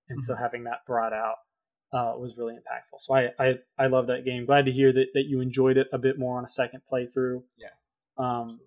and 0.08 0.18
mm-hmm. 0.18 0.24
so 0.24 0.34
having 0.34 0.64
that 0.64 0.84
brought 0.86 1.12
out 1.12 1.36
uh, 1.96 2.12
was 2.18 2.36
really 2.36 2.54
impactful. 2.54 2.98
So 2.98 3.14
I, 3.14 3.30
I 3.38 3.54
I 3.78 3.86
love 3.86 4.08
that 4.08 4.24
game. 4.24 4.44
Glad 4.44 4.66
to 4.66 4.72
hear 4.72 4.92
that 4.92 5.06
that 5.14 5.24
you 5.26 5.40
enjoyed 5.40 5.78
it 5.78 5.86
a 5.92 5.98
bit 5.98 6.18
more 6.18 6.36
on 6.36 6.44
a 6.44 6.48
second 6.48 6.82
playthrough. 6.92 7.42
Yeah. 7.56 7.68
Um, 8.18 8.60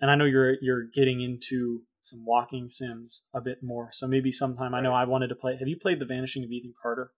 and 0.00 0.10
I 0.10 0.14
know 0.14 0.24
you're 0.24 0.54
you're 0.62 0.84
getting 0.84 1.20
into 1.22 1.82
some 2.00 2.24
walking 2.24 2.68
sims 2.68 3.24
a 3.34 3.40
bit 3.40 3.62
more. 3.62 3.90
So 3.92 4.06
maybe 4.06 4.30
sometime. 4.30 4.72
Right. 4.72 4.78
I 4.78 4.82
know 4.82 4.94
I 4.94 5.04
wanted 5.04 5.28
to 5.28 5.34
play. 5.34 5.56
Have 5.58 5.66
you 5.66 5.76
played 5.76 5.98
The 5.98 6.04
Vanishing 6.04 6.44
of 6.44 6.52
Ethan 6.52 6.74
Carter? 6.80 7.10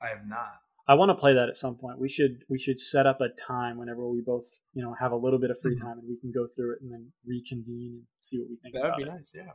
I 0.00 0.08
have 0.08 0.26
not. 0.26 0.60
I 0.86 0.94
want 0.94 1.10
to 1.10 1.14
play 1.14 1.34
that 1.34 1.48
at 1.48 1.56
some 1.56 1.76
point. 1.76 1.98
We 1.98 2.08
should 2.08 2.44
we 2.48 2.58
should 2.58 2.78
set 2.78 3.06
up 3.06 3.20
a 3.20 3.30
time 3.30 3.78
whenever 3.78 4.08
we 4.08 4.20
both 4.20 4.46
you 4.74 4.82
know 4.82 4.94
have 5.00 5.10
a 5.10 5.16
little 5.16 5.40
bit 5.40 5.50
of 5.50 5.58
free 5.60 5.74
mm-hmm. 5.74 5.86
time 5.86 5.98
and 5.98 6.08
we 6.08 6.18
can 6.20 6.30
go 6.30 6.46
through 6.46 6.74
it 6.74 6.82
and 6.82 6.92
then 6.92 7.10
reconvene 7.26 7.94
and 7.94 8.02
see 8.20 8.38
what 8.38 8.48
we 8.48 8.56
think. 8.62 8.74
That 8.74 8.84
would 8.84 8.96
be 8.96 9.10
it. 9.10 9.12
nice. 9.12 9.34
Yeah. 9.34 9.54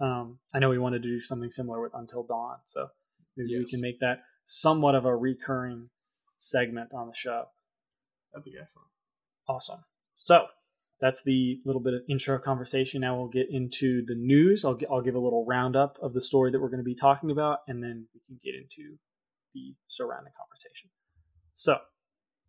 Um, 0.00 0.38
I 0.54 0.58
know 0.58 0.70
we 0.70 0.78
wanted 0.78 1.02
to 1.02 1.08
do 1.08 1.20
something 1.20 1.50
similar 1.50 1.82
with 1.82 1.92
Until 1.94 2.24
Dawn, 2.24 2.56
so 2.64 2.88
maybe 3.36 3.50
yes. 3.50 3.58
we 3.60 3.66
can 3.66 3.80
make 3.80 4.00
that 4.00 4.22
somewhat 4.44 4.94
of 4.94 5.04
a 5.04 5.14
recurring 5.14 5.88
segment 6.38 6.90
on 6.94 7.06
the 7.06 7.14
show. 7.14 7.44
That'd 8.32 8.44
be 8.44 8.54
excellent. 8.60 8.88
Awesome. 9.48 9.84
So 10.14 10.46
that's 11.00 11.22
the 11.24 11.60
little 11.64 11.80
bit 11.82 11.94
of 11.94 12.02
intro 12.08 12.38
conversation. 12.38 13.00
Now 13.00 13.16
we'll 13.16 13.28
get 13.28 13.48
into 13.50 14.04
the 14.06 14.14
news. 14.14 14.64
I'll, 14.64 14.78
I'll 14.90 15.02
give 15.02 15.16
a 15.16 15.20
little 15.20 15.44
roundup 15.44 15.98
of 16.00 16.14
the 16.14 16.22
story 16.22 16.50
that 16.50 16.60
we're 16.60 16.68
going 16.68 16.78
to 16.78 16.84
be 16.84 16.94
talking 16.94 17.30
about, 17.30 17.58
and 17.66 17.82
then 17.82 18.06
we 18.14 18.20
can 18.26 18.38
get 18.42 18.54
into 18.54 18.96
the 19.54 19.74
surrounding 19.88 20.32
conversation. 20.38 20.90
So, 21.54 21.78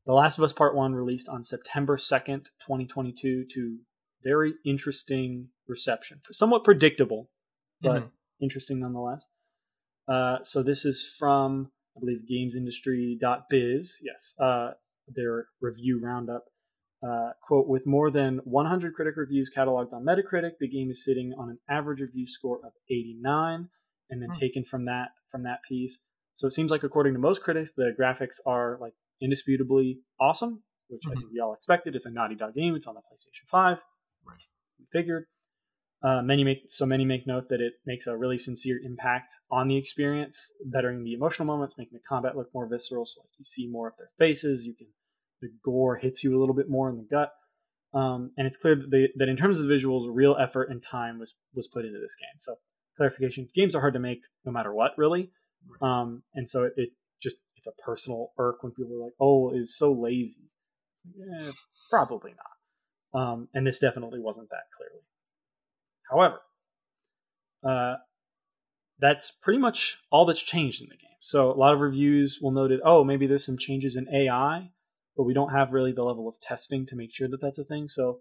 The 0.05 0.13
Last 0.13 0.37
of 0.37 0.43
Us 0.43 0.53
Part 0.53 0.75
1 0.75 0.93
released 0.93 1.27
on 1.27 1.43
September 1.43 1.97
2nd, 1.97 2.45
2022, 2.61 3.45
to 3.53 3.77
very 4.23 4.53
interesting 4.65 5.49
reception. 5.67 6.21
Somewhat 6.31 6.63
predictable, 6.63 7.29
but 7.81 8.01
mm-hmm. 8.01 8.07
interesting 8.41 8.79
nonetheless. 8.79 9.27
Uh, 10.07 10.38
so 10.43 10.63
this 10.63 10.86
is 10.86 11.15
from, 11.17 11.72
I 11.95 12.00
believe, 12.00 12.22
GamesIndustry.biz. 12.29 14.00
Yes, 14.03 14.36
uh, 14.39 14.72
their 15.07 15.48
review 15.62 16.00
roundup. 16.01 16.45
Uh, 17.05 17.31
quote, 17.45 17.67
with 17.67 17.86
more 17.86 18.10
than 18.10 18.39
100 18.45 18.93
critic 18.93 19.15
reviews 19.17 19.51
cataloged 19.53 19.91
on 19.91 20.05
Metacritic, 20.05 20.51
the 20.62 20.69
game 20.69 20.89
is 20.89 21.04
sitting 21.04 21.34
on 21.38 21.49
an 21.49 21.60
average 21.69 21.99
review 21.99 22.25
score 22.25 22.60
of 22.63 22.71
89, 22.89 23.67
and 24.10 24.21
then 24.21 24.30
hmm. 24.30 24.39
taken 24.39 24.63
from 24.63 24.86
that 24.86 25.10
from 25.30 25.43
that 25.43 25.60
piece. 25.67 25.99
So 26.34 26.47
it 26.47 26.54
seems 26.54 26.71
like, 26.71 26.84
according 26.84 27.13
to 27.13 27.19
most 27.19 27.43
critics, 27.43 27.71
the 27.71 27.93
graphics 27.99 28.38
are 28.45 28.77
like 28.80 28.93
indisputably 29.21 29.99
awesome, 30.19 30.63
which 30.88 31.01
mm-hmm. 31.01 31.17
I 31.17 31.21
think 31.21 31.32
we 31.32 31.39
all 31.39 31.54
expected. 31.54 31.95
It's 31.95 32.06
a 32.06 32.12
Naughty 32.12 32.36
Dog 32.36 32.56
game. 32.56 32.75
It's 32.75 32.88
on 32.88 32.95
the 32.95 33.01
PlayStation 33.01 33.47
5. 33.47 33.77
Right. 34.25 34.43
We 34.80 34.86
figured. 34.91 35.25
Uh, 36.03 36.21
many 36.21 36.43
make 36.43 36.63
so 36.67 36.85
many 36.85 37.05
make 37.05 37.25
note 37.25 37.47
that 37.47 37.61
it 37.61 37.73
makes 37.85 38.07
a 38.07 38.17
really 38.17 38.37
sincere 38.37 38.77
impact 38.83 39.31
on 39.49 39.69
the 39.69 39.77
experience, 39.77 40.51
bettering 40.65 41.01
the 41.03 41.13
emotional 41.13 41.45
moments, 41.45 41.77
making 41.77 41.97
the 41.97 42.03
combat 42.07 42.35
look 42.35 42.53
more 42.53 42.67
visceral. 42.67 43.05
So 43.05 43.21
like 43.21 43.29
you 43.37 43.45
see 43.45 43.67
more 43.67 43.87
of 43.87 43.95
their 43.97 44.09
faces, 44.17 44.65
you 44.65 44.73
can 44.75 44.87
the 45.41 45.49
gore 45.63 45.95
hits 45.95 46.23
you 46.23 46.37
a 46.37 46.39
little 46.39 46.55
bit 46.55 46.69
more 46.69 46.89
in 46.89 46.97
the 46.97 47.07
gut, 47.09 47.31
um, 47.93 48.31
and 48.37 48.47
it's 48.47 48.57
clear 48.57 48.75
that, 48.75 48.89
they, 48.89 49.09
that 49.17 49.29
in 49.29 49.37
terms 49.37 49.59
of 49.59 49.65
visuals, 49.65 50.07
real 50.09 50.35
effort 50.37 50.69
and 50.69 50.81
time 50.83 51.19
was 51.19 51.35
was 51.53 51.67
put 51.67 51.85
into 51.85 51.99
this 51.99 52.15
game. 52.15 52.37
So 52.37 52.55
clarification: 52.97 53.47
games 53.55 53.73
are 53.73 53.81
hard 53.81 53.93
to 53.93 53.99
make 53.99 54.21
no 54.45 54.51
matter 54.51 54.73
what, 54.73 54.91
really, 54.97 55.31
um, 55.81 56.23
and 56.33 56.49
so 56.49 56.63
it, 56.63 56.73
it, 56.75 56.89
just 57.21 57.37
it's 57.55 57.67
a 57.67 57.81
personal 57.81 58.31
irk 58.37 58.61
when 58.61 58.73
people 58.73 58.93
are 58.95 59.05
like, 59.05 59.13
"Oh, 59.21 59.51
it's 59.53 59.77
so 59.77 59.93
lazy." 59.93 60.49
It's 60.93 61.03
like, 61.17 61.47
eh, 61.47 61.51
probably 61.89 62.31
not. 62.31 63.21
Um, 63.21 63.47
and 63.53 63.65
this 63.65 63.79
definitely 63.79 64.19
wasn't 64.19 64.49
that 64.49 64.63
clearly. 64.75 65.03
However, 66.13 66.41
uh, 67.67 67.95
that's 68.99 69.32
pretty 69.32 69.60
much 69.60 69.97
all 70.12 70.26
that's 70.26 70.41
changed 70.41 70.82
in 70.82 70.89
the 70.89 70.95
game. 70.95 71.10
So 71.19 71.52
a 71.52 71.58
lot 71.58 71.73
of 71.73 71.80
reviews 71.80 72.39
will 72.41 72.52
note 72.52 72.71
it, 72.71 72.82
oh, 72.86 73.04
maybe 73.04 73.28
there's 73.28 73.45
some 73.45 73.58
changes 73.58 73.95
in 73.95 74.08
AI, 74.13 74.69
but 75.17 75.23
we 75.23 75.34
don't 75.34 75.52
have 75.52 75.71
really 75.71 75.91
the 75.91 76.04
level 76.04 76.28
of 76.28 76.39
testing 76.41 76.86
to 76.88 76.95
make 76.95 77.13
sure 77.13 77.28
that 77.30 77.41
that's 77.41 77.58
a 77.58 77.63
thing. 77.63 77.88
So 77.88 78.19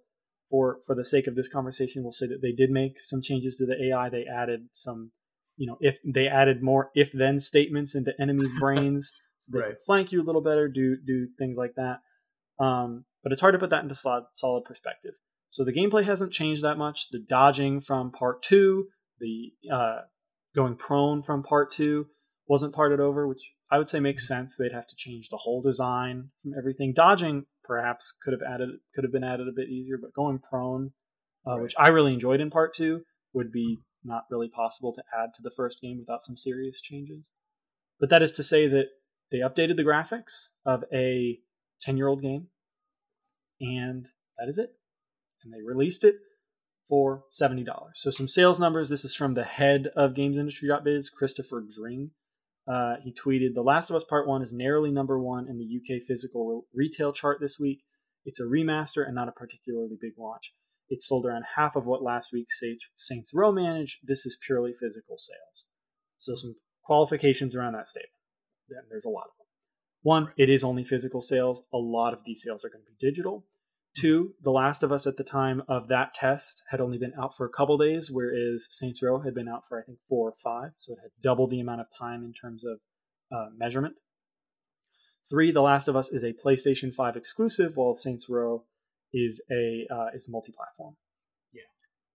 for 0.50 0.78
for 0.86 0.94
the 0.94 1.04
sake 1.04 1.26
of 1.26 1.34
this 1.34 1.48
conversation, 1.48 2.02
we'll 2.02 2.12
say 2.12 2.26
that 2.28 2.40
they 2.42 2.52
did 2.52 2.70
make 2.70 3.00
some 3.00 3.20
changes 3.20 3.56
to 3.56 3.66
the 3.66 3.90
AI. 3.90 4.08
They 4.08 4.24
added 4.26 4.68
some, 4.72 5.10
you 5.56 5.66
know, 5.66 5.78
if 5.80 5.98
they 6.04 6.28
added 6.28 6.62
more 6.62 6.90
if 6.94 7.12
then 7.12 7.38
statements 7.38 7.94
into 7.94 8.14
enemies' 8.20 8.52
brains, 8.60 9.12
so 9.38 9.52
they 9.52 9.60
right. 9.60 9.68
can 9.70 9.78
flank 9.84 10.12
you 10.12 10.22
a 10.22 10.24
little 10.24 10.42
better, 10.42 10.68
do 10.68 10.96
do 10.96 11.26
things 11.38 11.56
like 11.58 11.74
that. 11.74 12.00
Um, 12.62 13.04
but 13.22 13.32
it's 13.32 13.40
hard 13.40 13.54
to 13.54 13.58
put 13.58 13.70
that 13.70 13.82
into 13.82 13.94
solid, 13.94 14.24
solid 14.32 14.64
perspective. 14.64 15.14
So 15.52 15.64
the 15.64 15.72
gameplay 15.72 16.04
hasn't 16.04 16.32
changed 16.32 16.64
that 16.64 16.78
much. 16.78 17.10
The 17.10 17.18
dodging 17.18 17.82
from 17.82 18.10
part 18.10 18.42
two, 18.42 18.88
the 19.20 19.52
uh, 19.70 19.98
going 20.56 20.76
prone 20.76 21.22
from 21.22 21.42
part 21.42 21.70
two 21.70 22.06
wasn't 22.48 22.74
parted 22.74 23.00
over, 23.00 23.28
which 23.28 23.52
I 23.70 23.76
would 23.76 23.88
say 23.88 24.00
makes 24.00 24.26
sense. 24.26 24.56
They'd 24.56 24.72
have 24.72 24.86
to 24.86 24.96
change 24.96 25.28
the 25.28 25.36
whole 25.36 25.60
design 25.60 26.30
from 26.42 26.52
everything. 26.58 26.94
Dodging 26.96 27.44
perhaps 27.64 28.16
could 28.22 28.32
have 28.32 28.40
added 28.42 28.70
could 28.94 29.04
have 29.04 29.12
been 29.12 29.22
added 29.22 29.46
a 29.46 29.52
bit 29.54 29.68
easier, 29.68 29.98
but 30.00 30.14
going 30.14 30.38
prone, 30.38 30.92
uh, 31.46 31.56
right. 31.56 31.62
which 31.62 31.74
I 31.78 31.88
really 31.88 32.14
enjoyed 32.14 32.40
in 32.40 32.48
part 32.48 32.72
two, 32.72 33.02
would 33.34 33.52
be 33.52 33.78
not 34.04 34.24
really 34.30 34.48
possible 34.48 34.94
to 34.94 35.02
add 35.22 35.34
to 35.34 35.42
the 35.42 35.52
first 35.54 35.82
game 35.82 35.98
without 35.98 36.22
some 36.22 36.38
serious 36.38 36.80
changes. 36.80 37.28
But 38.00 38.08
that 38.08 38.22
is 38.22 38.32
to 38.32 38.42
say 38.42 38.68
that 38.68 38.86
they 39.30 39.40
updated 39.40 39.76
the 39.76 39.84
graphics 39.84 40.48
of 40.64 40.82
a 40.94 41.40
10 41.82 41.98
year 41.98 42.08
old 42.08 42.22
game, 42.22 42.46
and 43.60 44.08
that 44.38 44.48
is 44.48 44.56
it 44.56 44.70
and 45.44 45.52
they 45.52 45.62
released 45.62 46.04
it 46.04 46.16
for 46.88 47.24
$70. 47.30 47.66
So 47.94 48.10
some 48.10 48.28
sales 48.28 48.60
numbers. 48.60 48.88
This 48.88 49.04
is 49.04 49.14
from 49.14 49.32
the 49.32 49.44
head 49.44 49.88
of 49.96 50.14
GamesIndustry.biz, 50.14 51.10
Christopher 51.10 51.64
Dring. 51.76 52.10
Uh, 52.66 52.96
he 53.02 53.12
tweeted, 53.12 53.54
The 53.54 53.62
Last 53.62 53.90
of 53.90 53.96
Us 53.96 54.04
Part 54.04 54.28
1 54.28 54.42
is 54.42 54.52
narrowly 54.52 54.90
number 54.90 55.18
one 55.18 55.48
in 55.48 55.58
the 55.58 55.64
UK 55.64 56.02
physical 56.06 56.66
re- 56.72 56.86
retail 56.86 57.12
chart 57.12 57.38
this 57.40 57.58
week. 57.58 57.82
It's 58.24 58.40
a 58.40 58.44
remaster 58.44 59.04
and 59.04 59.14
not 59.14 59.28
a 59.28 59.32
particularly 59.32 59.96
big 60.00 60.12
launch. 60.16 60.54
It 60.88 61.02
sold 61.02 61.26
around 61.26 61.44
half 61.56 61.74
of 61.74 61.86
what 61.86 62.02
last 62.02 62.32
week's 62.32 62.60
Saints 62.94 63.32
Row 63.34 63.50
managed. 63.50 64.00
This 64.04 64.26
is 64.26 64.38
purely 64.46 64.72
physical 64.72 65.16
sales. 65.16 65.64
So 66.18 66.34
some 66.34 66.54
qualifications 66.84 67.56
around 67.56 67.72
that 67.72 67.88
statement. 67.88 68.12
There's 68.90 69.06
a 69.06 69.10
lot 69.10 69.24
of 69.24 69.36
them. 69.38 69.46
One, 70.04 70.32
it 70.36 70.50
is 70.50 70.64
only 70.64 70.84
physical 70.84 71.20
sales. 71.20 71.62
A 71.72 71.78
lot 71.78 72.12
of 72.12 72.20
these 72.24 72.42
sales 72.42 72.64
are 72.64 72.68
going 72.68 72.84
to 72.84 72.90
be 72.90 73.10
digital. 73.10 73.46
Two, 73.94 74.34
The 74.42 74.50
Last 74.50 74.82
of 74.82 74.90
Us 74.90 75.06
at 75.06 75.18
the 75.18 75.24
time 75.24 75.62
of 75.68 75.88
that 75.88 76.14
test 76.14 76.62
had 76.70 76.80
only 76.80 76.96
been 76.96 77.12
out 77.20 77.36
for 77.36 77.44
a 77.44 77.50
couple 77.50 77.76
days, 77.76 78.10
whereas 78.10 78.66
Saints 78.70 79.02
Row 79.02 79.20
had 79.20 79.34
been 79.34 79.48
out 79.48 79.66
for 79.68 79.78
I 79.78 79.82
think 79.82 79.98
four 80.08 80.30
or 80.30 80.34
five, 80.42 80.70
so 80.78 80.94
it 80.94 80.98
had 81.02 81.10
double 81.22 81.46
the 81.46 81.60
amount 81.60 81.82
of 81.82 81.88
time 81.96 82.24
in 82.24 82.32
terms 82.32 82.64
of 82.64 82.78
uh, 83.30 83.50
measurement. 83.54 83.96
Three, 85.28 85.50
The 85.50 85.60
Last 85.60 85.88
of 85.88 85.96
Us 85.96 86.10
is 86.10 86.24
a 86.24 86.32
PlayStation 86.32 86.94
5 86.94 87.16
exclusive, 87.16 87.76
while 87.76 87.94
Saints 87.94 88.28
Row 88.30 88.64
is 89.12 89.42
a 89.50 89.86
uh, 89.92 90.06
is 90.14 90.26
multi-platform. 90.28 90.96
Yeah. 91.52 91.62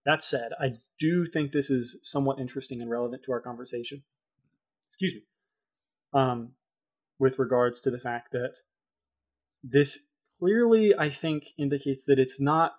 That 0.06 0.24
said, 0.24 0.52
I 0.60 0.74
do 1.00 1.26
think 1.26 1.52
this 1.52 1.70
is 1.70 2.00
somewhat 2.02 2.40
interesting 2.40 2.82
and 2.82 2.90
relevant 2.90 3.22
to 3.26 3.32
our 3.32 3.42
conversation. 3.42 4.04
Excuse 4.92 5.14
me. 5.14 5.22
Um, 6.14 6.54
with 7.20 7.38
regards 7.38 7.82
to 7.82 7.92
the 7.92 8.00
fact 8.00 8.32
that 8.32 8.56
this 9.64 10.07
clearly 10.40 10.94
I 10.98 11.10
think 11.10 11.44
indicates 11.58 12.06
that 12.06 12.20
it's 12.20 12.40
not 12.40 12.74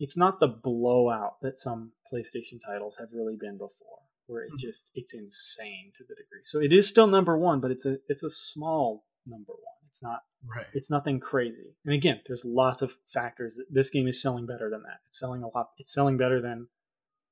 it's 0.00 0.16
not 0.16 0.40
the 0.40 0.48
blowout 0.48 1.40
that 1.42 1.58
some 1.58 1.92
PlayStation 2.12 2.60
titles 2.64 2.96
have 2.98 3.08
really 3.12 3.36
been 3.38 3.56
before, 3.56 3.98
where 4.26 4.42
it 4.42 4.48
mm-hmm. 4.48 4.68
just 4.68 4.90
it's 4.94 5.14
insane 5.14 5.92
to 5.96 6.04
the 6.04 6.14
degree. 6.14 6.40
So 6.42 6.60
it 6.60 6.72
is 6.72 6.88
still 6.88 7.06
number 7.06 7.38
one, 7.38 7.60
but 7.60 7.70
it's 7.70 7.86
a 7.86 7.98
it's 8.08 8.22
a 8.22 8.30
small 8.30 9.04
number 9.26 9.52
one. 9.52 9.88
It's 9.88 10.02
not 10.02 10.20
right. 10.44 10.66
It's 10.74 10.90
nothing 10.90 11.20
crazy. 11.20 11.76
And 11.84 11.94
again, 11.94 12.20
there's 12.26 12.44
lots 12.44 12.82
of 12.82 12.92
factors. 13.06 13.60
This 13.70 13.90
game 13.90 14.08
is 14.08 14.20
selling 14.20 14.46
better 14.46 14.68
than 14.70 14.82
that. 14.82 14.98
It's 15.06 15.18
selling 15.18 15.42
a 15.42 15.48
lot. 15.48 15.70
It's 15.78 15.92
selling 15.92 16.16
better 16.16 16.40
than 16.40 16.68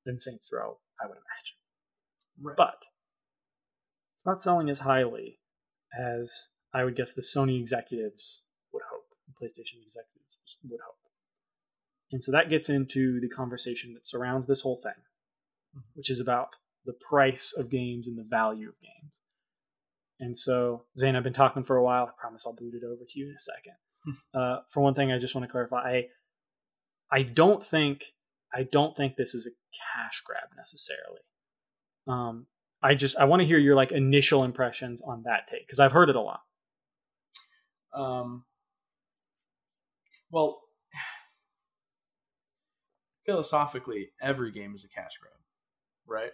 than 0.05 0.19
Saints 0.19 0.49
Row, 0.53 0.79
I 1.03 1.07
would 1.07 1.17
imagine. 1.17 1.57
Right. 2.41 2.57
But 2.57 2.85
it's 4.15 4.27
not 4.27 4.43
selling 4.43 4.71
as 4.71 4.81
highly 4.81 5.41
as 5.99 6.47
I 6.73 6.85
would 6.85 6.97
guess 6.97 7.15
the 7.15 7.23
Sony 7.23 7.61
executives 7.61 8.47
PlayStation 9.43 9.83
executives 9.83 10.33
would 10.69 10.81
hope. 10.85 10.97
And 12.13 12.23
so 12.23 12.31
that 12.33 12.51
gets 12.51 12.69
into 12.69 13.21
the 13.21 13.29
conversation 13.29 13.95
that 13.95 14.07
surrounds 14.07 14.47
this 14.47 14.61
whole 14.61 14.77
thing, 14.77 14.93
mm-hmm. 14.93 15.81
which 15.95 16.11
is 16.11 16.21
about 16.21 16.49
the 16.85 16.93
price 16.93 17.55
of 17.57 17.71
games 17.71 18.07
and 18.07 18.19
the 18.19 18.27
value 18.29 18.69
of 18.69 18.81
games. 18.81 19.13
And 20.21 20.39
so, 20.39 20.85
Zane, 20.97 21.17
I've 21.17 21.25
been 21.25 21.33
talking 21.33 21.65
for 21.65 21.77
a 21.77 21.83
while. 21.83 22.05
I 22.05 22.11
promise 22.21 22.45
I'll 22.47 22.55
boot 22.55 22.75
it 22.75 22.85
over 22.85 23.03
to 23.09 23.19
you 23.19 23.29
in 23.29 23.35
a 23.35 23.39
second. 23.39 23.75
uh, 24.41 24.59
for 24.69 24.83
one 24.83 24.95
thing, 24.95 25.11
I 25.11 25.19
just 25.19 25.35
want 25.35 25.45
to 25.47 25.51
clarify: 25.51 25.79
I, 25.79 26.05
I 27.11 27.23
don't 27.23 27.65
think, 27.65 28.05
I 28.55 28.63
don't 28.63 28.97
think 28.97 29.17
this 29.17 29.35
is 29.35 29.47
a 29.47 29.51
cash 29.97 30.23
grab 30.25 30.49
necessarily. 30.57 31.21
Um, 32.07 32.47
I 32.83 32.95
just 32.95 33.17
I 33.17 33.25
want 33.25 33.41
to 33.41 33.47
hear 33.47 33.59
your 33.59 33.75
like 33.75 33.91
initial 33.91 34.45
impressions 34.45 35.01
on 35.03 35.23
that 35.25 35.49
take 35.49 35.67
because 35.67 35.81
I've 35.81 35.93
heard 35.93 36.11
it 36.11 36.17
a 36.17 36.21
lot. 36.21 36.41
Um. 37.95 38.45
Well, 40.33 40.63
philosophically, 43.25 44.11
every 44.21 44.51
game 44.51 44.75
is 44.75 44.85
a 44.85 44.89
cash 44.89 45.19
grab, 45.21 45.35
right? 46.09 46.33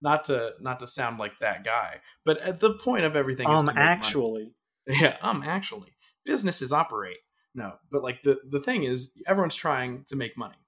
Not 0.00 0.24
to 0.24 0.52
not 0.60 0.80
to 0.80 0.88
sound 0.88 1.18
like 1.18 1.38
that 1.40 1.64
guy, 1.64 2.00
but 2.24 2.38
at 2.38 2.60
the 2.60 2.74
point 2.74 3.04
of 3.04 3.14
everything 3.14 3.46
um 3.46 3.68
actually, 3.76 4.52
money. 4.86 4.86
yeah, 5.00 5.16
um 5.22 5.42
actually, 5.44 5.92
businesses 6.24 6.72
operate. 6.72 7.18
No, 7.54 7.74
but 7.90 8.02
like 8.02 8.22
the 8.22 8.38
the 8.48 8.60
thing 8.60 8.84
is, 8.84 9.12
everyone's 9.26 9.56
trying 9.56 10.04
to 10.06 10.16
make 10.16 10.36
money, 10.36 10.58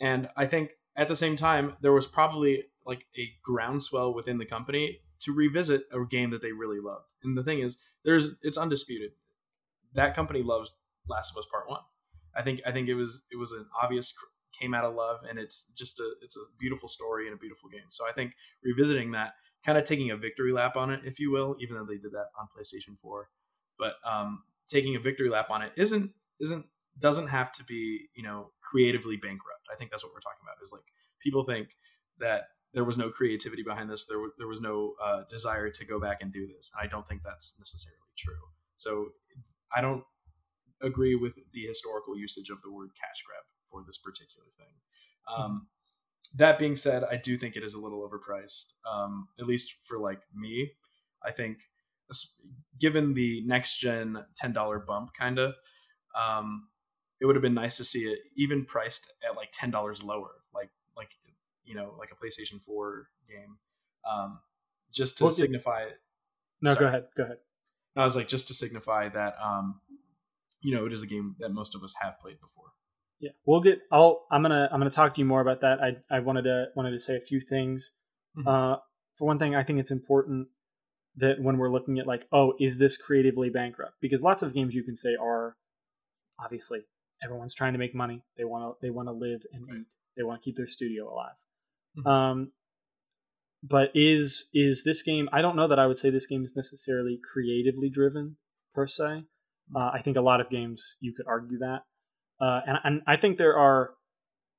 and 0.00 0.28
I 0.36 0.46
think 0.46 0.70
at 0.96 1.08
the 1.08 1.16
same 1.16 1.36
time 1.36 1.74
there 1.80 1.92
was 1.92 2.06
probably 2.06 2.64
like 2.86 3.04
a 3.18 3.28
groundswell 3.42 4.14
within 4.14 4.38
the 4.38 4.46
company 4.46 5.00
to 5.20 5.32
revisit 5.32 5.82
a 5.92 6.04
game 6.04 6.30
that 6.30 6.40
they 6.40 6.52
really 6.52 6.80
loved. 6.80 7.12
And 7.24 7.36
the 7.36 7.42
thing 7.42 7.58
is, 7.58 7.78
there's 8.04 8.30
it's 8.42 8.56
undisputed 8.56 9.10
that 9.94 10.14
company 10.14 10.42
loves 10.42 10.76
Last 11.08 11.32
of 11.32 11.38
Us 11.38 11.46
Part 11.50 11.68
One. 11.68 11.80
I 12.34 12.42
think 12.42 12.60
I 12.66 12.72
think 12.72 12.88
it 12.88 12.94
was 12.94 13.22
it 13.32 13.36
was 13.36 13.52
an 13.52 13.66
obvious 13.80 14.14
came 14.58 14.74
out 14.74 14.84
of 14.84 14.94
love, 14.94 15.20
and 15.28 15.38
it's 15.38 15.72
just 15.76 16.00
a 16.00 16.12
it's 16.22 16.36
a 16.36 16.42
beautiful 16.58 16.88
story 16.88 17.26
and 17.26 17.34
a 17.34 17.38
beautiful 17.38 17.68
game. 17.68 17.88
So 17.90 18.04
I 18.08 18.12
think 18.12 18.34
revisiting 18.62 19.12
that, 19.12 19.34
kind 19.64 19.78
of 19.78 19.84
taking 19.84 20.10
a 20.10 20.16
victory 20.16 20.52
lap 20.52 20.76
on 20.76 20.90
it, 20.90 21.00
if 21.04 21.20
you 21.20 21.30
will, 21.30 21.56
even 21.60 21.76
though 21.76 21.84
they 21.84 21.98
did 21.98 22.12
that 22.12 22.26
on 22.38 22.48
PlayStation 22.56 22.98
Four, 22.98 23.28
but 23.78 23.94
um, 24.04 24.42
taking 24.68 24.96
a 24.96 25.00
victory 25.00 25.28
lap 25.28 25.50
on 25.50 25.62
it 25.62 25.72
isn't 25.76 26.12
isn't 26.40 26.66
doesn't 26.98 27.28
have 27.28 27.52
to 27.52 27.64
be 27.64 28.08
you 28.14 28.22
know 28.22 28.50
creatively 28.60 29.16
bankrupt. 29.16 29.66
I 29.72 29.76
think 29.76 29.90
that's 29.90 30.04
what 30.04 30.12
we're 30.12 30.20
talking 30.20 30.42
about. 30.42 30.62
Is 30.62 30.72
like 30.72 30.84
people 31.20 31.44
think 31.44 31.76
that 32.18 32.48
there 32.74 32.84
was 32.84 32.98
no 32.98 33.10
creativity 33.10 33.62
behind 33.62 33.88
this. 33.88 34.06
There, 34.06 34.18
there 34.36 34.46
was 34.46 34.60
no 34.60 34.94
uh, 35.02 35.22
desire 35.28 35.70
to 35.70 35.84
go 35.84 35.98
back 35.98 36.18
and 36.20 36.32
do 36.32 36.46
this. 36.46 36.70
And 36.74 36.84
I 36.84 36.88
don't 36.88 37.08
think 37.08 37.22
that's 37.22 37.54
necessarily 37.58 38.12
true. 38.16 38.34
So 38.76 39.08
I 39.74 39.80
don't 39.80 40.04
agree 40.82 41.14
with 41.14 41.38
the 41.52 41.62
historical 41.62 42.16
usage 42.16 42.50
of 42.50 42.62
the 42.62 42.72
word 42.72 42.90
cash 42.94 43.22
grab 43.26 43.44
for 43.70 43.82
this 43.86 43.98
particular 43.98 44.46
thing. 44.56 44.74
Um, 45.36 45.68
that 46.34 46.58
being 46.58 46.76
said, 46.76 47.04
I 47.04 47.16
do 47.16 47.36
think 47.36 47.56
it 47.56 47.62
is 47.62 47.74
a 47.74 47.80
little 47.80 48.08
overpriced, 48.08 48.72
um, 48.90 49.28
at 49.38 49.46
least 49.46 49.74
for 49.84 49.98
like 49.98 50.20
me. 50.34 50.72
I 51.24 51.30
think, 51.30 51.58
given 52.78 53.14
the 53.14 53.42
next 53.46 53.78
gen 53.78 54.24
ten 54.36 54.52
dollar 54.52 54.78
bump, 54.78 55.14
kind 55.14 55.38
of, 55.38 55.54
um, 56.14 56.68
it 57.20 57.26
would 57.26 57.34
have 57.34 57.42
been 57.42 57.54
nice 57.54 57.76
to 57.78 57.84
see 57.84 58.00
it 58.00 58.20
even 58.36 58.64
priced 58.64 59.12
at 59.28 59.36
like 59.36 59.50
ten 59.52 59.70
dollars 59.70 60.02
lower, 60.02 60.30
like 60.54 60.70
like 60.96 61.10
you 61.64 61.74
know 61.74 61.94
like 61.98 62.10
a 62.12 62.24
PlayStation 62.24 62.62
Four 62.62 63.08
game, 63.28 63.58
um, 64.08 64.38
just 64.92 65.18
to 65.18 65.24
well, 65.24 65.32
signify. 65.32 65.86
No, 66.60 66.70
sorry. 66.70 66.80
go 66.80 66.88
ahead. 66.88 67.04
Go 67.16 67.22
ahead. 67.24 67.38
I 67.96 68.04
was 68.04 68.14
like 68.14 68.28
just 68.28 68.48
to 68.48 68.54
signify 68.54 69.08
that 69.08 69.34
um, 69.42 69.80
you 70.60 70.74
know 70.74 70.86
it 70.86 70.92
is 70.92 71.02
a 71.02 71.06
game 71.06 71.36
that 71.38 71.50
most 71.50 71.74
of 71.74 71.82
us 71.82 71.94
have 72.00 72.18
played 72.20 72.40
before. 72.40 72.72
Yeah, 73.20 73.30
we'll 73.46 73.60
get. 73.60 73.80
I'll. 73.90 74.26
I'm 74.30 74.42
gonna. 74.42 74.68
I'm 74.72 74.78
gonna 74.78 74.90
talk 74.90 75.14
to 75.14 75.20
you 75.20 75.24
more 75.24 75.40
about 75.40 75.60
that. 75.62 75.78
I. 75.80 76.16
I 76.16 76.20
wanted 76.20 76.42
to 76.42 76.66
wanted 76.76 76.92
to 76.92 76.98
say 76.98 77.16
a 77.16 77.20
few 77.20 77.40
things. 77.40 77.90
Mm-hmm. 78.36 78.48
Uh, 78.48 78.76
for 79.16 79.26
one 79.26 79.38
thing, 79.38 79.56
I 79.56 79.64
think 79.64 79.80
it's 79.80 79.90
important 79.90 80.48
that 81.16 81.40
when 81.40 81.58
we're 81.58 81.70
looking 81.70 81.98
at 81.98 82.06
like, 82.06 82.26
oh, 82.32 82.54
is 82.60 82.78
this 82.78 82.96
creatively 82.96 83.50
bankrupt? 83.50 83.94
Because 84.00 84.22
lots 84.22 84.44
of 84.44 84.54
games 84.54 84.74
you 84.74 84.84
can 84.84 84.94
say 84.94 85.16
are 85.20 85.56
obviously 86.40 86.82
everyone's 87.22 87.54
trying 87.54 87.72
to 87.72 87.78
make 87.78 87.94
money. 87.94 88.22
They 88.36 88.44
want 88.44 88.64
to. 88.64 88.86
They 88.86 88.90
want 88.90 89.08
to 89.08 89.12
live 89.12 89.42
and 89.52 89.66
right. 89.66 89.78
eat. 89.80 89.86
They 90.16 90.22
want 90.22 90.40
to 90.40 90.44
keep 90.44 90.56
their 90.56 90.68
studio 90.68 91.12
alive. 91.12 91.34
Mm-hmm. 91.98 92.08
Um, 92.08 92.52
but 93.64 93.90
is 93.94 94.48
is 94.54 94.84
this 94.84 95.02
game? 95.02 95.28
I 95.32 95.42
don't 95.42 95.56
know 95.56 95.66
that 95.66 95.80
I 95.80 95.86
would 95.86 95.98
say 95.98 96.10
this 96.10 96.28
game 96.28 96.44
is 96.44 96.54
necessarily 96.54 97.18
creatively 97.32 97.90
driven 97.90 98.36
per 98.74 98.86
se. 98.86 99.24
Uh, 99.74 99.90
I 99.92 100.00
think 100.02 100.16
a 100.16 100.22
lot 100.22 100.40
of 100.40 100.48
games 100.48 100.96
you 101.00 101.12
could 101.14 101.26
argue 101.26 101.58
that, 101.58 101.82
uh, 102.40 102.60
and 102.66 102.78
and 102.84 103.02
I 103.06 103.16
think 103.16 103.36
there 103.38 103.56
are 103.56 103.90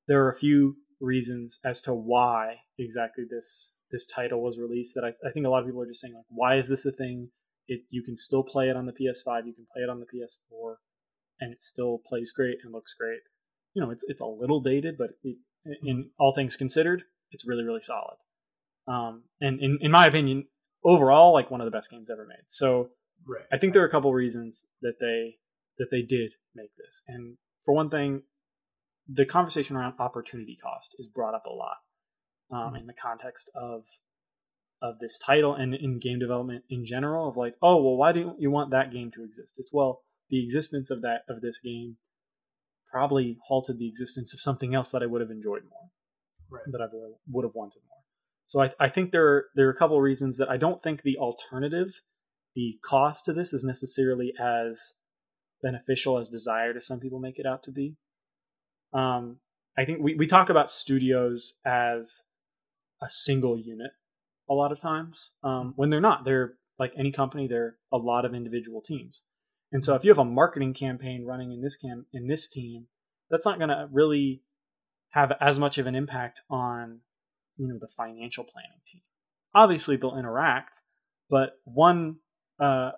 there 0.08 0.24
are 0.26 0.32
a 0.32 0.38
few 0.38 0.76
reasons 1.00 1.60
as 1.64 1.82
to 1.82 1.94
why 1.94 2.58
exactly 2.78 3.26
this 3.30 3.74
this 3.92 4.06
title 4.06 4.42
was 4.42 4.58
released. 4.58 4.96
That 4.96 5.04
I, 5.04 5.28
I 5.28 5.32
think 5.32 5.46
a 5.46 5.50
lot 5.50 5.62
of 5.62 5.66
people 5.66 5.82
are 5.82 5.88
just 5.88 6.02
saying 6.02 6.14
like, 6.14 6.26
why 6.30 6.58
is 6.58 6.68
this 6.68 6.86
a 6.86 6.92
thing? 6.92 7.30
It 7.68 7.82
you 7.90 8.04
can 8.04 8.18
still 8.18 8.44
play 8.44 8.70
it 8.70 8.76
on 8.76 8.86
the 8.86 8.94
PS5, 8.94 9.46
you 9.46 9.54
can 9.54 9.68
play 9.74 9.84
it 9.84 9.90
on 9.90 10.00
the 10.00 10.06
PS4, 10.06 10.76
and 11.40 11.54
it 11.54 11.62
still 11.62 12.02
plays 12.06 12.32
great 12.32 12.58
and 12.64 12.74
looks 12.74 12.94
great. 12.94 13.22
You 13.74 13.82
know, 13.82 13.92
it's 13.92 14.04
it's 14.08 14.22
a 14.22 14.26
little 14.26 14.62
dated, 14.62 14.98
but 14.98 15.12
it, 15.24 15.38
in 15.84 16.10
all 16.20 16.34
things 16.34 16.56
considered, 16.56 17.04
it's 17.32 17.48
really 17.48 17.64
really 17.64 17.82
solid. 17.82 18.18
Um, 18.88 19.24
and 19.40 19.60
in 19.60 19.78
in 19.82 19.92
my 19.92 20.08
opinion, 20.08 20.46
overall, 20.84 21.34
like 21.34 21.52
one 21.52 21.62
of 21.62 21.66
the 21.66 21.72
best 21.72 21.92
games 21.92 22.10
ever 22.10 22.26
made. 22.26 22.44
So 22.48 22.90
right. 23.28 23.46
I 23.52 23.58
think 23.58 23.74
there 23.74 23.84
are 23.84 23.88
a 23.88 23.92
couple 23.92 24.12
reasons 24.14 24.66
that 24.82 24.96
they 25.00 25.38
that 25.78 25.88
they 25.92 26.02
did 26.02 26.34
make 26.56 26.72
this. 26.78 27.02
And 27.08 27.38
for 27.66 27.74
one 27.74 27.90
thing, 27.90 28.24
the 29.08 29.26
conversation 29.26 29.76
around 29.76 29.96
opportunity 30.00 30.58
cost 30.62 30.96
is 31.00 31.08
brought 31.08 31.34
up 31.34 31.46
a 31.46 31.54
lot 31.54 31.78
um, 32.52 32.60
mm-hmm. 32.60 32.76
in 32.78 32.88
the 32.88 32.94
context 32.94 33.50
of 33.56 33.84
of 34.82 35.00
this 35.00 35.20
title 35.20 35.56
and 35.56 35.76
in 35.76 36.00
game 36.00 36.20
development 36.20 36.64
in 36.70 36.86
general. 36.86 37.30
Of 37.30 37.38
like, 37.38 37.56
oh 37.62 37.82
well, 37.82 37.98
why 37.98 38.12
do 38.12 38.34
you 38.40 38.52
want 38.52 38.72
that 38.72 38.92
game 38.92 39.12
to 39.16 39.24
exist? 39.24 39.56
It's 39.58 39.74
well, 39.74 40.02
the 40.30 40.44
existence 40.44 40.90
of 40.90 41.02
that 41.02 41.22
of 41.28 41.42
this 41.42 41.60
game 41.60 41.98
probably 42.92 43.38
halted 43.48 43.78
the 43.78 43.88
existence 43.88 44.34
of 44.34 44.40
something 44.40 44.74
else 44.74 44.92
that 44.92 45.04
I 45.04 45.06
would 45.06 45.22
have 45.22 45.30
enjoyed 45.30 45.62
more, 45.70 45.90
right. 46.50 46.64
that 46.72 46.82
I 46.82 46.88
would 47.30 47.44
have 47.44 47.54
wanted 47.54 47.82
more. 47.88 48.00
So 48.48 48.62
I, 48.62 48.72
I 48.80 48.90
think 48.90 49.12
there 49.12 49.28
are, 49.28 49.46
there 49.54 49.68
are 49.68 49.72
a 49.72 49.76
couple 49.76 49.96
of 49.96 50.02
reasons 50.02 50.38
that 50.38 50.50
I 50.50 50.58
don't 50.58 50.82
think 50.82 51.04
the 51.04 51.18
alternative, 51.18 51.90
the 52.56 52.78
cost 52.84 53.26
to 53.26 53.34
this, 53.34 53.54
is 53.54 53.64
necessarily 53.64 54.34
as 54.40 54.94
beneficial 55.62 56.18
as 56.18 56.30
desired 56.30 56.78
as 56.78 56.88
some 56.88 57.00
people 57.00 57.20
make 57.20 57.40
it 57.40 57.46
out 57.46 57.64
to 57.64 57.72
be. 57.72 57.96
Um, 58.94 59.38
I 59.78 59.86
think 59.86 60.00
we, 60.02 60.16
we 60.16 60.28
talk 60.28 60.50
about 60.50 60.72
studios 60.72 61.60
as 61.66 62.24
a 63.02 63.10
single 63.10 63.58
unit 63.58 63.92
a 64.50 64.54
lot 64.54 64.72
of 64.72 64.82
times 64.82 65.34
um, 65.44 65.74
when 65.76 65.90
they're 65.90 66.02
not. 66.02 66.26
They're 66.26 66.56
like 66.78 66.94
any 66.98 67.12
company, 67.12 67.48
they're 67.48 67.76
a 67.92 67.98
lot 67.98 68.26
of 68.26 68.34
individual 68.34 68.82
teams. 68.82 69.26
And 69.72 69.84
so 69.84 69.96
if 69.96 70.04
you 70.04 70.10
have 70.10 70.20
a 70.20 70.26
marketing 70.26 70.74
campaign 70.74 71.26
running 71.26 71.52
in 71.52 71.62
this 71.62 71.78
cam 71.78 72.06
in 72.14 72.28
this 72.28 72.48
team, 72.48 72.88
that's 73.30 73.46
not 73.46 73.60
going 73.60 73.70
to 73.70 73.88
really 73.92 74.42
have 75.12 75.32
as 75.40 75.60
much 75.60 75.78
of 75.78 75.88
an 75.88 75.96
impact 75.96 76.42
on 76.50 77.02
you 77.58 77.68
know 77.68 77.78
the 77.80 77.88
financial 77.88 78.44
planning 78.44 78.82
team. 78.88 79.02
Obviously 79.54 79.98
they'll 79.98 80.18
interact, 80.18 80.82
but 81.30 81.52
one 81.66 82.18
uh, 82.60 82.92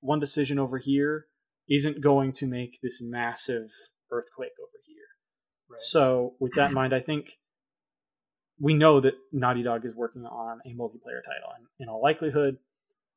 one 0.00 0.20
decision 0.20 0.58
over 0.58 0.78
here 0.78 1.26
isn't 1.68 2.00
going 2.00 2.32
to 2.32 2.46
make 2.46 2.80
this 2.82 3.00
massive 3.00 3.70
earthquake 4.10 4.52
over 4.60 4.78
here. 4.86 4.96
Right. 5.70 5.80
So 5.80 6.34
with 6.40 6.52
that 6.54 6.70
in 6.70 6.74
mind, 6.74 6.94
I 6.94 7.00
think 7.00 7.38
we 8.58 8.74
know 8.74 9.00
that 9.00 9.14
Naughty 9.32 9.62
Dog 9.62 9.86
is 9.86 9.94
working 9.94 10.26
on 10.26 10.60
a 10.66 10.70
multiplayer 10.70 11.22
title, 11.24 11.50
and 11.56 11.66
in 11.78 11.88
all 11.88 12.02
likelihood, 12.02 12.58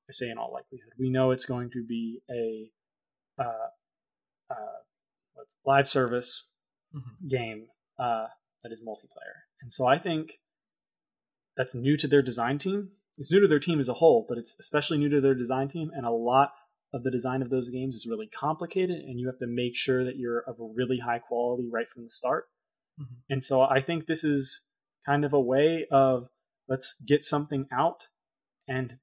I 0.09 0.13
say 0.13 0.29
in 0.29 0.37
all 0.37 0.53
likelihood, 0.53 0.93
we 0.99 1.09
know 1.09 1.31
it's 1.31 1.45
going 1.45 1.71
to 1.71 1.83
be 1.85 2.19
a 2.29 2.69
uh, 3.41 3.69
uh, 4.49 5.43
live 5.65 5.87
service 5.87 6.51
mm-hmm. 6.95 7.27
game 7.27 7.65
uh, 7.99 8.27
that 8.63 8.71
is 8.71 8.81
multiplayer. 8.81 9.43
And 9.61 9.71
so 9.71 9.87
I 9.87 9.97
think 9.97 10.39
that's 11.57 11.75
new 11.75 11.97
to 11.97 12.07
their 12.07 12.21
design 12.21 12.57
team. 12.57 12.89
It's 13.17 13.31
new 13.31 13.39
to 13.39 13.47
their 13.47 13.59
team 13.59 13.79
as 13.79 13.89
a 13.89 13.93
whole, 13.93 14.25
but 14.27 14.37
it's 14.37 14.55
especially 14.59 14.97
new 14.97 15.09
to 15.09 15.21
their 15.21 15.35
design 15.35 15.67
team. 15.67 15.91
And 15.93 16.05
a 16.05 16.11
lot 16.11 16.51
of 16.93 17.03
the 17.03 17.11
design 17.11 17.41
of 17.41 17.49
those 17.49 17.69
games 17.69 17.95
is 17.95 18.07
really 18.09 18.27
complicated, 18.27 18.97
and 18.97 19.19
you 19.19 19.27
have 19.27 19.39
to 19.39 19.47
make 19.47 19.75
sure 19.75 20.05
that 20.05 20.17
you're 20.17 20.43
of 20.47 20.59
a 20.59 20.73
really 20.75 20.99
high 20.99 21.19
quality 21.19 21.69
right 21.71 21.89
from 21.89 22.03
the 22.03 22.09
start. 22.09 22.45
Mm-hmm. 22.99 23.15
And 23.29 23.43
so 23.43 23.61
I 23.61 23.81
think 23.81 24.05
this 24.05 24.23
is 24.23 24.67
kind 25.05 25.25
of 25.25 25.33
a 25.33 25.41
way 25.41 25.85
of 25.91 26.29
let's 26.67 26.95
get 27.05 27.23
something 27.23 27.67
out 27.71 28.07
and 28.67 28.97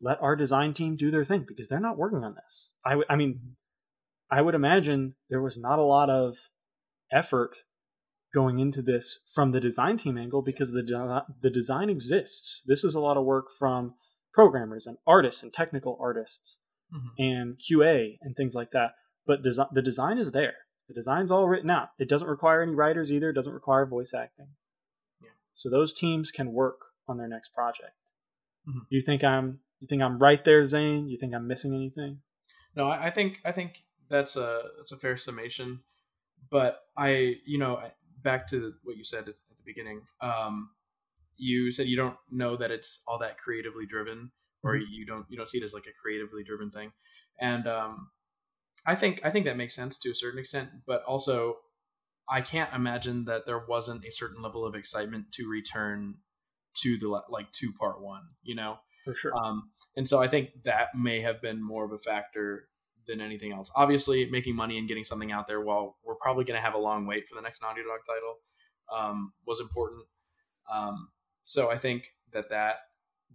let 0.00 0.20
our 0.22 0.36
design 0.36 0.74
team 0.74 0.96
do 0.96 1.10
their 1.10 1.24
thing 1.24 1.44
because 1.46 1.68
they're 1.68 1.80
not 1.80 1.98
working 1.98 2.24
on 2.24 2.34
this. 2.34 2.74
I, 2.84 2.90
w- 2.90 3.06
I 3.08 3.16
mean. 3.16 3.56
I 4.32 4.40
would 4.40 4.54
imagine 4.54 5.16
there 5.28 5.42
was 5.42 5.58
not 5.58 5.80
a 5.80 5.82
lot 5.82 6.08
of 6.08 6.36
effort 7.10 7.56
going 8.32 8.58
into 8.58 8.82
this 8.82 9.20
from 9.32 9.50
the 9.50 9.60
design 9.60 9.98
team 9.98 10.16
angle 10.16 10.42
because 10.42 10.72
the 10.72 10.82
de- 10.82 11.26
the 11.42 11.50
design 11.50 11.90
exists. 11.90 12.62
This 12.66 12.84
is 12.84 12.94
a 12.94 13.00
lot 13.00 13.16
of 13.16 13.24
work 13.24 13.46
from 13.58 13.94
programmers 14.32 14.86
and 14.86 14.98
artists 15.06 15.42
and 15.42 15.52
technical 15.52 15.98
artists 16.00 16.62
mm-hmm. 16.94 17.08
and 17.18 17.58
QA 17.58 18.18
and 18.22 18.36
things 18.36 18.54
like 18.54 18.70
that. 18.70 18.92
But 19.26 19.42
desi- 19.42 19.72
the 19.72 19.82
design 19.82 20.18
is 20.18 20.32
there. 20.32 20.54
The 20.88 20.94
design's 20.94 21.30
all 21.30 21.48
written 21.48 21.70
out. 21.70 21.90
It 21.98 22.08
doesn't 22.08 22.28
require 22.28 22.62
any 22.62 22.74
writers 22.74 23.12
either. 23.12 23.30
It 23.30 23.34
doesn't 23.34 23.52
require 23.52 23.86
voice 23.86 24.12
acting. 24.14 24.48
Yeah. 25.20 25.30
So 25.54 25.70
those 25.70 25.92
teams 25.92 26.30
can 26.30 26.52
work 26.52 26.80
on 27.08 27.16
their 27.16 27.28
next 27.28 27.50
project. 27.50 27.92
Mm-hmm. 28.68 28.78
You 28.88 29.00
think 29.00 29.24
I'm 29.24 29.60
you 29.80 29.88
think 29.88 30.02
I'm 30.02 30.18
right 30.18 30.44
there, 30.44 30.64
Zane? 30.64 31.08
You 31.08 31.18
think 31.18 31.34
I'm 31.34 31.46
missing 31.46 31.74
anything? 31.74 32.18
No, 32.76 32.88
I 32.88 33.10
think 33.10 33.40
I 33.44 33.52
think 33.52 33.84
that's 34.08 34.36
a 34.36 34.62
that's 34.76 34.92
a 34.92 34.96
fair 34.96 35.16
summation. 35.16 35.80
But 36.50 36.80
I, 36.96 37.36
you 37.46 37.58
know, 37.58 37.80
back 38.22 38.46
to 38.48 38.74
what 38.84 38.96
you 38.96 39.04
said 39.04 39.20
at 39.20 39.34
the 39.48 39.64
beginning. 39.64 40.02
Um, 40.20 40.70
you 41.36 41.72
said 41.72 41.86
you 41.86 41.96
don't 41.96 42.16
know 42.30 42.56
that 42.56 42.70
it's 42.70 43.02
all 43.06 43.18
that 43.18 43.38
creatively 43.38 43.86
driven, 43.86 44.30
or 44.62 44.74
mm-hmm. 44.74 44.92
you 44.92 45.06
don't 45.06 45.26
you 45.28 45.36
don't 45.36 45.48
see 45.48 45.58
it 45.58 45.64
as 45.64 45.74
like 45.74 45.86
a 45.86 46.00
creatively 46.00 46.44
driven 46.44 46.70
thing. 46.70 46.92
And 47.40 47.66
um, 47.66 48.10
I 48.86 48.94
think 48.94 49.20
I 49.24 49.30
think 49.30 49.46
that 49.46 49.56
makes 49.56 49.74
sense 49.74 49.98
to 49.98 50.10
a 50.10 50.14
certain 50.14 50.38
extent, 50.38 50.70
but 50.86 51.02
also 51.04 51.56
I 52.28 52.40
can't 52.40 52.72
imagine 52.72 53.24
that 53.24 53.46
there 53.46 53.64
wasn't 53.66 54.04
a 54.04 54.12
certain 54.12 54.42
level 54.42 54.64
of 54.64 54.74
excitement 54.74 55.32
to 55.32 55.48
return 55.48 56.16
to 56.82 56.96
the 56.98 57.08
like 57.28 57.50
to 57.52 57.72
part 57.72 58.00
one, 58.00 58.22
you 58.42 58.54
know, 58.54 58.78
for 59.04 59.14
sure. 59.14 59.32
Um, 59.36 59.70
and 59.96 60.06
so 60.06 60.20
I 60.20 60.28
think 60.28 60.62
that 60.64 60.88
may 60.96 61.20
have 61.20 61.42
been 61.42 61.62
more 61.62 61.84
of 61.84 61.92
a 61.92 61.98
factor 61.98 62.68
than 63.06 63.20
anything 63.20 63.52
else. 63.52 63.70
Obviously, 63.74 64.28
making 64.30 64.54
money 64.54 64.78
and 64.78 64.88
getting 64.88 65.04
something 65.04 65.32
out 65.32 65.46
there 65.46 65.60
while 65.60 65.96
we're 66.04 66.14
probably 66.14 66.44
going 66.44 66.58
to 66.58 66.64
have 66.64 66.74
a 66.74 66.78
long 66.78 67.06
wait 67.06 67.28
for 67.28 67.34
the 67.34 67.40
next 67.40 67.62
Naughty 67.62 67.82
Dog 67.82 68.00
title 68.06 68.36
um, 68.92 69.32
was 69.46 69.60
important. 69.60 70.04
Um, 70.70 71.08
so 71.44 71.70
I 71.70 71.78
think 71.78 72.12
that 72.32 72.50
that 72.50 72.78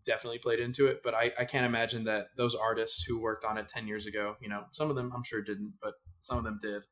definitely 0.05 0.39
played 0.39 0.59
into 0.59 0.87
it. 0.87 1.01
But 1.03 1.13
I, 1.13 1.31
I 1.37 1.45
can't 1.45 1.65
imagine 1.65 2.03
that 2.05 2.27
those 2.37 2.55
artists 2.55 3.03
who 3.03 3.19
worked 3.19 3.43
on 3.43 3.57
it 3.57 3.67
10 3.67 3.87
years 3.87 4.05
ago, 4.05 4.35
you 4.41 4.49
know, 4.49 4.63
some 4.71 4.89
of 4.89 4.95
them 4.95 5.11
I'm 5.13 5.23
sure 5.23 5.41
didn't, 5.41 5.73
but 5.81 5.93
some 6.21 6.37
of 6.37 6.43
them 6.43 6.59
did. 6.61 6.83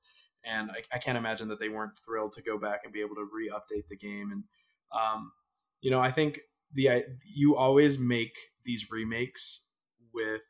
And 0.46 0.72
I, 0.72 0.96
I 0.96 0.98
can't 0.98 1.18
imagine 1.18 1.48
that 1.50 1.60
they 1.60 1.70
weren't 1.70 1.98
thrilled 2.04 2.34
to 2.34 2.42
go 2.42 2.58
back 2.58 2.82
and 2.84 2.92
be 2.92 3.02
able 3.02 3.16
to 3.16 3.28
re 3.32 3.50
update 3.50 3.88
the 3.88 3.96
game. 3.96 4.32
And, 4.32 4.44
um, 4.92 5.32
you 5.82 5.92
know, 5.92 6.02
I 6.02 6.12
think 6.12 6.42
the 6.74 7.06
you 7.24 7.56
always 7.56 7.98
make 8.00 8.36
these 8.66 8.92
remakes 8.92 9.68
with 10.14 10.42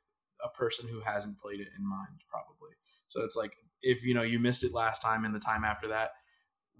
a 0.44 0.50
person 0.50 0.88
who 0.88 1.02
hasn't 1.02 1.40
played 1.40 1.60
it 1.60 1.70
in 1.78 1.88
mind, 1.88 2.22
probably. 2.30 2.72
So 3.08 3.24
it's 3.24 3.36
like 3.36 3.54
if 3.82 4.04
you 4.04 4.14
know 4.14 4.24
you 4.24 4.40
missed 4.40 4.64
it 4.64 4.74
last 4.74 5.02
time 5.02 5.26
and 5.26 5.34
the 5.34 5.40
time 5.40 5.64
after 5.64 5.88
that, 5.90 6.12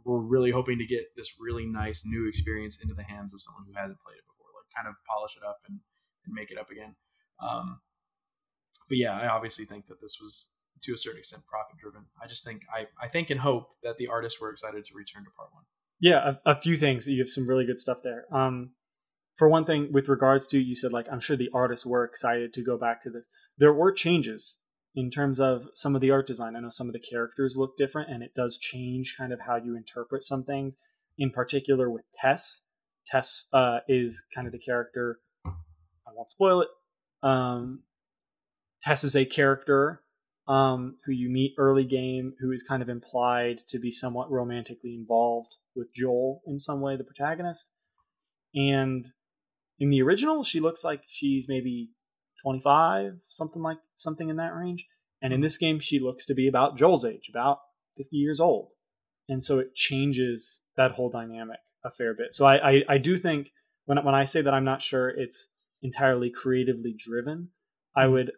we're 0.04 0.20
really 0.20 0.52
hoping 0.52 0.80
to 0.80 0.86
get 0.86 1.16
this 1.16 1.34
really 1.40 1.66
nice 1.66 2.04
new 2.06 2.28
experience 2.28 2.80
into 2.82 2.94
the 2.94 3.04
hands 3.04 3.34
of 3.34 3.42
someone 3.42 3.64
who 3.68 3.74
hasn't 3.74 4.00
played 4.00 4.18
it 4.18 4.26
before, 4.26 4.48
like 4.56 4.76
kind 4.76 4.88
of 4.88 4.96
polish 5.08 5.36
it 5.38 5.44
up 5.48 5.60
and, 5.68 5.80
and 6.26 6.34
make 6.34 6.52
it 6.52 6.58
up 6.58 6.72
again. 6.72 6.96
Um, 7.40 7.80
but 8.90 8.98
yeah, 8.98 9.18
I 9.18 9.28
obviously 9.28 9.66
think 9.66 9.88
that 9.88 10.02
this 10.02 10.20
was 10.22 10.52
to 10.82 10.94
a 10.94 10.98
certain 10.98 11.20
extent 11.20 11.46
profit 11.46 11.78
driven. 11.80 12.06
I 12.22 12.28
just 12.28 12.44
think 12.44 12.64
I, 12.74 12.88
I 13.02 13.08
think 13.08 13.30
and 13.30 13.40
hope 13.40 13.70
that 13.84 13.98
the 13.98 14.08
artists 14.08 14.40
were 14.42 14.50
excited 14.50 14.84
to 14.86 14.96
return 14.96 15.24
to 15.24 15.30
part 15.32 15.50
one. 15.54 15.64
Yeah, 16.00 16.36
a, 16.46 16.52
a 16.52 16.62
few 16.62 16.76
things. 16.76 17.08
You 17.08 17.20
have 17.20 17.30
some 17.30 17.48
really 17.48 17.66
good 17.66 17.80
stuff 17.80 18.00
there. 18.04 18.26
Um, 18.32 18.72
for 19.36 19.50
one 19.50 19.66
thing, 19.66 19.92
with 19.92 20.10
regards 20.10 20.48
to 20.48 20.60
you 20.60 20.76
said 20.76 20.94
like 20.94 21.08
I'm 21.12 21.20
sure 21.20 21.36
the 21.36 21.50
artists 21.54 21.86
were 21.86 22.04
excited 22.04 22.54
to 22.54 22.64
go 22.64 22.78
back 22.78 23.02
to 23.04 23.10
this. 23.10 23.28
There 23.58 23.74
were 23.74 23.92
changes 23.92 24.60
in 24.96 25.10
terms 25.10 25.40
of 25.40 25.68
some 25.74 25.96
of 25.96 26.02
the 26.02 26.12
art 26.12 26.28
design. 26.28 26.56
I 26.56 26.60
know 26.60 26.70
some 26.70 26.88
of 26.88 26.94
the 26.94 27.00
characters 27.00 27.58
look 27.58 27.78
different, 27.78 28.12
and 28.12 28.22
it 28.22 28.36
does 28.36 28.58
change 28.58 29.16
kind 29.18 29.34
of 29.34 29.42
how 29.42 29.56
you 29.56 29.76
interpret 29.76 30.24
some 30.24 30.44
things. 30.44 30.78
In 31.18 31.32
particular, 31.32 31.90
with 31.90 32.04
Tess, 32.14 32.68
Tess 33.08 33.48
uh, 33.54 33.80
is 33.88 34.24
kind 34.34 34.48
of 34.48 34.54
the 34.54 34.60
character. 34.60 35.20
I 35.46 36.12
won't 36.14 36.30
spoil 36.30 36.62
it. 36.62 36.70
Um, 37.22 37.84
Tess 38.84 39.04
is 39.04 39.16
a 39.16 39.26
character 39.26 40.02
um, 40.48 40.98
who 41.06 41.12
you 41.12 41.30
meet 41.30 41.56
early 41.58 41.86
game, 41.86 42.34
who 42.40 42.52
is 42.52 42.64
kind 42.64 42.82
of 42.82 42.90
implied 42.90 43.60
to 43.70 43.80
be 43.80 43.92
somewhat 43.92 44.30
romantically 44.30 44.94
involved 44.94 45.58
with 45.76 45.94
Joel 45.94 46.42
in 46.46 46.60
some 46.60 46.82
way, 46.82 46.98
the 46.98 47.04
protagonist. 47.04 47.72
And 48.54 49.08
in 49.84 49.90
the 49.90 50.02
original, 50.02 50.46
she 50.46 50.62
looks 50.62 50.86
like 50.86 51.04
she's 51.08 51.50
maybe 51.50 51.90
25, 52.42 53.20
something 53.26 53.62
like 53.62 53.80
something 53.96 54.30
in 54.30 54.38
that 54.38 54.56
range. 54.56 54.88
And 55.22 55.34
in 55.34 55.42
this 55.42 55.58
game, 55.58 55.78
she 55.80 56.00
looks 56.00 56.26
to 56.28 56.34
be 56.34 56.48
about 56.48 56.78
Joel's 56.78 57.04
age, 57.04 57.28
about 57.30 57.60
50 57.98 58.16
years 58.16 58.40
old. 58.40 58.70
And 59.28 59.44
so 59.44 59.60
it 59.60 59.76
changes 59.76 60.62
that 60.78 60.92
whole 60.92 61.10
dynamic 61.10 61.60
a 61.84 61.92
fair 61.92 62.14
bit. 62.14 62.34
So 62.34 62.46
I, 62.46 62.70
I, 62.72 62.84
I 62.88 62.98
do 62.98 63.18
think 63.18 63.50
when 63.84 64.02
when 64.06 64.16
I 64.16 64.24
say 64.24 64.42
that 64.42 64.54
I'm 64.54 64.64
not 64.64 64.82
sure 64.82 65.10
it's 65.10 65.48
entirely 65.82 66.30
creatively 66.30 66.96
driven, 66.98 67.50
I 67.94 68.04
mm-hmm. 68.04 68.14
would 68.14 68.32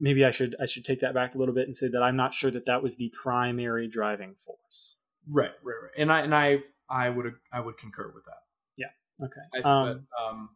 maybe 0.00 0.24
I 0.24 0.32
should 0.32 0.56
I 0.60 0.66
should 0.66 0.84
take 0.84 1.00
that 1.00 1.14
back 1.14 1.36
a 1.36 1.38
little 1.38 1.54
bit 1.54 1.68
and 1.68 1.76
say 1.76 1.88
that 1.88 2.02
I'm 2.02 2.16
not 2.16 2.34
sure 2.34 2.50
that 2.50 2.66
that 2.66 2.82
was 2.82 2.96
the 2.96 3.12
primary 3.22 3.86
driving 3.86 4.34
force. 4.34 4.96
Right, 5.28 5.52
right, 5.62 5.76
right. 5.80 5.92
And 5.96 6.12
I 6.12 6.20
and 6.22 6.34
I 6.34 6.62
I 6.90 7.08
would 7.08 7.34
I 7.52 7.60
would 7.60 7.78
concur 7.78 8.10
with 8.12 8.24
that. 8.24 8.42
Yeah. 8.76 9.26
Okay. 9.26 9.42
I, 9.54 9.58
um, 9.58 10.06
but, 10.10 10.24
um, 10.24 10.48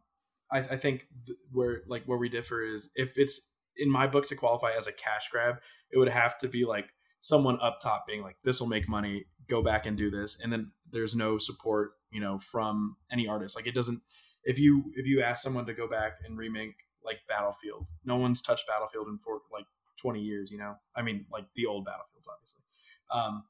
I, 0.51 0.59
I 0.59 0.77
think 0.77 1.07
th- 1.25 1.37
where 1.51 1.81
like 1.87 2.03
where 2.05 2.17
we 2.17 2.29
differ 2.29 2.63
is 2.63 2.89
if 2.95 3.17
it's 3.17 3.51
in 3.77 3.89
my 3.89 4.07
book 4.07 4.25
to 4.27 4.35
qualify 4.35 4.71
as 4.71 4.87
a 4.87 4.93
cash 4.93 5.29
grab, 5.29 5.57
it 5.91 5.97
would 5.97 6.09
have 6.09 6.37
to 6.39 6.47
be 6.47 6.65
like 6.65 6.89
someone 7.19 7.59
up 7.61 7.79
top 7.81 8.05
being 8.07 8.21
like, 8.21 8.37
"This 8.43 8.59
will 8.59 8.67
make 8.67 8.87
money. 8.87 9.25
Go 9.47 9.61
back 9.61 9.85
and 9.85 9.97
do 9.97 10.09
this," 10.09 10.39
and 10.41 10.51
then 10.51 10.71
there's 10.91 11.15
no 11.15 11.37
support 11.37 11.91
you 12.11 12.21
know 12.21 12.37
from 12.37 12.97
any 13.11 13.27
artist. 13.27 13.55
Like 13.55 13.67
it 13.67 13.75
doesn't 13.75 14.01
if 14.47 14.57
you 14.57 14.91
if 14.95 15.05
you 15.05 15.21
ask 15.21 15.43
someone 15.43 15.65
to 15.65 15.73
go 15.73 15.87
back 15.87 16.13
and 16.25 16.37
remake 16.37 16.75
like 17.03 17.19
battlefield 17.27 17.85
no 18.05 18.15
one's 18.15 18.41
touched 18.41 18.65
battlefield 18.67 19.07
in 19.07 19.19
for 19.19 19.41
like 19.51 19.65
20 20.01 20.21
years 20.21 20.51
you 20.51 20.57
know? 20.57 20.75
I 20.95 21.03
mean 21.03 21.25
like 21.31 21.45
the 21.55 21.67
old 21.67 21.85
battlefields 21.85 22.27
obviously. 22.27 22.63
Um 23.11 23.43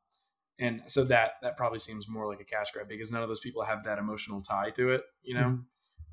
and 0.60 0.82
so 0.88 1.04
that 1.06 1.34
that 1.44 1.56
probably 1.56 1.80
seems 1.80 2.08
more 2.10 2.28
like 2.28 2.42
a 2.42 2.46
cash 2.46 2.72
grab 2.72 2.90
because 2.90 3.12
none 3.12 3.24
of 3.24 3.30
those 3.30 3.40
people 3.40 3.64
have 3.64 3.84
that 3.84 4.00
emotional 4.00 4.42
tie 4.42 4.72
to 4.72 4.92
it 4.92 5.04
you 5.24 5.36
know? 5.36 5.42
Mm-hmm. 5.42 5.62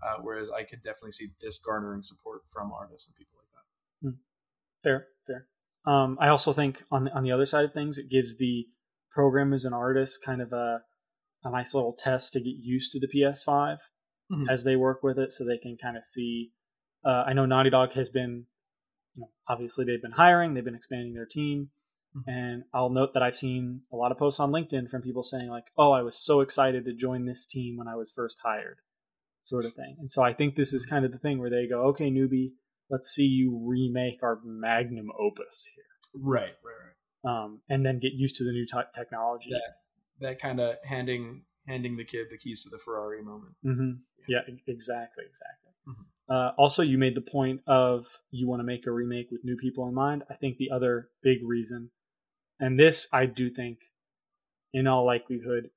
Uh, 0.04 0.16
whereas 0.22 0.50
i 0.50 0.62
could 0.62 0.82
definitely 0.82 1.12
see 1.12 1.28
this 1.40 1.58
garnering 1.58 2.02
support 2.02 2.42
from 2.46 2.72
artists 2.72 3.08
and 3.08 3.16
people 3.16 3.38
like 3.38 3.48
that 3.54 4.08
mm. 4.08 4.16
fair 4.82 5.06
fair 5.26 5.46
um, 5.86 6.16
i 6.20 6.28
also 6.28 6.52
think 6.52 6.84
on 6.90 7.04
the, 7.04 7.12
on 7.12 7.22
the 7.22 7.32
other 7.32 7.46
side 7.46 7.64
of 7.64 7.72
things 7.72 7.98
it 7.98 8.08
gives 8.08 8.36
the 8.38 8.66
programmers 9.10 9.64
and 9.64 9.74
artists 9.74 10.18
kind 10.18 10.42
of 10.42 10.52
a 10.52 10.80
a 11.44 11.50
nice 11.50 11.74
little 11.74 11.92
test 11.92 12.32
to 12.32 12.40
get 12.40 12.56
used 12.56 12.92
to 12.92 13.00
the 13.00 13.08
PS5 13.08 13.78
mm-hmm. 14.32 14.48
as 14.48 14.64
they 14.64 14.76
work 14.76 15.02
with 15.02 15.18
it, 15.18 15.32
so 15.32 15.44
they 15.44 15.58
can 15.58 15.76
kind 15.76 15.96
of 15.96 16.04
see. 16.04 16.50
Uh, 17.04 17.24
I 17.26 17.34
know 17.34 17.44
Naughty 17.44 17.70
Dog 17.70 17.92
has 17.92 18.08
been, 18.08 18.46
you 19.14 19.20
know, 19.20 19.28
obviously 19.46 19.84
they've 19.84 20.00
been 20.00 20.12
hiring, 20.12 20.54
they've 20.54 20.64
been 20.64 20.74
expanding 20.74 21.12
their 21.12 21.26
team, 21.26 21.68
mm-hmm. 22.16 22.30
and 22.30 22.64
I'll 22.72 22.88
note 22.88 23.12
that 23.12 23.22
I've 23.22 23.36
seen 23.36 23.82
a 23.92 23.96
lot 23.96 24.10
of 24.10 24.18
posts 24.18 24.40
on 24.40 24.50
LinkedIn 24.50 24.88
from 24.88 25.02
people 25.02 25.22
saying 25.22 25.48
like, 25.48 25.66
"Oh, 25.76 25.92
I 25.92 26.02
was 26.02 26.16
so 26.16 26.40
excited 26.40 26.84
to 26.86 26.94
join 26.94 27.26
this 27.26 27.46
team 27.46 27.76
when 27.76 27.88
I 27.88 27.96
was 27.96 28.10
first 28.10 28.38
hired," 28.42 28.78
sort 29.44 29.64
of 29.64 29.74
thing. 29.74 29.96
And 30.00 30.10
so 30.10 30.22
I 30.22 30.32
think 30.32 30.56
this 30.56 30.72
is 30.72 30.86
kind 30.86 31.04
of 31.04 31.12
the 31.12 31.18
thing 31.18 31.38
where 31.38 31.50
they 31.50 31.66
go, 31.68 31.82
"Okay, 31.88 32.10
newbie, 32.10 32.54
let's 32.90 33.10
see 33.10 33.24
you 33.24 33.56
remake 33.64 34.22
our 34.22 34.40
magnum 34.42 35.10
opus 35.18 35.70
here." 35.74 35.84
Right, 36.14 36.54
right, 36.64 36.74
right. 37.24 37.44
Um, 37.44 37.60
and 37.68 37.84
then 37.86 38.00
get 38.00 38.12
used 38.14 38.36
to 38.36 38.44
the 38.44 38.52
new 38.52 38.66
t- 38.66 38.90
technology. 38.94 39.50
That 39.50 39.76
that 40.20 40.38
kind 40.40 40.60
of 40.60 40.76
handing 40.84 41.42
handing 41.66 41.96
the 41.96 42.04
kid 42.04 42.26
the 42.30 42.38
keys 42.38 42.62
to 42.64 42.70
the 42.70 42.78
Ferrari 42.78 43.22
moment. 43.22 43.54
Mm-hmm. 43.64 43.90
Yeah. 44.28 44.38
yeah. 44.48 44.54
exactly, 44.66 45.24
exactly. 45.24 45.72
Mm-hmm. 45.88 46.32
Uh, 46.34 46.50
also, 46.56 46.82
you 46.82 46.96
made 46.96 47.14
the 47.14 47.20
point 47.20 47.60
of 47.66 48.06
you 48.30 48.48
want 48.48 48.60
to 48.60 48.64
make 48.64 48.86
a 48.86 48.90
remake 48.90 49.30
with 49.30 49.44
new 49.44 49.56
people 49.56 49.86
in 49.88 49.94
mind. 49.94 50.24
I 50.30 50.34
think 50.34 50.56
the 50.56 50.70
other 50.70 51.10
big 51.22 51.38
reason, 51.44 51.90
and 52.58 52.78
this 52.78 53.08
I 53.12 53.26
do 53.26 53.50
think, 53.50 53.78
in 54.72 54.86
all 54.86 55.04
likelihood, 55.04 55.70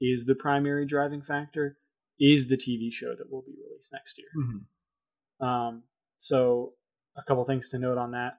is 0.00 0.24
the 0.24 0.34
primary 0.34 0.86
driving 0.86 1.20
factor, 1.20 1.76
is 2.20 2.48
the 2.48 2.56
TV 2.56 2.92
show 2.92 3.14
that 3.16 3.30
will 3.30 3.42
be 3.42 3.54
released 3.66 3.92
next 3.92 4.18
year. 4.18 4.28
Mm-hmm. 4.36 5.44
Um, 5.44 5.82
so, 6.18 6.74
a 7.16 7.22
couple 7.22 7.44
things 7.44 7.70
to 7.70 7.78
note 7.78 7.98
on 7.98 8.12
that. 8.12 8.38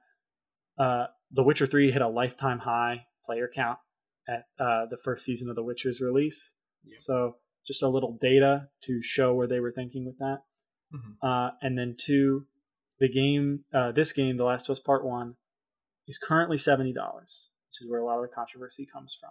Uh, 0.78 1.06
the 1.32 1.42
Witcher 1.42 1.66
3 1.66 1.90
hit 1.90 2.02
a 2.02 2.08
lifetime 2.08 2.58
high 2.58 3.06
player 3.26 3.50
count 3.52 3.78
at 4.28 4.46
uh, 4.58 4.86
the 4.86 4.96
first 5.02 5.24
season 5.24 5.48
of 5.50 5.56
The 5.56 5.62
Witcher's 5.62 6.00
release. 6.00 6.54
Yep. 6.84 6.96
So 6.96 7.36
just 7.66 7.82
a 7.82 7.88
little 7.88 8.18
data 8.20 8.68
to 8.84 9.02
show 9.02 9.34
where 9.34 9.46
they 9.46 9.60
were 9.60 9.72
thinking 9.72 10.04
with 10.04 10.18
that. 10.18 10.38
Mm-hmm. 10.94 11.26
Uh, 11.26 11.50
and 11.60 11.78
then 11.78 11.96
two, 11.98 12.46
the 12.98 13.08
game, 13.08 13.64
uh, 13.74 13.92
this 13.92 14.12
game, 14.12 14.36
The 14.36 14.44
Last 14.44 14.68
of 14.68 14.74
Us 14.74 14.80
Part 14.80 15.04
One, 15.04 15.36
is 16.06 16.18
currently 16.18 16.56
seventy 16.56 16.92
dollars, 16.92 17.50
which 17.68 17.80
is 17.80 17.90
where 17.90 18.00
a 18.00 18.04
lot 18.04 18.16
of 18.16 18.28
the 18.28 18.34
controversy 18.34 18.86
comes 18.92 19.16
from. 19.18 19.30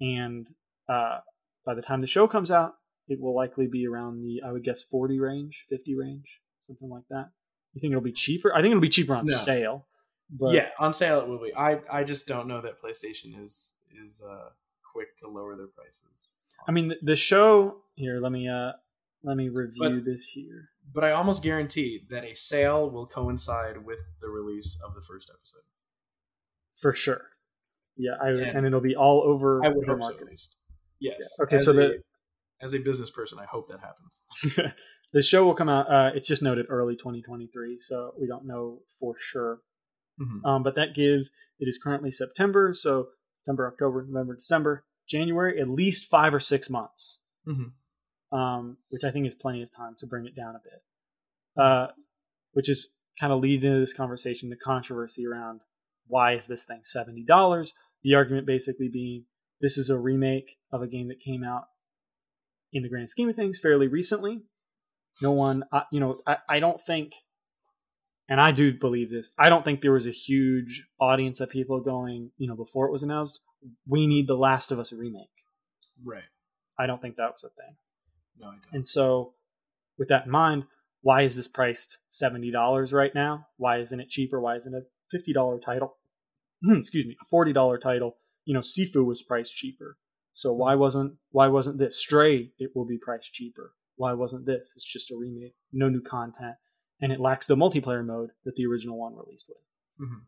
And 0.00 0.46
uh, 0.88 1.18
by 1.64 1.74
the 1.74 1.82
time 1.82 2.00
the 2.00 2.06
show 2.06 2.26
comes 2.26 2.50
out, 2.50 2.74
it 3.08 3.20
will 3.20 3.34
likely 3.34 3.66
be 3.66 3.86
around 3.86 4.22
the, 4.22 4.42
I 4.46 4.52
would 4.52 4.64
guess, 4.64 4.82
forty 4.82 5.18
range, 5.20 5.64
fifty 5.68 5.94
range, 5.94 6.40
something 6.60 6.88
like 6.88 7.04
that. 7.10 7.30
You 7.74 7.80
think 7.80 7.92
it'll 7.92 8.02
be 8.02 8.12
cheaper? 8.12 8.54
I 8.54 8.60
think 8.60 8.72
it'll 8.72 8.80
be 8.80 8.88
cheaper 8.88 9.14
on 9.14 9.24
no. 9.26 9.34
sale. 9.34 9.86
But 10.30 10.54
yeah, 10.54 10.70
on 10.78 10.92
sale 10.92 11.20
it 11.20 11.28
will 11.28 11.38
be. 11.38 11.54
I 11.54 11.80
I 11.90 12.02
just 12.02 12.26
don't 12.26 12.48
know 12.48 12.60
that 12.60 12.80
PlayStation 12.80 13.42
is 13.44 13.74
is 14.02 14.22
uh, 14.28 14.48
quick 14.92 15.16
to 15.18 15.28
lower 15.28 15.56
their 15.56 15.68
prices. 15.68 16.32
I 16.66 16.72
mean, 16.72 16.94
the 17.02 17.14
show 17.14 17.82
here. 17.94 18.18
Let 18.20 18.32
me 18.32 18.48
uh, 18.48 18.72
let 19.22 19.36
me 19.36 19.48
review 19.48 20.00
but, 20.00 20.04
this 20.04 20.26
here. 20.26 20.70
But 20.92 21.04
I 21.04 21.12
almost 21.12 21.42
guarantee 21.42 22.06
that 22.10 22.24
a 22.24 22.34
sale 22.34 22.90
will 22.90 23.06
coincide 23.06 23.84
with 23.84 24.00
the 24.20 24.28
release 24.28 24.78
of 24.84 24.94
the 24.94 25.00
first 25.00 25.30
episode. 25.32 25.62
For 26.74 26.92
sure. 26.92 27.22
Yeah, 27.96 28.12
I, 28.22 28.28
and, 28.28 28.40
and 28.40 28.66
it'll 28.66 28.80
be 28.80 28.96
all 28.96 29.22
over 29.22 29.64
I 29.64 29.68
would 29.68 29.86
the 29.86 29.96
market. 29.96 30.38
So. 30.38 30.50
Yes. 30.98 31.16
Yeah. 31.20 31.44
Okay, 31.44 31.56
as 31.56 31.64
so 31.64 31.70
a, 31.70 31.74
the 31.74 32.02
as 32.60 32.74
a 32.74 32.78
business 32.78 33.10
person, 33.10 33.38
I 33.38 33.44
hope 33.44 33.68
that 33.68 33.80
happens. 33.80 34.72
the 35.12 35.22
show 35.22 35.44
will 35.44 35.54
come 35.54 35.68
out. 35.68 35.90
Uh, 35.90 36.10
it's 36.14 36.26
just 36.26 36.42
noted 36.42 36.66
early 36.68 36.96
2023, 36.96 37.78
so 37.78 38.12
we 38.18 38.26
don't 38.26 38.46
know 38.46 38.80
for 38.98 39.14
sure. 39.18 39.60
Mm-hmm. 40.20 40.46
Um, 40.46 40.62
but 40.62 40.74
that 40.76 40.94
gives 40.94 41.30
it 41.58 41.68
is 41.68 41.78
currently 41.78 42.10
September, 42.10 42.72
so 42.74 43.08
September, 43.40 43.68
October, 43.68 44.06
November, 44.08 44.34
December, 44.34 44.84
January, 45.08 45.60
at 45.60 45.68
least 45.68 46.10
five 46.10 46.34
or 46.34 46.40
six 46.40 46.70
months, 46.70 47.22
mm-hmm. 47.46 48.36
um, 48.36 48.78
which 48.90 49.04
I 49.04 49.10
think 49.10 49.26
is 49.26 49.34
plenty 49.34 49.62
of 49.62 49.70
time 49.74 49.94
to 50.00 50.06
bring 50.06 50.26
it 50.26 50.34
down 50.34 50.54
a 50.56 50.60
bit. 50.62 51.62
Uh, 51.62 51.86
which 52.52 52.68
is 52.68 52.94
kind 53.20 53.32
of 53.32 53.40
leads 53.40 53.64
into 53.64 53.78
this 53.78 53.94
conversation, 53.94 54.50
the 54.50 54.56
controversy 54.56 55.26
around 55.26 55.60
why 56.06 56.34
is 56.34 56.46
this 56.46 56.64
thing 56.64 56.80
seventy 56.82 57.24
dollars? 57.24 57.74
The 58.02 58.14
argument 58.14 58.46
basically 58.46 58.88
being 58.88 59.24
this 59.60 59.78
is 59.78 59.90
a 59.90 59.98
remake 59.98 60.56
of 60.72 60.82
a 60.82 60.86
game 60.86 61.08
that 61.08 61.20
came 61.20 61.42
out 61.42 61.64
in 62.76 62.82
the 62.82 62.88
grand 62.88 63.10
scheme 63.10 63.28
of 63.28 63.36
things 63.36 63.58
fairly 63.58 63.88
recently. 63.88 64.42
No 65.22 65.32
one, 65.32 65.64
uh, 65.72 65.82
you 65.90 66.00
know, 66.00 66.20
I, 66.26 66.36
I 66.48 66.60
don't 66.60 66.80
think 66.80 67.14
and 68.28 68.40
I 68.40 68.52
do 68.52 68.72
believe 68.72 69.10
this. 69.10 69.30
I 69.38 69.48
don't 69.48 69.64
think 69.64 69.80
there 69.80 69.92
was 69.92 70.06
a 70.06 70.12
huge 70.12 70.86
audience 71.00 71.40
of 71.40 71.48
people 71.48 71.80
going, 71.80 72.30
you 72.38 72.48
know, 72.48 72.56
before 72.56 72.86
it 72.86 72.92
was 72.92 73.02
announced, 73.02 73.40
we 73.86 74.06
need 74.06 74.26
the 74.26 74.36
Last 74.36 74.72
of 74.72 74.78
Us 74.78 74.92
remake. 74.92 75.28
Right. 76.04 76.24
I 76.78 76.86
don't 76.86 77.00
think 77.00 77.16
that 77.16 77.30
was 77.30 77.44
a 77.44 77.48
thing. 77.48 77.76
No, 78.38 78.48
I 78.48 78.50
don't. 78.50 78.66
And 78.72 78.86
so, 78.86 79.34
with 79.98 80.08
that 80.08 80.26
in 80.26 80.30
mind, 80.30 80.64
why 81.02 81.22
is 81.22 81.36
this 81.36 81.48
priced 81.48 81.98
seventy 82.08 82.50
dollars 82.50 82.92
right 82.92 83.14
now? 83.14 83.46
Why 83.56 83.78
isn't 83.78 83.98
it 83.98 84.10
cheaper? 84.10 84.40
Why 84.40 84.56
isn't 84.56 84.74
it 84.74 84.82
a 84.82 84.86
fifty 85.10 85.32
dollar 85.32 85.58
title? 85.58 85.96
Excuse 86.68 87.06
me, 87.06 87.16
a 87.22 87.24
forty 87.30 87.52
dollar 87.52 87.78
title. 87.78 88.16
You 88.44 88.54
know, 88.54 88.60
Sifu 88.60 89.06
was 89.06 89.22
priced 89.22 89.54
cheaper. 89.54 89.96
So 90.36 90.52
why 90.52 90.74
wasn't 90.74 91.14
why 91.30 91.48
wasn't 91.48 91.78
this 91.78 91.98
Stray? 91.98 92.52
It 92.58 92.70
will 92.74 92.86
be 92.86 92.98
priced 92.98 93.32
cheaper. 93.32 93.72
Why 93.96 94.12
wasn't 94.12 94.46
this? 94.46 94.74
It's 94.76 94.84
just 94.84 95.10
a 95.10 95.16
remake, 95.16 95.54
no 95.72 95.88
new 95.88 96.02
content 96.02 96.56
and 97.00 97.12
it 97.12 97.20
lacks 97.20 97.46
the 97.46 97.56
multiplayer 97.56 98.04
mode 98.04 98.30
that 98.44 98.54
the 98.56 98.66
original 98.66 98.98
one 98.98 99.14
released 99.14 99.46
with. 99.48 99.58
Mm-hmm. 100.00 100.20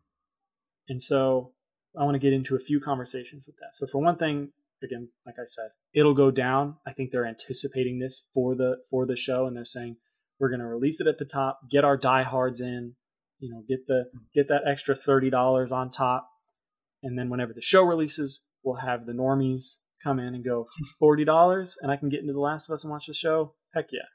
And 0.89 1.01
so 1.01 1.53
I 1.99 2.03
want 2.03 2.15
to 2.15 2.19
get 2.19 2.33
into 2.33 2.55
a 2.55 2.59
few 2.59 2.79
conversations 2.79 3.43
with 3.45 3.55
that. 3.57 3.73
So 3.73 3.87
for 3.87 4.01
one 4.01 4.17
thing, 4.17 4.49
again, 4.83 5.09
like 5.25 5.35
I 5.39 5.45
said, 5.45 5.69
it'll 5.93 6.13
go 6.13 6.31
down. 6.31 6.75
I 6.85 6.93
think 6.93 7.11
they're 7.11 7.25
anticipating 7.25 7.99
this 7.99 8.27
for 8.33 8.55
the 8.55 8.77
for 8.89 9.05
the 9.05 9.15
show, 9.15 9.45
and 9.45 9.55
they're 9.55 9.65
saying 9.65 9.97
we're 10.39 10.49
going 10.49 10.61
to 10.61 10.67
release 10.67 11.01
it 11.01 11.07
at 11.07 11.17
the 11.17 11.25
top, 11.25 11.61
get 11.69 11.83
our 11.83 11.97
diehards 11.97 12.61
in, 12.61 12.93
you 13.39 13.51
know, 13.51 13.63
get 13.67 13.87
the 13.87 14.05
get 14.33 14.47
that 14.49 14.61
extra 14.67 14.95
thirty 14.95 15.29
dollars 15.29 15.71
on 15.71 15.91
top, 15.91 16.29
and 17.03 17.17
then 17.17 17.29
whenever 17.29 17.53
the 17.53 17.61
show 17.61 17.83
releases, 17.83 18.41
we'll 18.63 18.77
have 18.77 19.05
the 19.05 19.13
normies 19.13 19.83
come 20.01 20.19
in 20.19 20.35
and 20.35 20.43
go 20.43 20.67
forty 20.99 21.25
dollars, 21.25 21.77
and 21.81 21.91
I 21.91 21.97
can 21.97 22.09
get 22.09 22.21
into 22.21 22.33
The 22.33 22.39
Last 22.39 22.69
of 22.69 22.73
Us 22.73 22.83
and 22.83 22.91
watch 22.91 23.07
the 23.07 23.13
show. 23.13 23.53
Heck 23.73 23.87
yeah! 23.91 24.07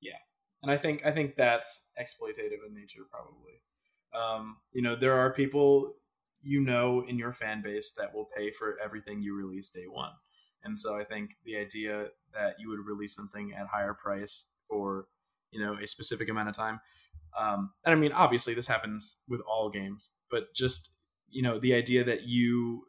Yeah. 0.00 0.18
And 0.62 0.70
I 0.70 0.76
think 0.76 1.04
I 1.04 1.10
think 1.10 1.36
that's 1.36 1.90
exploitative 2.00 2.66
in 2.66 2.74
nature, 2.74 3.02
probably. 3.10 3.60
Um, 4.14 4.58
you 4.72 4.82
know, 4.82 4.96
there 4.96 5.14
are 5.14 5.32
people 5.32 5.94
you 6.42 6.60
know 6.60 7.04
in 7.08 7.18
your 7.18 7.32
fan 7.32 7.62
base 7.62 7.92
that 7.96 8.14
will 8.14 8.28
pay 8.36 8.50
for 8.50 8.78
everything 8.82 9.22
you 9.22 9.34
release 9.34 9.70
day 9.70 9.86
one, 9.88 10.12
and 10.62 10.78
so 10.78 10.96
I 10.96 11.04
think 11.04 11.32
the 11.44 11.56
idea 11.56 12.08
that 12.32 12.56
you 12.58 12.68
would 12.68 12.86
release 12.86 13.14
something 13.14 13.52
at 13.52 13.66
higher 13.66 13.94
price 13.94 14.50
for 14.68 15.06
you 15.50 15.60
know 15.60 15.76
a 15.82 15.86
specific 15.86 16.28
amount 16.28 16.48
of 16.48 16.54
time, 16.54 16.80
um, 17.38 17.72
and 17.84 17.94
I 17.94 17.96
mean 17.96 18.12
obviously 18.12 18.54
this 18.54 18.66
happens 18.66 19.18
with 19.28 19.40
all 19.42 19.70
games, 19.70 20.10
but 20.30 20.54
just 20.54 20.90
you 21.28 21.42
know 21.42 21.58
the 21.58 21.74
idea 21.74 22.04
that 22.04 22.22
you 22.22 22.86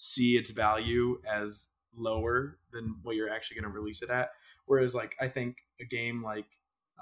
see 0.00 0.36
its 0.36 0.48
value 0.50 1.20
as 1.30 1.68
lower 1.94 2.58
than 2.72 2.96
what 3.02 3.16
you're 3.16 3.28
actually 3.28 3.60
going 3.60 3.70
to 3.70 3.78
release 3.78 4.00
it 4.00 4.08
at. 4.08 4.30
Whereas, 4.64 4.94
like, 4.94 5.14
I 5.20 5.28
think 5.28 5.58
a 5.78 5.84
game 5.84 6.22
like 6.22 6.46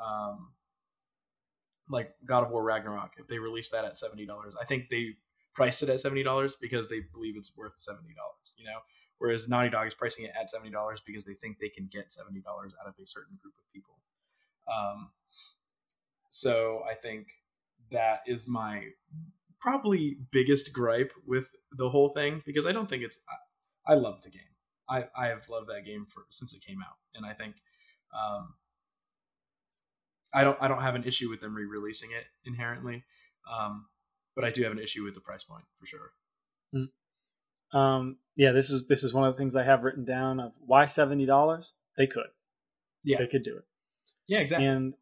um, 0.03 0.49
like 1.89 2.15
God 2.25 2.43
of 2.43 2.51
War 2.51 2.63
Ragnarok, 2.63 3.13
if 3.19 3.29
they 3.29 3.39
release 3.39 3.71
that 3.71 3.85
at 3.85 3.97
seventy 3.97 4.27
dollars, 4.27 4.57
I 4.61 4.65
think 4.65 4.89
they 4.89 5.15
priced 5.55 5.83
it 5.83 5.89
at 5.89 6.01
seventy 6.01 6.25
dollars 6.25 6.57
because 6.61 6.89
they 6.89 7.01
believe 7.13 7.37
it's 7.37 7.57
worth 7.57 7.75
seventy 7.77 8.15
dollars. 8.15 8.57
You 8.59 8.65
know, 8.65 8.79
whereas 9.19 9.49
Naughty 9.49 9.71
Dog 9.71 9.87
is 9.87 9.95
pricing 9.95 10.25
it 10.25 10.33
at 10.39 10.51
seventy 10.51 10.71
dollars 10.71 11.01
because 11.01 11.25
they 11.25 11.35
think 11.35 11.59
they 11.59 11.69
can 11.69 11.89
get 11.91 12.13
seventy 12.13 12.41
dollars 12.41 12.75
out 12.81 12.89
of 12.89 12.95
a 13.01 13.07
certain 13.07 13.39
group 13.41 13.55
of 13.59 13.73
people. 13.73 13.95
Um, 14.73 15.11
so 16.31 16.83
I 16.91 16.95
think 16.95 17.29
that 17.91 18.23
is 18.27 18.49
my 18.49 18.89
probably 19.61 20.19
biggest 20.31 20.73
gripe 20.73 21.13
with 21.27 21.51
the 21.73 21.89
whole 21.89 22.09
thing 22.09 22.43
because 22.47 22.67
I 22.67 22.73
don't 22.73 22.89
think 22.89 23.03
it's. 23.03 23.21
I, 23.29 23.93
I 23.93 23.97
love 23.97 24.23
the 24.23 24.31
game. 24.31 24.43
I 24.89 25.07
I 25.17 25.29
have 25.29 25.49
loved 25.49 25.69
that 25.69 25.85
game 25.85 26.07
for 26.07 26.25
since 26.31 26.55
it 26.55 26.65
came 26.65 26.81
out, 26.83 26.97
and 27.15 27.27
I 27.27 27.33
think 27.33 27.57
um, 28.15 28.55
I 30.33 30.45
don't 30.45 30.59
I 30.61 30.69
don't 30.69 30.83
have 30.83 30.95
an 30.95 31.05
issue 31.05 31.29
with 31.29 31.41
them 31.41 31.55
re-releasing 31.55 32.11
it 32.11 32.25
inherently, 32.45 33.05
um, 33.51 33.87
but 34.35 34.45
I 34.45 34.51
do 34.51 34.63
have 34.63 34.73
an 34.73 34.79
issue 34.79 35.05
with 35.05 35.15
the 35.15 35.21
price 35.21 35.45
point 35.45 35.65
for 35.77 35.87
sure. 35.87 36.13
Mm. 36.75 37.79
Um, 37.79 38.17
yeah, 38.37 38.53
this 38.53 38.71
is 38.71 38.87
this 38.87 39.05
is 39.05 39.13
one 39.13 39.27
of 39.27 39.35
the 39.35 39.39
things 39.39 39.57
I 39.57 39.65
have 39.65 39.85
written 39.85 40.05
down 40.05 40.41
of 40.41 40.53
why 40.59 40.87
seventy 40.87 41.27
dollars. 41.27 41.75
They 41.97 42.07
could, 42.07 42.29
yeah, 43.03 43.19
they 43.19 43.27
could 43.27 43.43
do 43.43 43.57
it. 43.57 43.65
Yeah, 44.27 44.39
exactly. 44.39 44.67
And 44.67 44.95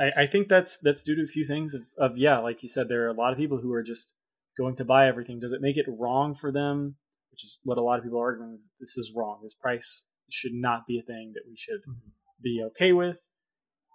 I, 0.00 0.22
I 0.22 0.26
think 0.26 0.48
that's 0.48 0.78
that's 0.78 1.02
due 1.02 1.16
to 1.16 1.22
a 1.22 1.26
few 1.26 1.44
things 1.44 1.74
of, 1.74 1.82
of 1.98 2.16
yeah, 2.16 2.38
like 2.38 2.62
you 2.62 2.68
said, 2.68 2.88
there 2.88 3.04
are 3.04 3.10
a 3.10 3.20
lot 3.20 3.32
of 3.32 3.38
people 3.38 3.58
who 3.58 3.72
are 3.72 3.82
just 3.82 4.14
going 4.56 4.76
to 4.76 4.84
buy 4.84 5.06
everything. 5.06 5.38
Does 5.38 5.52
it 5.52 5.60
make 5.60 5.76
it 5.76 5.86
wrong 5.88 6.34
for 6.34 6.50
them? 6.50 6.96
Which 7.30 7.44
is 7.44 7.58
what 7.62 7.78
a 7.78 7.82
lot 7.82 7.98
of 7.98 8.04
people 8.04 8.18
are 8.18 8.24
arguing. 8.24 8.58
This 8.80 8.96
is 8.96 9.12
wrong. 9.14 9.40
This 9.42 9.54
price 9.54 10.08
should 10.30 10.52
not 10.54 10.86
be 10.86 10.98
a 10.98 11.02
thing 11.02 11.32
that 11.34 11.42
we 11.48 11.56
should 11.56 11.80
mm-hmm. 11.82 12.10
be 12.42 12.62
okay 12.68 12.92
with. 12.92 13.16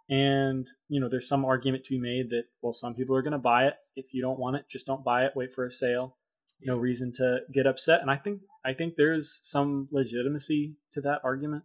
And, 0.07 0.67
you 0.87 1.01
know, 1.01 1.09
there's 1.09 1.27
some 1.27 1.43
argument 1.43 1.83
to 1.85 1.89
be 1.89 1.99
made 1.99 2.29
that, 2.29 2.43
well, 2.61 2.73
some 2.73 2.93
people 2.93 3.15
are 3.15 3.23
going 3.23 3.33
to 3.33 3.39
buy 3.39 3.65
it. 3.65 3.73
If 3.95 4.13
you 4.13 4.21
don't 4.21 4.39
want 4.39 4.55
it, 4.55 4.65
just 4.69 4.85
don't 4.85 5.03
buy 5.03 5.25
it. 5.25 5.33
Wait 5.35 5.51
for 5.51 5.65
a 5.65 5.71
sale. 5.71 6.17
Yeah. 6.61 6.73
No 6.73 6.77
reason 6.77 7.11
to 7.15 7.39
get 7.51 7.65
upset. 7.65 8.01
And 8.01 8.11
I 8.11 8.15
think, 8.15 8.41
I 8.63 8.73
think 8.73 8.93
there's 8.95 9.39
some 9.41 9.87
legitimacy 9.91 10.75
to 10.93 11.01
that 11.01 11.21
argument. 11.23 11.63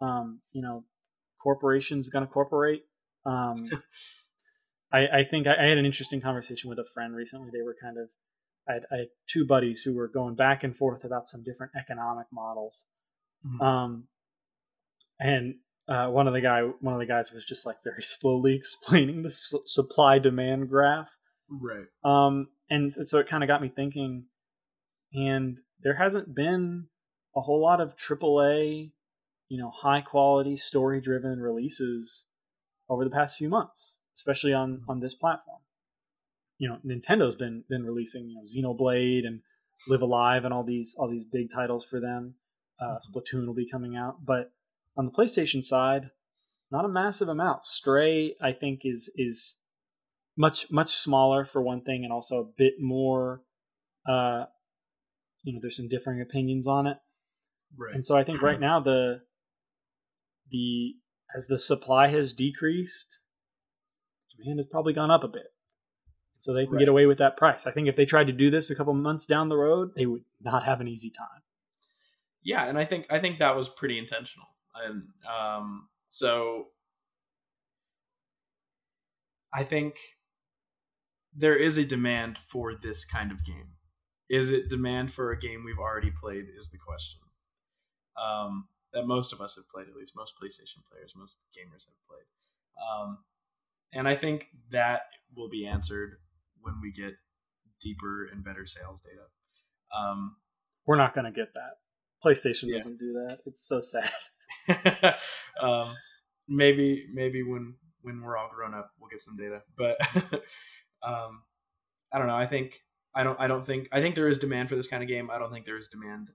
Um, 0.00 0.40
you 0.52 0.62
know, 0.62 0.84
corporations 1.42 2.08
going 2.08 2.26
to 2.26 2.32
corporate. 2.32 2.82
Um, 3.26 3.68
I, 4.92 4.98
I 4.98 5.24
think 5.28 5.46
I, 5.46 5.54
I, 5.54 5.68
had 5.68 5.78
an 5.78 5.84
interesting 5.84 6.20
conversation 6.20 6.70
with 6.70 6.78
a 6.78 6.84
friend 6.84 7.14
recently. 7.14 7.50
They 7.52 7.62
were 7.62 7.76
kind 7.80 7.98
of, 7.98 8.08
I 8.68 8.74
had, 8.74 8.82
I 8.92 8.96
had 8.96 9.08
two 9.28 9.44
buddies 9.44 9.82
who 9.82 9.94
were 9.94 10.08
going 10.08 10.36
back 10.36 10.62
and 10.62 10.74
forth 10.74 11.04
about 11.04 11.28
some 11.28 11.42
different 11.42 11.72
economic 11.78 12.26
models. 12.32 12.86
Mm-hmm. 13.44 13.60
Um, 13.60 14.08
and 15.18 15.56
uh, 15.88 16.08
one 16.08 16.26
of 16.26 16.34
the 16.34 16.40
guy 16.40 16.62
one 16.80 16.94
of 16.94 17.00
the 17.00 17.06
guys 17.06 17.32
was 17.32 17.44
just 17.44 17.66
like 17.66 17.76
very 17.84 18.02
slowly 18.02 18.54
explaining 18.54 19.22
the 19.22 19.30
su- 19.30 19.62
supply 19.66 20.18
demand 20.18 20.68
graph 20.68 21.16
right 21.48 21.86
um 22.04 22.48
and 22.68 22.92
so 22.92 23.18
it 23.18 23.28
kind 23.28 23.44
of 23.44 23.48
got 23.48 23.62
me 23.62 23.68
thinking 23.68 24.24
and 25.14 25.58
there 25.82 25.94
hasn't 25.94 26.34
been 26.34 26.86
a 27.36 27.40
whole 27.40 27.62
lot 27.62 27.80
of 27.80 27.94
aaa 27.96 28.90
you 29.48 29.58
know 29.58 29.70
high 29.70 30.00
quality 30.00 30.56
story 30.56 31.00
driven 31.00 31.38
releases 31.38 32.26
over 32.88 33.04
the 33.04 33.10
past 33.10 33.38
few 33.38 33.48
months 33.48 34.00
especially 34.14 34.52
on 34.52 34.82
on 34.88 35.00
this 35.00 35.14
platform 35.14 35.60
you 36.58 36.68
know 36.68 36.78
nintendo's 36.84 37.36
been 37.36 37.64
been 37.68 37.84
releasing 37.84 38.28
you 38.28 38.36
know 38.36 38.42
xenoblade 38.42 39.26
and 39.26 39.40
Live 39.88 40.00
A 40.00 40.06
Live 40.06 40.44
and 40.44 40.54
all 40.54 40.64
these 40.64 40.94
all 40.98 41.08
these 41.08 41.24
big 41.24 41.52
titles 41.52 41.84
for 41.84 42.00
them 42.00 42.34
uh, 42.80 42.84
mm-hmm. 42.84 43.18
splatoon 43.18 43.46
will 43.46 43.54
be 43.54 43.68
coming 43.68 43.96
out 43.96 44.24
but 44.24 44.52
on 44.96 45.04
the 45.04 45.12
PlayStation 45.12 45.64
side, 45.64 46.10
not 46.70 46.84
a 46.84 46.88
massive 46.88 47.28
amount. 47.28 47.64
Stray, 47.64 48.34
I 48.40 48.52
think, 48.52 48.80
is 48.84 49.10
is 49.14 49.58
much 50.36 50.70
much 50.70 50.94
smaller 50.94 51.44
for 51.44 51.62
one 51.62 51.82
thing, 51.82 52.04
and 52.04 52.12
also 52.12 52.40
a 52.40 52.44
bit 52.44 52.74
more. 52.80 53.42
Uh, 54.08 54.46
you 55.42 55.52
know, 55.52 55.58
there's 55.60 55.76
some 55.76 55.88
differing 55.88 56.20
opinions 56.20 56.66
on 56.66 56.86
it, 56.86 56.96
right? 57.76 57.94
And 57.94 58.04
so 58.04 58.16
I 58.16 58.24
think 58.24 58.42
right 58.42 58.60
now 58.68 58.80
the 58.80 59.20
the 60.50 60.94
as 61.36 61.46
the 61.46 61.58
supply 61.58 62.08
has 62.08 62.32
decreased, 62.32 63.20
demand 64.36 64.58
has 64.58 64.66
probably 64.66 64.92
gone 64.92 65.10
up 65.10 65.24
a 65.24 65.28
bit. 65.28 65.52
So 66.40 66.52
they 66.52 66.64
can 66.64 66.74
right. 66.74 66.80
get 66.80 66.88
away 66.88 67.06
with 67.06 67.18
that 67.18 67.36
price. 67.36 67.66
I 67.66 67.72
think 67.72 67.88
if 67.88 67.96
they 67.96 68.04
tried 68.04 68.28
to 68.28 68.32
do 68.32 68.50
this 68.50 68.70
a 68.70 68.74
couple 68.74 68.94
months 68.94 69.26
down 69.26 69.48
the 69.48 69.56
road, 69.56 69.92
they 69.96 70.06
would 70.06 70.24
not 70.40 70.64
have 70.64 70.80
an 70.80 70.88
easy 70.88 71.10
time. 71.10 71.42
Yeah, 72.42 72.66
and 72.66 72.78
I 72.78 72.84
think 72.84 73.06
I 73.10 73.18
think 73.18 73.40
that 73.40 73.56
was 73.56 73.68
pretty 73.68 73.98
intentional 73.98 74.46
and 74.84 75.08
um, 75.26 75.88
so 76.08 76.68
I 79.52 79.62
think 79.64 79.96
there 81.34 81.56
is 81.56 81.76
a 81.76 81.84
demand 81.84 82.38
for 82.38 82.74
this 82.74 83.04
kind 83.04 83.30
of 83.30 83.44
game. 83.44 83.72
Is 84.28 84.50
it 84.50 84.68
demand 84.68 85.12
for 85.12 85.30
a 85.30 85.38
game 85.38 85.64
we've 85.64 85.78
already 85.78 86.10
played? 86.10 86.46
Is 86.56 86.70
the 86.70 86.78
question. 86.78 87.20
Um, 88.20 88.68
that 88.92 89.06
most 89.06 89.32
of 89.32 89.40
us 89.40 89.56
have 89.56 89.68
played, 89.68 89.88
at 89.88 89.94
least 89.94 90.14
most 90.16 90.34
PlayStation 90.40 90.82
players, 90.90 91.14
most 91.16 91.38
gamers 91.56 91.86
have 91.86 91.96
played. 92.08 92.26
Um, 92.80 93.18
and 93.92 94.08
I 94.08 94.14
think 94.14 94.48
that 94.70 95.02
will 95.34 95.48
be 95.48 95.66
answered 95.66 96.16
when 96.60 96.74
we 96.80 96.92
get 96.92 97.14
deeper 97.80 98.26
and 98.32 98.44
better 98.44 98.66
sales 98.66 99.00
data. 99.00 99.26
Um, 99.96 100.36
We're 100.86 100.96
not 100.96 101.14
going 101.14 101.24
to 101.24 101.30
get 101.30 101.54
that. 101.54 101.78
PlayStation 102.24 102.64
yeah. 102.64 102.78
doesn't 102.78 102.98
do 102.98 103.12
that. 103.12 103.40
It's 103.46 103.66
so 103.66 103.80
sad. 103.80 104.10
um, 105.60 105.94
maybe 106.48 107.06
maybe 107.12 107.42
when 107.42 107.74
when 108.02 108.22
we're 108.22 108.36
all 108.36 108.50
grown 108.54 108.74
up, 108.74 108.90
we'll 108.98 109.10
get 109.10 109.20
some 109.20 109.36
data. 109.36 109.62
But 109.76 109.96
um, 111.02 111.42
I 112.12 112.18
don't 112.18 112.26
know. 112.26 112.36
I 112.36 112.46
think 112.46 112.80
I 113.14 113.24
don't 113.24 113.38
I 113.40 113.46
don't 113.46 113.66
think 113.66 113.88
I 113.92 114.00
think 114.00 114.14
there 114.14 114.28
is 114.28 114.38
demand 114.38 114.68
for 114.68 114.76
this 114.76 114.86
kind 114.86 115.02
of 115.02 115.08
game. 115.08 115.30
I 115.30 115.38
don't 115.38 115.52
think 115.52 115.66
there 115.66 115.78
is 115.78 115.88
demand 115.88 116.28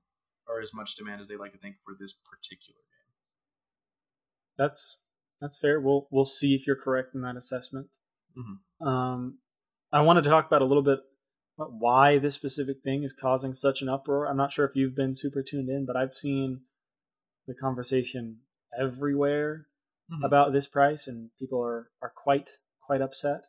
or 0.47 0.61
as 0.61 0.73
much 0.73 0.95
demand 0.95 1.21
as 1.21 1.27
they 1.27 1.37
like 1.37 1.53
to 1.53 1.57
think 1.57 1.75
for 1.83 1.95
this 1.99 2.13
particular 2.13 2.79
game. 2.79 3.15
That's 4.57 5.01
that's 5.39 5.57
fair. 5.57 5.79
We'll 5.79 6.07
we'll 6.11 6.25
see 6.25 6.53
if 6.55 6.67
you're 6.67 6.75
correct 6.75 7.15
in 7.15 7.21
that 7.21 7.35
assessment. 7.35 7.87
Mm-hmm. 8.37 8.87
Um, 8.87 9.39
I 9.91 10.01
want 10.01 10.23
to 10.23 10.29
talk 10.29 10.47
about 10.47 10.61
a 10.61 10.65
little 10.65 10.83
bit 10.83 10.99
about 11.57 11.73
why 11.73 12.17
this 12.17 12.35
specific 12.35 12.77
thing 12.83 13.03
is 13.03 13.13
causing 13.13 13.53
such 13.53 13.81
an 13.81 13.89
uproar. 13.89 14.27
I'm 14.27 14.37
not 14.37 14.51
sure 14.51 14.65
if 14.65 14.75
you've 14.75 14.95
been 14.95 15.15
super 15.15 15.43
tuned 15.43 15.69
in, 15.69 15.85
but 15.85 15.95
I've 15.95 16.13
seen 16.13 16.61
the 17.47 17.53
conversation 17.53 18.37
everywhere 18.79 19.67
mm-hmm. 20.11 20.23
about 20.23 20.53
this 20.53 20.67
price, 20.67 21.07
and 21.07 21.29
people 21.39 21.61
are 21.61 21.89
are 22.01 22.13
quite 22.15 22.49
quite 22.81 23.01
upset. 23.01 23.41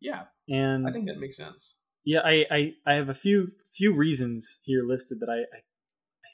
Yeah, 0.00 0.24
and 0.48 0.86
I 0.86 0.92
think 0.92 1.06
that 1.06 1.18
makes 1.18 1.36
sense. 1.36 1.76
Yeah, 2.04 2.20
I 2.24 2.46
I, 2.50 2.72
I 2.86 2.94
have 2.94 3.08
a 3.08 3.14
few 3.14 3.52
few 3.72 3.94
reasons 3.94 4.60
here 4.64 4.84
listed 4.84 5.20
that 5.20 5.28
I 5.28 5.38
I, 5.38 5.60
I 5.60 5.60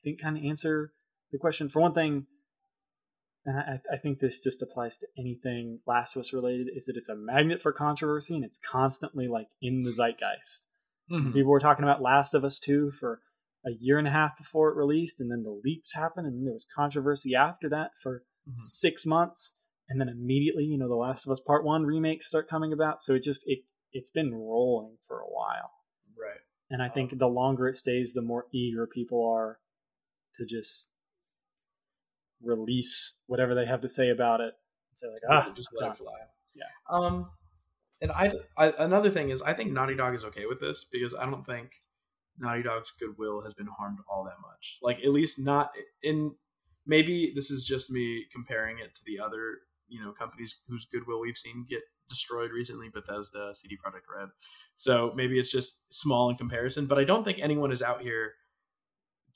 think 0.03 0.21
kind 0.21 0.37
of 0.37 0.45
answer 0.45 0.93
the 1.33 1.39
question. 1.39 1.69
For 1.69 1.81
one 1.81 1.95
thing, 1.95 2.27
and 3.45 3.59
I, 3.59 3.81
I 3.93 3.97
think 3.99 4.19
this 4.19 4.39
just 4.39 4.63
applies 4.63 4.97
to 4.99 5.07
anything 5.19 5.81
Last 5.87 6.17
of 6.17 6.21
Us 6.21 6.33
related, 6.33 6.69
is 6.75 6.87
that 6.87 6.97
it's 6.97 7.09
a 7.09 7.17
magnet 7.17 7.63
for 7.63 7.73
controversy 7.73 8.35
and 8.35 8.45
it's 8.45 8.59
constantly 8.59 9.29
like 9.29 9.49
in 9.63 9.83
the 9.83 9.93
zeitgeist. 9.93 10.67
Mm-hmm. 11.11 11.33
People 11.33 11.51
were 11.51 11.61
talking 11.61 11.85
about 11.85 12.03
Last 12.03 12.35
of 12.35 12.45
Us 12.45 12.59
2 12.59 12.93
for 12.93 13.21
a 13.67 13.71
year 13.81 13.99
and 13.99 14.09
a 14.09 14.13
half 14.13 14.39
before 14.39 14.71
it 14.71 14.77
released, 14.77 15.21
and 15.21 15.31
then 15.31 15.43
the 15.43 15.61
leaks 15.65 15.93
happened, 15.95 16.27
and 16.27 16.37
then 16.37 16.45
there 16.45 16.55
was 16.55 16.67
controversy 16.75 17.35
after 17.35 17.69
that 17.69 17.91
for 18.03 18.21
mm-hmm. 18.47 18.53
six 18.55 19.05
months 19.05 19.61
and 19.91 20.01
then 20.01 20.09
immediately, 20.09 20.65
you 20.65 20.79
know, 20.79 20.89
the 20.89 20.95
Last 20.95 21.27
of 21.27 21.33
Us 21.33 21.41
Part 21.41 21.65
One 21.65 21.85
remakes 21.85 22.29
start 22.29 22.49
coming 22.49 22.73
about. 22.73 23.03
So 23.03 23.15
it 23.15 23.25
just 23.25 23.43
it 23.47 23.59
it's 23.93 24.11
been 24.11 24.33
rolling 24.33 24.97
for 25.07 25.19
a 25.19 25.27
while, 25.27 25.73
right? 26.17 26.39
And 26.71 26.81
I 26.81 26.87
um, 26.87 26.93
think 26.93 27.19
the 27.19 27.27
longer 27.27 27.67
it 27.67 27.75
stays, 27.75 28.13
the 28.13 28.23
more 28.23 28.47
eager 28.55 28.87
people 28.87 29.29
are 29.29 29.59
to 30.41 30.47
just 30.47 30.93
release 32.43 33.21
whatever 33.27 33.55
they 33.55 33.67
have 33.67 33.83
to 33.83 33.89
say 33.89 34.09
about 34.09 34.41
it. 34.41 34.55
And 34.91 34.99
say 34.99 35.07
like, 35.09 35.47
ah, 35.47 35.53
just 35.55 35.71
let 35.79 35.91
it 35.91 35.97
fly. 35.97 36.19
Yeah. 36.55 36.65
Um, 36.89 37.31
and 38.01 38.11
I, 38.13 38.31
I 38.57 38.73
another 38.79 39.11
thing 39.11 39.31
is 39.31 39.43
I 39.43 39.53
think 39.53 39.73
Naughty 39.73 39.95
Dog 39.95 40.15
is 40.15 40.25
okay 40.25 40.47
with 40.47 40.61
this 40.61 40.87
because 40.91 41.15
I 41.15 41.27
don't 41.27 41.45
think 41.45 41.71
Naughty 42.39 42.63
Dog's 42.63 42.93
goodwill 42.99 43.43
has 43.43 43.53
been 43.53 43.67
harmed 43.67 43.99
all 44.09 44.25
that 44.25 44.41
much. 44.41 44.79
Like 44.83 44.99
at 45.05 45.11
least 45.11 45.39
not 45.39 45.71
in 46.03 46.33
maybe 46.87 47.33
this 47.35 47.51
is 47.51 47.65
just 47.65 47.91
me 47.91 48.25
comparing 48.33 48.79
it 48.79 48.95
to 48.95 49.03
the 49.07 49.21
other 49.21 49.59
you 49.89 50.03
know 50.03 50.13
companies 50.13 50.57
whose 50.69 50.87
goodwill 50.87 51.21
we've 51.21 51.37
seen 51.37 51.67
get 51.69 51.81
destroyed 52.09 52.51
recently 52.51 52.89
bethesda 52.89 53.53
cd 53.55 53.77
projekt 53.77 54.07
red 54.17 54.29
so 54.77 55.13
maybe 55.15 55.39
it's 55.39 55.51
just 55.51 55.93
small 55.93 56.31
in 56.31 56.37
comparison 56.37 56.87
but 56.87 56.99
i 56.99 57.05
don't 57.05 57.25
think 57.25 57.39
anyone 57.41 57.71
is 57.71 57.83
out 57.83 58.01
here 58.01 58.33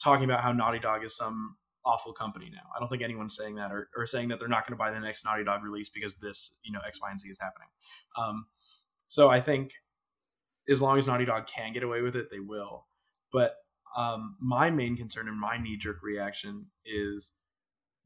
talking 0.04 0.24
about 0.24 0.42
how 0.42 0.52
naughty 0.52 0.78
dog 0.78 1.02
is 1.02 1.16
some 1.16 1.56
awful 1.84 2.12
company 2.12 2.50
now. 2.52 2.68
I 2.74 2.78
don't 2.78 2.88
think 2.88 3.02
anyone's 3.02 3.36
saying 3.36 3.56
that 3.56 3.72
or, 3.72 3.88
or 3.96 4.06
saying 4.06 4.28
that 4.28 4.38
they're 4.38 4.48
not 4.48 4.66
going 4.66 4.76
to 4.76 4.82
buy 4.82 4.90
the 4.90 5.00
next 5.00 5.24
naughty 5.24 5.44
dog 5.44 5.62
release 5.64 5.88
because 5.88 6.16
this 6.16 6.58
you 6.62 6.72
know 6.72 6.80
x 6.86 7.00
y 7.00 7.10
and 7.10 7.20
z 7.20 7.28
is 7.28 7.40
happening. 7.40 7.68
Um, 8.16 8.46
so 9.06 9.28
i 9.28 9.40
think 9.40 9.72
as 10.68 10.80
long 10.80 10.96
as 10.96 11.06
naughty 11.06 11.24
dog 11.26 11.46
can 11.46 11.72
get 11.72 11.82
away 11.82 12.02
with 12.02 12.16
it 12.16 12.30
they 12.30 12.40
will. 12.40 12.86
But 13.32 13.56
um, 13.96 14.36
my 14.40 14.70
main 14.70 14.96
concern 14.96 15.28
and 15.28 15.38
my 15.38 15.56
knee-jerk 15.56 16.02
reaction 16.02 16.66
is 16.84 17.32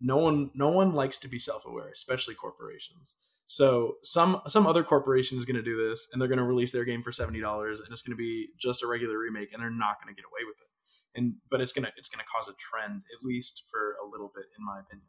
no 0.00 0.16
one 0.16 0.50
no 0.54 0.68
one 0.68 0.92
likes 0.92 1.18
to 1.18 1.28
be 1.28 1.38
self-aware 1.38 1.90
especially 1.90 2.34
corporations. 2.34 3.16
So 3.46 3.94
some 4.02 4.42
some 4.46 4.66
other 4.66 4.84
corporation 4.84 5.38
is 5.38 5.44
going 5.44 5.56
to 5.56 5.62
do 5.62 5.88
this 5.88 6.08
and 6.12 6.20
they're 6.20 6.28
going 6.28 6.38
to 6.38 6.44
release 6.44 6.72
their 6.72 6.84
game 6.84 7.02
for 7.02 7.10
$70 7.10 7.32
and 7.32 7.88
it's 7.90 8.02
going 8.02 8.16
to 8.16 8.16
be 8.16 8.48
just 8.58 8.82
a 8.82 8.86
regular 8.86 9.18
remake 9.18 9.52
and 9.52 9.62
they're 9.62 9.70
not 9.70 10.02
going 10.02 10.14
to 10.14 10.20
get 10.20 10.26
away 10.26 10.46
with 10.46 10.58
it 10.60 10.68
and 11.14 11.34
but 11.50 11.60
it's 11.60 11.72
going 11.72 11.84
to 11.84 11.92
it's 11.96 12.08
to 12.08 12.18
cause 12.24 12.48
a 12.48 12.54
trend 12.54 13.02
at 13.16 13.24
least 13.24 13.64
for 13.70 13.96
a 14.04 14.08
little 14.10 14.30
bit 14.34 14.44
in 14.58 14.64
my 14.64 14.80
opinion 14.80 15.06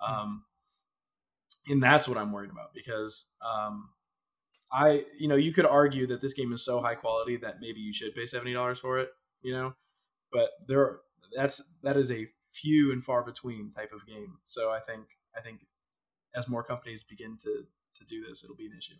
hmm. 0.00 0.12
um 0.12 0.44
and 1.68 1.82
that's 1.82 2.08
what 2.08 2.18
i'm 2.18 2.32
worried 2.32 2.50
about 2.50 2.72
because 2.74 3.32
um 3.46 3.88
i 4.72 5.04
you 5.18 5.28
know 5.28 5.36
you 5.36 5.52
could 5.52 5.66
argue 5.66 6.06
that 6.06 6.20
this 6.20 6.32
game 6.32 6.52
is 6.52 6.64
so 6.64 6.80
high 6.80 6.94
quality 6.94 7.36
that 7.36 7.56
maybe 7.60 7.80
you 7.80 7.92
should 7.92 8.14
pay 8.14 8.24
$70 8.24 8.78
for 8.78 8.98
it 8.98 9.10
you 9.42 9.52
know 9.52 9.74
but 10.32 10.50
there 10.66 10.80
are, 10.80 11.00
that's 11.34 11.76
that 11.82 11.96
is 11.96 12.10
a 12.10 12.28
few 12.56 12.92
and 12.92 13.04
far 13.04 13.22
between 13.22 13.70
type 13.70 13.92
of 13.92 14.06
game. 14.06 14.38
So 14.44 14.70
I 14.70 14.80
think 14.80 15.04
I 15.36 15.40
think 15.40 15.60
as 16.34 16.48
more 16.48 16.62
companies 16.62 17.02
begin 17.02 17.36
to 17.42 17.64
to 17.94 18.04
do 18.04 18.24
this, 18.26 18.44
it'll 18.44 18.56
be 18.56 18.66
an 18.66 18.76
issue. 18.76 18.94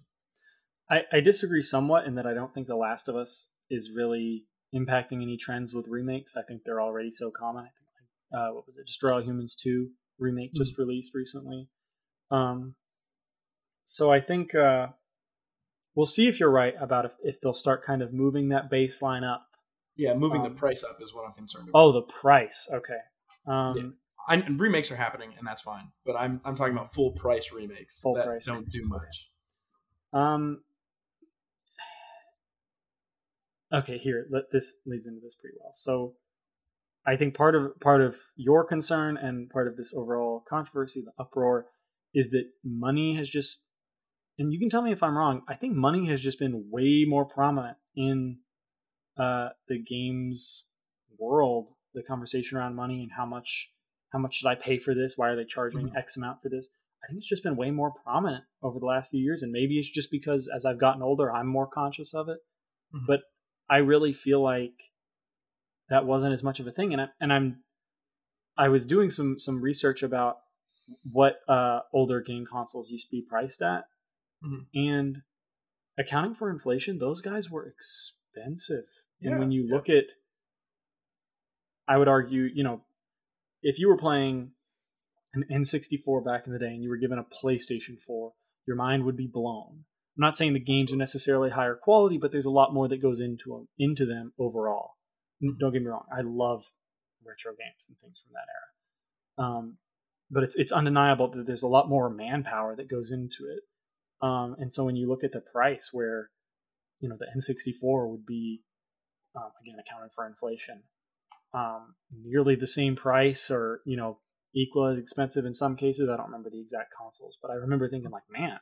I, 0.89 1.03
I 1.13 1.21
disagree 1.21 1.63
somewhat 1.63 2.07
in 2.07 2.15
that 2.15 2.27
I 2.27 2.33
don't 2.33 2.55
think 2.55 2.69
The 2.69 2.77
Last 2.77 3.09
of 3.09 3.17
Us 3.17 3.51
is 3.69 3.91
really 3.91 4.45
impacting 4.77 5.23
any 5.23 5.37
trends 5.37 5.75
with 5.75 5.89
remakes. 5.89 6.37
I 6.37 6.43
think 6.43 6.63
they're 6.65 6.81
already 6.81 7.11
so 7.11 7.31
common. 7.31 7.65
I 7.65 7.69
think 7.69 7.89
like, 8.33 8.41
uh, 8.41 8.55
what 8.55 8.67
was 8.67 8.77
it? 8.77 8.87
Destroy 8.87 9.15
All 9.15 9.23
Humans 9.23 9.55
two 9.55 9.91
remake 10.19 10.51
mm-hmm. 10.51 10.63
just 10.63 10.79
released 10.79 11.15
recently. 11.15 11.69
Um, 12.31 12.75
so 13.85 14.11
I 14.11 14.21
think 14.21 14.55
uh, 14.55 14.89
we'll 15.95 16.07
see 16.07 16.29
if 16.29 16.41
you're 16.41 16.51
right 16.51 16.75
about 16.81 17.05
if, 17.05 17.13
if 17.23 17.41
they'll 17.41 17.53
start 17.53 17.85
kind 17.85 18.03
of 18.03 18.13
moving 18.13 18.51
that 18.51 18.71
baseline 18.71 19.25
up. 19.25 19.47
Yeah, 19.97 20.15
moving 20.15 20.43
um, 20.43 20.49
the 20.49 20.55
price 20.55 20.85
up 20.85 20.99
is 21.01 21.15
what 21.15 21.25
I'm 21.27 21.33
concerned 21.33 21.69
about. 21.69 21.81
Oh, 21.81 21.93
the 21.93 22.03
price. 22.03 22.69
Okay. 22.73 22.99
Um, 23.47 23.77
yeah. 23.77 23.85
I, 24.29 24.35
and 24.35 24.61
remakes 24.61 24.91
are 24.91 24.97
happening, 24.97 25.33
and 25.39 25.47
that's 25.47 25.63
fine. 25.63 25.91
But 26.05 26.17
I'm 26.17 26.41
I'm 26.45 26.57
talking 26.57 26.75
about 26.75 26.93
full 26.93 27.13
price 27.13 27.53
remakes 27.53 28.01
full 28.01 28.15
that 28.15 28.27
price 28.27 28.45
don't 28.45 28.57
remakes. 28.57 28.75
do 28.75 28.81
much. 28.89 29.31
Um. 30.13 30.63
Okay, 33.77 33.99
here. 33.99 34.27
Let 34.31 34.51
this 34.51 34.75
leads 34.87 35.07
into 35.07 35.21
this 35.21 35.35
pretty 35.35 35.57
well. 35.61 35.73
So, 35.73 36.15
I 37.07 37.17
think 37.17 37.35
part 37.35 37.55
of 37.55 37.79
part 37.81 38.01
of 38.01 38.17
your 38.37 38.65
concern 38.65 39.17
and 39.17 39.51
part 39.51 39.69
of 39.69 39.77
this 39.77 39.93
overall 39.95 40.45
controversy, 40.49 41.03
the 41.05 41.13
uproar, 41.23 41.67
is 42.15 42.31
that 42.31 42.45
money 42.65 43.15
has 43.17 43.29
just, 43.29 43.65
and 44.39 44.53
you 44.53 44.59
can 44.59 44.71
tell 44.71 44.83
me 44.83 44.93
if 44.93 45.03
I'm 45.03 45.17
wrong. 45.17 45.43
I 45.49 45.55
think 45.55 45.75
money 45.75 46.09
has 46.09 46.21
just 46.21 46.39
been 46.39 46.69
way 46.71 47.05
more 47.07 47.25
prominent 47.25 47.77
in 47.95 48.39
uh, 49.19 49.51
the 49.69 49.79
games 49.79 50.71
world 51.19 51.71
the 51.95 52.03
conversation 52.03 52.59
around 52.59 52.75
money 52.75 53.03
and 53.03 53.11
how 53.17 53.25
much 53.25 53.71
how 54.13 54.19
much 54.19 54.37
should 54.37 54.47
I 54.47 54.55
pay 54.55 54.79
for 54.79 54.95
this? 54.95 55.15
Why 55.17 55.31
are 55.31 55.37
they 55.37 55.45
charging 55.45 55.89
mm-hmm. 55.89 55.97
X 55.97 56.17
amount 56.17 56.43
for 56.43 56.49
this? 56.49 56.69
I 57.03 57.09
think 57.09 57.19
it's 57.19 57.29
just 57.29 57.43
been 57.43 57.57
way 57.57 57.71
more 57.71 57.93
prominent 58.05 58.45
over 58.63 58.79
the 58.79 58.87
last 58.87 59.11
few 59.11 59.21
years, 59.21 59.43
and 59.43 59.53
maybe 59.53 59.79
it's 59.79 59.91
just 59.91 60.11
because 60.11 60.49
as 60.55 60.65
I've 60.65 60.81
gotten 60.81 61.03
older, 61.03 61.33
I'm 61.33 61.47
more 61.47 61.67
conscious 61.67 62.15
of 62.15 62.29
it. 62.29 62.39
Mm-hmm. 62.95 63.07
But 63.07 63.21
I 63.69 63.79
really 63.79 64.13
feel 64.13 64.41
like 64.41 64.75
that 65.89 66.07
wasn't 66.07 66.33
as 66.33 66.43
much 66.43 66.61
of 66.61 66.67
a 66.67 66.73
thing, 66.73 66.93
and 66.93 67.03
I, 67.03 67.09
and 67.21 67.33
I'm 67.33 67.63
I 68.57 68.69
was 68.69 68.85
doing 68.85 69.11
some 69.11 69.39
some 69.39 69.61
research 69.61 70.03
about 70.03 70.39
what 71.13 71.41
uh, 71.49 71.81
older 71.93 72.21
game 72.21 72.47
consoles 72.51 72.91
used 72.91 73.07
to 73.07 73.11
be 73.11 73.23
priced 73.23 73.63
at, 73.63 73.85
mm-hmm. 74.45 74.63
and 74.75 75.23
accounting 75.99 76.35
for 76.35 76.51
inflation, 76.51 76.99
those 76.99 77.21
guys 77.21 77.51
were 77.51 77.67
expensive. 77.67 78.85
Yeah, 79.21 79.31
and 79.31 79.41
when 79.41 79.51
you 79.51 79.63
yeah. 79.63 79.75
look 79.75 79.89
at 79.89 80.05
I 81.89 81.97
would 81.97 82.09
argue, 82.09 82.49
you 82.53 82.65
know, 82.65 82.83
if 83.63 83.79
you 83.79 83.89
were 83.89 83.97
playing 83.97 84.51
an 85.35 85.45
N64 85.51 86.25
back 86.25 86.47
in 86.47 86.53
the 86.53 86.59
day 86.59 86.69
and 86.69 86.83
you 86.83 86.89
were 86.89 86.97
given 86.97 87.19
a 87.19 87.25
PlayStation 87.25 88.01
4, 88.01 88.33
your 88.67 88.77
mind 88.77 89.05
would 89.05 89.17
be 89.17 89.27
blown. 89.27 89.85
I'm 90.17 90.23
not 90.23 90.37
saying 90.37 90.55
the 90.55 90.61
games 90.61 90.93
are 90.93 90.97
necessarily 90.97 91.51
higher 91.51 91.75
quality, 91.75 92.17
but 92.19 92.33
there's 92.33 92.47
a 92.47 92.51
lot 92.51 92.73
more 92.73 92.89
that 92.89 93.03
goes 93.03 93.21
into 93.21 93.51
them, 93.51 93.69
into 93.79 94.07
them 94.07 94.33
overall. 94.39 94.93
Mm-hmm. 95.43 95.59
Don't 95.61 95.73
get 95.73 95.83
me 95.83 95.89
wrong, 95.89 96.07
I 96.11 96.23
love 96.23 96.65
retro 97.25 97.53
games 97.53 97.87
and 97.89 97.99
things 97.99 98.23
from 98.23 98.33
that 98.35 98.47
era. 98.49 99.49
Um, 99.49 99.79
but 100.31 100.43
it's 100.43 100.57
it's 100.57 100.73
undeniable 100.73 101.31
that 101.31 101.47
there's 101.47 101.63
a 101.63 101.69
lot 101.69 101.89
more 101.89 102.11
manpower 102.11 102.75
that 102.77 102.91
goes 102.91 103.11
into 103.11 103.45
it. 103.45 103.63
Um, 104.27 104.57
and 104.59 104.73
so 104.73 104.85
when 104.85 104.97
you 104.97 105.09
look 105.09 105.25
at 105.25 105.33
the 105.33 105.41
price, 105.41 105.91
where 105.93 106.31
you 107.01 107.09
know 107.09 107.17
the 107.19 107.27
N64 107.37 108.11
would 108.11 108.27
be 108.27 108.63
um, 109.37 109.51
again 109.63 109.77
accounting 109.79 110.11
for 110.15 110.27
inflation, 110.27 110.83
um, 111.55 111.95
nearly 112.25 112.57
the 112.57 112.67
same 112.67 112.97
price 112.97 113.51
or 113.51 113.83
you 113.85 113.97
know 113.97 114.19
equal 114.55 114.87
as 114.87 114.99
expensive 114.99 115.45
in 115.45 115.55
some 115.55 115.77
cases. 115.77 116.09
I 116.09 116.17
don't 116.17 116.27
remember 116.27 116.51
the 116.51 116.61
exact 116.61 116.93
consoles, 116.99 117.39
but 117.41 117.51
I 117.51 117.55
remember 117.55 117.89
thinking 117.89 118.11
like, 118.11 118.25
man, 118.31 118.59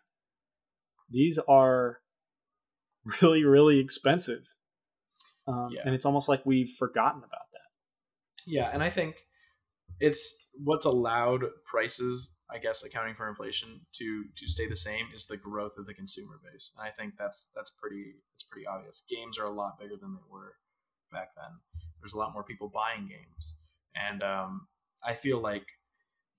these 1.11 1.39
are 1.49 2.01
really 3.21 3.45
really 3.45 3.79
expensive, 3.79 4.55
um, 5.47 5.69
yeah. 5.73 5.83
and 5.85 5.95
it's 5.95 6.07
almost 6.07 6.29
like 6.29 6.45
we've 6.45 6.71
forgotten 6.71 7.21
about 7.21 7.51
that. 7.53 7.61
Yeah, 8.47 8.71
and 8.73 8.83
I 8.83 8.91
think 8.91 9.27
it's 10.01 10.35
what's 10.63 10.87
allowed 10.87 11.45
prices, 11.65 12.37
I 12.51 12.59
guess, 12.59 12.85
accounting 12.85 13.15
for 13.15 13.29
inflation 13.29 13.81
to 13.93 14.25
to 14.37 14.49
stay 14.49 14.67
the 14.69 14.77
same 14.77 15.07
is 15.15 15.27
the 15.27 15.37
growth 15.37 15.79
of 15.79 15.87
the 15.87 15.95
consumer 15.95 16.41
base. 16.43 16.71
And 16.77 16.87
I 16.87 16.91
think 16.91 17.15
that's 17.19 17.51
that's 17.55 17.71
pretty 17.71 18.15
it's 18.35 18.43
pretty 18.45 18.67
obvious. 18.67 19.03
Games 19.09 19.39
are 19.39 19.47
a 19.47 19.51
lot 19.51 19.79
bigger 19.79 19.97
than 20.01 20.15
they 20.15 20.23
were 20.31 20.55
back 21.13 21.31
then. 21.37 21.59
There's 22.01 22.15
a 22.15 22.19
lot 22.19 22.33
more 22.33 22.45
people 22.45 22.69
buying 22.69 23.09
games, 23.09 23.59
and 23.95 24.23
um, 24.23 24.67
I 25.05 25.15
feel 25.15 25.41
like 25.41 25.67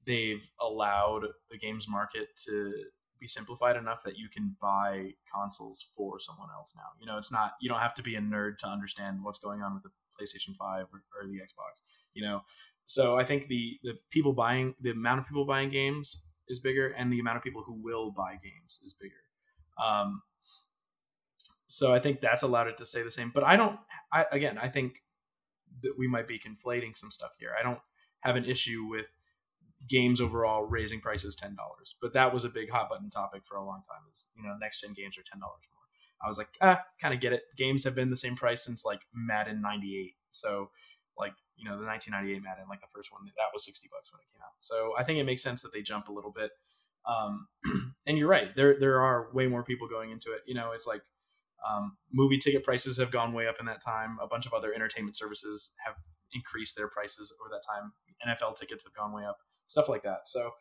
they've 0.05 0.47
allowed 0.61 1.25
the 1.49 1.57
games 1.57 1.87
market 1.87 2.29
to 2.45 2.73
be 3.19 3.27
simplified 3.27 3.77
enough 3.77 4.03
that 4.03 4.17
you 4.17 4.27
can 4.29 4.55
buy 4.61 5.13
consoles 5.31 5.85
for 5.95 6.19
someone 6.19 6.49
else 6.55 6.73
now. 6.75 6.89
You 6.99 7.05
know, 7.05 7.17
it's 7.17 7.31
not 7.31 7.53
you 7.61 7.69
don't 7.69 7.79
have 7.79 7.93
to 7.95 8.03
be 8.03 8.15
a 8.15 8.21
nerd 8.21 8.57
to 8.59 8.67
understand 8.67 9.19
what's 9.23 9.39
going 9.39 9.61
on 9.61 9.73
with 9.73 9.83
the 9.83 9.89
PlayStation 10.19 10.55
5 10.55 10.85
or, 10.93 11.03
or 11.21 11.27
the 11.27 11.37
Xbox. 11.37 11.81
You 12.13 12.23
know, 12.23 12.41
so 12.85 13.17
I 13.17 13.23
think 13.23 13.47
the 13.47 13.79
the 13.83 13.97
people 14.11 14.33
buying 14.33 14.75
the 14.81 14.91
amount 14.91 15.19
of 15.19 15.27
people 15.27 15.45
buying 15.45 15.69
games 15.69 16.23
is 16.47 16.59
bigger, 16.59 16.89
and 16.89 17.11
the 17.11 17.19
amount 17.19 17.37
of 17.37 17.43
people 17.43 17.63
who 17.65 17.73
will 17.73 18.11
buy 18.11 18.33
games 18.33 18.79
is 18.83 18.93
bigger. 18.93 19.13
Um, 19.83 20.21
so 21.67 21.93
I 21.93 21.99
think 21.99 22.21
that's 22.21 22.43
allowed 22.43 22.67
it 22.67 22.77
to 22.77 22.85
stay 22.85 23.01
the 23.01 23.11
same. 23.11 23.31
But 23.33 23.43
I 23.43 23.55
don't. 23.55 23.79
I 24.11 24.25
again, 24.31 24.57
I 24.57 24.67
think 24.67 25.01
that 25.81 25.93
we 25.97 26.07
might 26.07 26.27
be 26.27 26.39
conflating 26.39 26.95
some 26.95 27.11
stuff 27.11 27.31
here. 27.39 27.51
I 27.59 27.63
don't 27.63 27.79
have 28.21 28.35
an 28.35 28.45
issue 28.45 28.85
with 28.89 29.07
games 29.87 30.21
overall 30.21 30.63
raising 30.63 30.99
prices 30.99 31.35
ten 31.35 31.55
dollars, 31.55 31.95
but 32.01 32.13
that 32.13 32.33
was 32.33 32.45
a 32.45 32.49
big 32.49 32.69
hot 32.69 32.89
button 32.89 33.09
topic 33.09 33.43
for 33.45 33.57
a 33.57 33.65
long 33.65 33.81
time. 33.87 34.01
Is 34.09 34.29
you 34.35 34.43
know 34.43 34.55
next 34.59 34.81
gen 34.81 34.93
games 34.93 35.17
are 35.17 35.23
ten 35.23 35.39
dollars 35.39 35.63
more. 35.71 35.81
I 36.23 36.27
was 36.27 36.37
like, 36.37 36.49
ah, 36.61 36.81
kind 36.99 37.13
of 37.13 37.19
get 37.19 37.33
it. 37.33 37.43
Games 37.57 37.83
have 37.83 37.95
been 37.95 38.09
the 38.09 38.15
same 38.15 38.35
price 38.35 38.63
since 38.63 38.85
like 38.85 39.01
Madden 39.13 39.61
'98, 39.61 40.13
so 40.31 40.69
like 41.17 41.33
you 41.55 41.65
know 41.65 41.77
the 41.77 41.85
1998 41.85 42.43
Madden, 42.43 42.65
like 42.69 42.81
the 42.81 42.87
first 42.93 43.11
one, 43.11 43.21
that 43.25 43.53
was 43.53 43.65
60 43.65 43.87
bucks 43.91 44.11
when 44.11 44.19
it 44.19 44.31
came 44.31 44.41
out. 44.43 44.55
So 44.59 44.93
I 44.97 45.03
think 45.03 45.19
it 45.19 45.23
makes 45.23 45.43
sense 45.43 45.61
that 45.61 45.73
they 45.73 45.81
jump 45.81 46.07
a 46.07 46.13
little 46.13 46.31
bit. 46.31 46.51
Um, 47.05 47.47
and 48.07 48.17
you're 48.17 48.27
right, 48.27 48.55
there 48.55 48.79
there 48.79 49.01
are 49.01 49.29
way 49.33 49.47
more 49.47 49.63
people 49.63 49.87
going 49.87 50.11
into 50.11 50.31
it. 50.31 50.41
You 50.45 50.55
know, 50.55 50.71
it's 50.71 50.87
like 50.87 51.01
um, 51.67 51.97
movie 52.11 52.37
ticket 52.37 52.63
prices 52.63 52.97
have 52.97 53.11
gone 53.11 53.33
way 53.33 53.47
up 53.47 53.57
in 53.59 53.65
that 53.65 53.83
time. 53.83 54.17
A 54.21 54.27
bunch 54.27 54.45
of 54.45 54.53
other 54.53 54.73
entertainment 54.73 55.15
services 55.15 55.73
have 55.85 55.95
increased 56.33 56.75
their 56.75 56.87
prices 56.87 57.33
over 57.39 57.49
that 57.51 57.63
time. 57.67 57.93
NFL 58.25 58.55
tickets 58.55 58.83
have 58.83 58.93
gone 58.93 59.13
way 59.13 59.23
up, 59.23 59.37
stuff 59.67 59.89
like 59.89 60.03
that. 60.03 60.27
So 60.27 60.51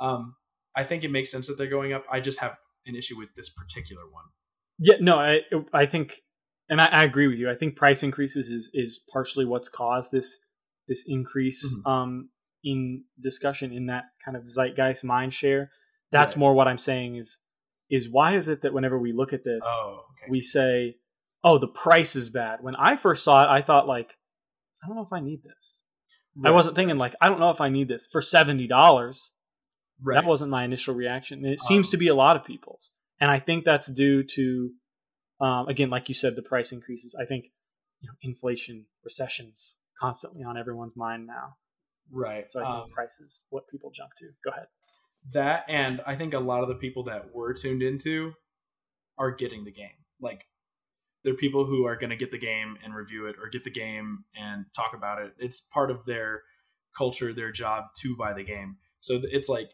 um, 0.00 0.34
I 0.76 0.84
think 0.84 1.04
it 1.04 1.10
makes 1.10 1.30
sense 1.30 1.46
that 1.46 1.58
they're 1.58 1.66
going 1.66 1.92
up. 1.92 2.04
I 2.10 2.20
just 2.20 2.40
have 2.40 2.56
an 2.86 2.94
issue 2.94 3.18
with 3.18 3.34
this 3.36 3.48
particular 3.48 4.02
one. 4.10 4.24
Yeah, 4.78 4.96
no, 5.00 5.18
I 5.18 5.40
I 5.72 5.86
think 5.86 6.22
and 6.68 6.80
I, 6.80 6.86
I, 6.86 7.04
agree 7.04 7.26
with 7.28 7.38
you. 7.38 7.50
I 7.50 7.54
think 7.54 7.76
price 7.76 8.02
increases 8.02 8.50
is 8.50 8.70
is 8.74 9.00
partially 9.12 9.44
what's 9.44 9.68
caused 9.68 10.12
this 10.12 10.38
this 10.86 11.04
increase 11.06 11.66
mm-hmm. 11.66 11.90
um, 11.90 12.28
in 12.62 13.04
discussion 13.20 13.72
in 13.72 13.86
that 13.86 14.04
kind 14.24 14.36
of 14.36 14.44
zeitgeist 14.44 15.04
mind 15.04 15.32
share. 15.32 15.70
That's 16.10 16.36
more 16.36 16.54
what 16.54 16.68
I'm 16.68 16.78
saying 16.78 17.16
is 17.16 17.40
is 17.90 18.08
why 18.08 18.34
is 18.34 18.48
it 18.48 18.62
that 18.62 18.72
whenever 18.72 18.98
we 18.98 19.12
look 19.12 19.32
at 19.32 19.44
this, 19.44 19.62
oh, 19.64 20.04
okay. 20.12 20.30
we 20.30 20.40
say, 20.40 20.96
"Oh, 21.42 21.58
the 21.58 21.68
price 21.68 22.16
is 22.16 22.30
bad." 22.30 22.58
When 22.62 22.76
I 22.76 22.96
first 22.96 23.24
saw 23.24 23.42
it, 23.42 23.48
I 23.48 23.62
thought 23.62 23.86
like, 23.86 24.14
I 24.82 24.86
don't 24.86 24.96
know 24.96 25.02
if 25.02 25.12
I 25.12 25.20
need 25.20 25.42
this. 25.42 25.84
Right. 26.38 26.50
I 26.50 26.52
wasn't 26.52 26.76
thinking 26.76 26.98
like, 26.98 27.14
I 27.20 27.28
don't 27.28 27.40
know 27.40 27.50
if 27.50 27.60
I 27.60 27.68
need 27.68 27.88
this 27.88 28.06
for 28.10 28.22
seventy 28.22 28.66
dollars. 28.66 29.32
Right. 30.02 30.14
That 30.14 30.24
wasn't 30.24 30.50
my 30.50 30.64
initial 30.64 30.94
reaction. 30.94 31.38
And 31.44 31.48
it 31.48 31.60
um, 31.60 31.66
seems 31.66 31.90
to 31.90 31.96
be 31.96 32.08
a 32.08 32.14
lot 32.14 32.36
of 32.36 32.44
people's, 32.44 32.92
and 33.20 33.30
I 33.30 33.40
think 33.40 33.64
that's 33.64 33.88
due 33.88 34.22
to 34.22 34.70
um, 35.40 35.68
again, 35.68 35.90
like 35.90 36.08
you 36.08 36.14
said, 36.14 36.36
the 36.36 36.42
price 36.42 36.72
increases. 36.72 37.16
I 37.20 37.24
think 37.24 37.46
you 38.00 38.08
know, 38.08 38.14
inflation, 38.22 38.86
recessions, 39.04 39.80
constantly 40.00 40.44
on 40.44 40.56
everyone's 40.56 40.96
mind 40.96 41.26
now. 41.26 41.56
Right. 42.10 42.50
So 42.50 42.60
I 42.60 42.64
think 42.64 42.84
um, 42.84 42.90
prices, 42.90 43.46
what 43.50 43.68
people 43.68 43.90
jump 43.94 44.10
to. 44.18 44.26
Go 44.44 44.50
ahead. 44.50 44.66
That 45.32 45.64
and 45.68 46.00
I 46.06 46.14
think 46.14 46.34
a 46.34 46.38
lot 46.38 46.62
of 46.62 46.68
the 46.68 46.76
people 46.76 47.04
that 47.04 47.34
were 47.34 47.52
tuned 47.52 47.82
into 47.82 48.32
are 49.18 49.32
getting 49.32 49.64
the 49.64 49.72
game. 49.72 49.90
Like 50.20 50.44
they're 51.24 51.34
people 51.34 51.64
who 51.64 51.84
are 51.84 51.96
going 51.96 52.10
to 52.10 52.16
get 52.16 52.30
the 52.30 52.38
game 52.38 52.76
and 52.84 52.94
review 52.94 53.26
it, 53.26 53.36
or 53.40 53.48
get 53.48 53.64
the 53.64 53.70
game 53.70 54.24
and 54.36 54.66
talk 54.74 54.92
about 54.94 55.20
it. 55.20 55.34
It's 55.38 55.60
part 55.60 55.90
of 55.90 56.04
their 56.04 56.42
culture, 56.96 57.32
their 57.32 57.52
job 57.52 57.84
to 57.98 58.16
buy 58.16 58.32
the 58.32 58.44
game. 58.44 58.76
So 59.00 59.20
it's 59.22 59.48
like 59.48 59.70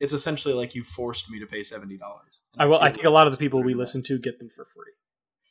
it's 0.00 0.12
essentially 0.12 0.54
like 0.54 0.74
you 0.74 0.84
forced 0.84 1.30
me 1.30 1.40
to 1.40 1.46
pay 1.46 1.62
seventy 1.62 1.96
dollars. 1.96 2.42
I 2.58 2.66
will. 2.66 2.80
I 2.80 2.90
think 2.90 3.04
a 3.04 3.10
lot 3.10 3.26
of 3.26 3.32
the 3.32 3.38
people 3.38 3.62
we 3.62 3.74
listen 3.74 4.02
to 4.04 4.18
get 4.18 4.38
them 4.38 4.48
for 4.48 4.64
free. 4.64 4.92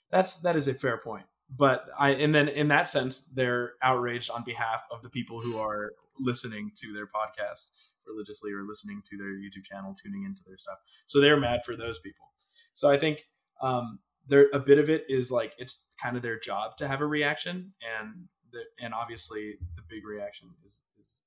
That's 0.09 0.37
that 0.41 0.55
is 0.55 0.67
a 0.67 0.73
fair 0.73 0.97
point, 0.97 1.25
but 1.49 1.85
I 1.97 2.11
and 2.11 2.33
then 2.33 2.47
in 2.47 2.69
that 2.69 2.87
sense 2.87 3.25
they're 3.25 3.73
outraged 3.81 4.31
on 4.31 4.43
behalf 4.43 4.83
of 4.91 5.01
the 5.03 5.09
people 5.09 5.41
who 5.41 5.57
are 5.57 5.93
listening 6.19 6.71
to 6.75 6.93
their 6.93 7.07
podcast 7.07 7.69
religiously 8.07 8.53
or 8.53 8.63
listening 8.63 9.01
to 9.05 9.17
their 9.17 9.33
YouTube 9.33 9.65
channel, 9.65 9.93
tuning 9.93 10.23
into 10.23 10.41
their 10.47 10.57
stuff. 10.57 10.77
So 11.05 11.19
they're 11.19 11.37
mad 11.37 11.63
for 11.65 11.75
those 11.75 11.99
people. 11.99 12.31
So 12.73 12.89
I 12.89 12.97
think 12.97 13.27
um, 13.61 13.99
there 14.27 14.47
a 14.53 14.59
bit 14.59 14.77
of 14.77 14.89
it 14.89 15.05
is 15.09 15.31
like 15.31 15.53
it's 15.57 15.87
kind 16.01 16.15
of 16.15 16.21
their 16.21 16.39
job 16.39 16.77
to 16.77 16.87
have 16.87 17.01
a 17.01 17.05
reaction, 17.05 17.73
and 17.99 18.27
the, 18.51 18.63
and 18.79 18.93
obviously 18.93 19.55
the 19.75 19.81
big 19.87 20.05
reaction 20.05 20.49
is 20.63 20.83
is 20.97 21.21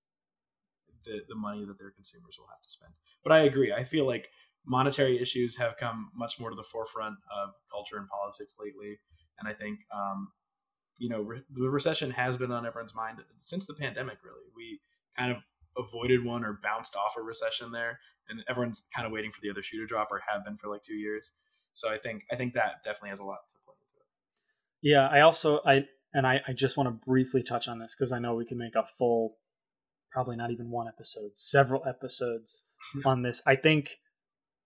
the, 1.05 1.22
the 1.28 1.34
money 1.34 1.64
that 1.64 1.78
their 1.78 1.90
consumers 1.90 2.36
will 2.38 2.48
have 2.48 2.62
to 2.62 2.68
spend. 2.68 2.92
But 3.22 3.32
I 3.32 3.40
agree. 3.40 3.72
I 3.72 3.84
feel 3.84 4.07
like 4.07 4.28
monetary 4.66 5.20
issues 5.20 5.57
have 5.57 5.76
come 5.76 6.11
much 6.14 6.38
more 6.38 6.51
to 6.51 6.57
the 6.57 6.62
forefront 6.62 7.16
of 7.34 7.51
culture 7.70 7.96
and 7.96 8.09
politics 8.09 8.59
lately. 8.62 8.98
And 9.38 9.48
I 9.48 9.53
think, 9.53 9.80
um, 9.94 10.28
you 10.98 11.09
know, 11.09 11.22
re- 11.22 11.42
the 11.51 11.70
recession 11.70 12.11
has 12.11 12.36
been 12.36 12.53
on 12.53 12.66
everyone's 12.66 12.94
mind 12.94 13.18
since 13.38 13.66
the 13.66 13.74
pandemic, 13.74 14.18
really. 14.22 14.44
We 14.55 14.80
kind 15.16 15.32
of 15.32 15.38
avoided 15.76 16.24
one 16.24 16.44
or 16.44 16.59
bounced 16.62 16.96
off 16.96 17.16
a 17.16 17.22
recession 17.22 17.72
there. 17.72 18.01
And 18.28 18.44
everyone's 18.48 18.86
kind 18.94 19.07
of 19.07 19.12
waiting 19.12 19.32
for 19.32 19.40
the 19.42 19.51
other 19.51 19.62
shoe 19.62 19.80
to 19.80 19.86
drop 19.86 20.09
or 20.11 20.20
have 20.28 20.44
been 20.44 20.57
for 20.57 20.68
like 20.68 20.82
two 20.82 20.94
years. 20.94 21.32
So 21.73 21.93
I 21.93 21.99
think, 21.99 22.25
I 22.31 22.37
think 22.37 22.55
that 22.55 22.83
definitely 22.85 23.11
has 23.11 23.21
a 23.21 23.25
lot 23.25 23.39
to 23.49 23.55
play 23.64 23.75
into 23.81 23.95
it. 23.97 24.89
Yeah. 24.89 25.09
I 25.09 25.21
also, 25.21 25.61
I, 25.64 25.85
and 26.12 26.27
I, 26.27 26.41
I 26.47 26.53
just 26.53 26.77
want 26.77 26.89
to 26.89 27.07
briefly 27.07 27.43
touch 27.43 27.68
on 27.68 27.79
this 27.79 27.95
because 27.99 28.12
I 28.12 28.18
know 28.18 28.35
we 28.35 28.47
can 28.47 28.59
make 28.59 28.75
a 28.75 28.85
full 28.99 29.37
probably 30.11 30.37
not 30.37 30.51
even 30.51 30.71
one 30.71 30.89
episode, 30.89 31.31
several 31.37 31.83
episodes 31.87 32.64
on 33.05 33.23
this. 33.23 33.43
I 33.47 33.55
think 33.55 33.91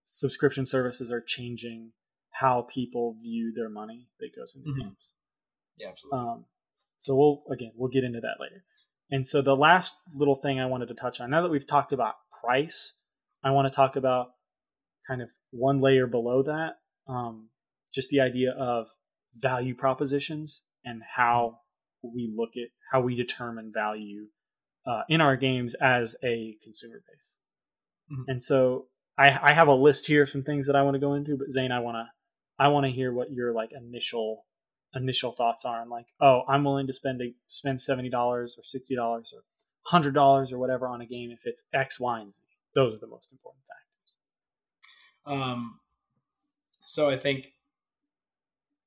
subscription 0.03 0.65
services 0.65 1.11
are 1.11 1.23
changing 1.25 1.91
how 2.31 2.67
people 2.69 3.15
view 3.21 3.53
their 3.55 3.69
money 3.69 4.07
that 4.19 4.29
goes 4.35 4.55
into 4.55 4.71
mm-hmm. 4.71 4.89
games. 4.89 5.13
Yeah, 5.77 5.89
absolutely. 5.89 6.19
Um, 6.19 6.45
so 6.97 7.15
we'll 7.15 7.43
again 7.51 7.71
we'll 7.75 7.89
get 7.89 8.03
into 8.03 8.21
that 8.21 8.37
later. 8.39 8.63
And 9.11 9.25
so 9.25 9.41
the 9.41 9.55
last 9.55 9.93
little 10.13 10.35
thing 10.35 10.59
I 10.59 10.65
wanted 10.65 10.87
to 10.87 10.95
touch 10.95 11.21
on, 11.21 11.29
now 11.29 11.43
that 11.43 11.51
we've 11.51 11.67
talked 11.67 11.93
about 11.93 12.15
price, 12.41 12.97
I 13.43 13.51
want 13.51 13.71
to 13.71 13.75
talk 13.75 13.95
about 13.95 14.29
kind 15.07 15.21
of 15.21 15.29
one 15.51 15.79
layer 15.79 16.07
below 16.07 16.43
that, 16.43 16.77
um, 17.07 17.49
just 17.93 18.09
the 18.09 18.21
idea 18.21 18.51
of 18.51 18.87
value 19.35 19.75
propositions 19.75 20.63
and 20.83 21.01
how 21.15 21.59
we 22.01 22.31
look 22.35 22.51
at 22.55 22.69
how 22.91 23.01
we 23.01 23.15
determine 23.15 23.71
value 23.73 24.27
uh, 24.85 25.01
in 25.09 25.21
our 25.21 25.35
games 25.35 25.73
as 25.75 26.15
a 26.23 26.55
consumer 26.63 27.01
base. 27.11 27.39
Mm-hmm. 28.11 28.23
And 28.27 28.43
so 28.43 28.87
I, 29.17 29.39
I 29.41 29.53
have 29.53 29.67
a 29.67 29.73
list 29.73 30.07
here 30.07 30.23
of 30.23 30.29
some 30.29 30.43
things 30.43 30.67
that 30.67 30.75
I 30.75 30.83
want 30.83 30.95
to 30.95 30.99
go 30.99 31.13
into, 31.15 31.37
but 31.37 31.49
Zane, 31.49 31.71
I 31.71 31.79
want 31.79 31.95
to 31.95 32.05
I 32.57 32.69
want 32.69 32.85
to 32.85 32.91
hear 32.91 33.11
what 33.11 33.31
your 33.31 33.53
like 33.53 33.71
initial 33.71 34.45
initial 34.93 35.31
thoughts 35.31 35.65
are 35.65 35.81
and 35.81 35.89
like, 35.89 36.07
oh, 36.21 36.43
I'm 36.47 36.63
willing 36.63 36.87
to 36.87 36.93
spend 36.93 37.21
a, 37.21 37.33
spend 37.47 37.81
seventy 37.81 38.09
dollars 38.09 38.55
or 38.57 38.63
sixty 38.63 38.95
dollars 38.95 39.33
or 39.35 39.41
hundred 39.87 40.13
dollars 40.13 40.51
or 40.51 40.59
whatever 40.59 40.87
on 40.87 41.01
a 41.01 41.05
game 41.05 41.31
if 41.31 41.45
it's 41.45 41.63
X, 41.73 41.99
Y, 41.99 42.19
and 42.19 42.31
Z. 42.31 42.43
Those 42.75 42.95
are 42.95 42.99
the 42.99 43.07
most 43.07 43.29
important 43.31 43.63
factors. 45.25 45.41
Um, 45.43 45.79
so 46.85 47.09
I 47.09 47.17
think 47.17 47.47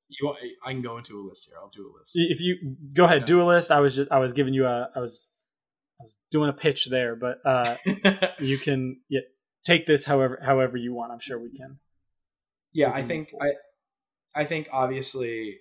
you 0.08 0.34
I 0.64 0.72
can 0.72 0.82
go 0.82 0.96
into 0.98 1.20
a 1.20 1.22
list 1.28 1.46
here. 1.46 1.56
I'll 1.60 1.68
do 1.68 1.92
a 1.92 1.92
list. 1.98 2.12
If 2.14 2.40
you 2.40 2.76
go 2.94 3.04
ahead, 3.04 3.22
yeah. 3.22 3.26
do 3.26 3.42
a 3.42 3.44
list. 3.44 3.70
I 3.70 3.80
was 3.80 3.94
just 3.94 4.10
I 4.10 4.18
was 4.18 4.32
giving 4.32 4.54
you 4.54 4.66
a 4.66 4.88
I 4.94 5.00
was 5.00 5.30
I 6.00 6.04
was 6.04 6.18
doing 6.30 6.48
a 6.48 6.52
pitch 6.52 6.86
there, 6.86 7.16
but 7.16 7.38
uh, 7.44 7.76
you 8.38 8.56
can 8.56 9.00
yeah, 9.08 9.20
take 9.64 9.86
this 9.86 10.04
however 10.04 10.40
however 10.42 10.76
you 10.76 10.94
want. 10.94 11.12
I'm 11.12 11.18
sure 11.18 11.38
we 11.38 11.50
can. 11.50 11.78
Yeah, 12.72 12.92
I 12.92 13.02
think 13.02 13.30
I 13.40 13.50
I 14.34 14.44
think 14.44 14.68
obviously 14.72 15.58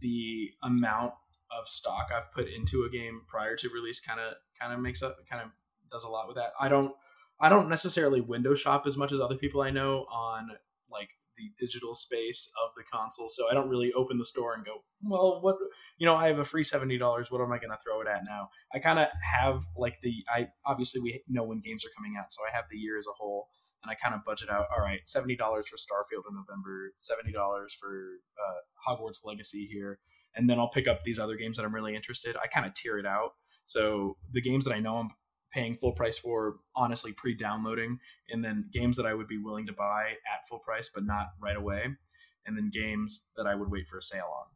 the 0.00 0.52
amount 0.62 1.14
of 1.56 1.68
stock 1.68 2.10
I've 2.14 2.32
put 2.32 2.48
into 2.48 2.82
a 2.82 2.90
game 2.90 3.22
prior 3.28 3.54
to 3.56 3.68
release 3.68 4.00
kind 4.00 4.18
of 4.18 4.34
kind 4.60 4.72
of 4.72 4.80
makes 4.80 5.04
up 5.04 5.16
kind 5.30 5.40
of 5.42 5.50
does 5.88 6.02
a 6.02 6.08
lot 6.08 6.26
with 6.26 6.36
that. 6.36 6.50
I 6.60 6.68
don't 6.68 6.92
I 7.40 7.48
don't 7.48 7.68
necessarily 7.68 8.20
window 8.20 8.56
shop 8.56 8.88
as 8.88 8.96
much 8.96 9.12
as 9.12 9.20
other 9.20 9.36
people 9.36 9.62
I 9.62 9.70
know 9.70 10.06
on 10.10 10.50
like 10.90 11.10
the 11.36 11.50
digital 11.58 11.94
space 11.94 12.50
of 12.62 12.70
the 12.76 12.82
console. 12.82 13.28
So 13.28 13.50
I 13.50 13.54
don't 13.54 13.68
really 13.68 13.92
open 13.92 14.18
the 14.18 14.24
store 14.24 14.54
and 14.54 14.64
go, 14.64 14.82
well, 15.02 15.40
what, 15.42 15.56
you 15.98 16.06
know, 16.06 16.14
I 16.14 16.28
have 16.28 16.38
a 16.38 16.44
free 16.44 16.64
$70. 16.64 17.00
What 17.30 17.40
am 17.40 17.52
I 17.52 17.58
going 17.58 17.70
to 17.70 17.78
throw 17.82 18.00
it 18.00 18.08
at 18.08 18.22
now? 18.24 18.48
I 18.72 18.78
kind 18.78 18.98
of 18.98 19.08
have 19.32 19.62
like 19.76 20.00
the, 20.02 20.24
I 20.28 20.48
obviously 20.66 21.00
we 21.00 21.22
know 21.28 21.44
when 21.44 21.60
games 21.60 21.84
are 21.84 21.90
coming 21.96 22.14
out. 22.18 22.32
So 22.32 22.42
I 22.48 22.54
have 22.54 22.64
the 22.70 22.78
year 22.78 22.98
as 22.98 23.06
a 23.06 23.12
whole 23.16 23.48
and 23.82 23.90
I 23.90 23.94
kind 23.94 24.14
of 24.14 24.24
budget 24.24 24.50
out, 24.50 24.66
all 24.74 24.82
right, 24.82 25.00
$70 25.06 25.36
for 25.38 25.76
Starfield 25.76 26.24
in 26.28 26.34
November, 26.34 26.92
$70 26.98 27.70
for 27.78 28.08
uh, 28.38 28.90
Hogwarts 28.90 29.24
Legacy 29.24 29.68
here. 29.70 29.98
And 30.36 30.50
then 30.50 30.58
I'll 30.58 30.70
pick 30.70 30.88
up 30.88 31.04
these 31.04 31.18
other 31.18 31.36
games 31.36 31.56
that 31.56 31.64
I'm 31.64 31.74
really 31.74 31.94
interested. 31.94 32.36
I 32.42 32.46
kind 32.46 32.66
of 32.66 32.74
tier 32.74 32.98
it 32.98 33.06
out. 33.06 33.32
So 33.66 34.16
the 34.32 34.40
games 34.40 34.64
that 34.64 34.74
I 34.74 34.80
know 34.80 34.96
I'm 34.96 35.10
paying 35.54 35.76
full 35.76 35.92
price 35.92 36.18
for, 36.18 36.56
honestly 36.74 37.12
pre-downloading, 37.12 37.98
and 38.28 38.44
then 38.44 38.68
games 38.72 38.96
that 38.96 39.06
I 39.06 39.14
would 39.14 39.28
be 39.28 39.38
willing 39.38 39.66
to 39.66 39.72
buy 39.72 40.14
at 40.32 40.46
full 40.48 40.58
price 40.58 40.90
but 40.92 41.04
not 41.04 41.28
right 41.40 41.56
away, 41.56 41.86
and 42.44 42.56
then 42.56 42.70
games 42.72 43.26
that 43.36 43.46
I 43.46 43.54
would 43.54 43.70
wait 43.70 43.86
for 43.86 43.98
a 43.98 44.02
sale 44.02 44.30
on. 44.36 44.46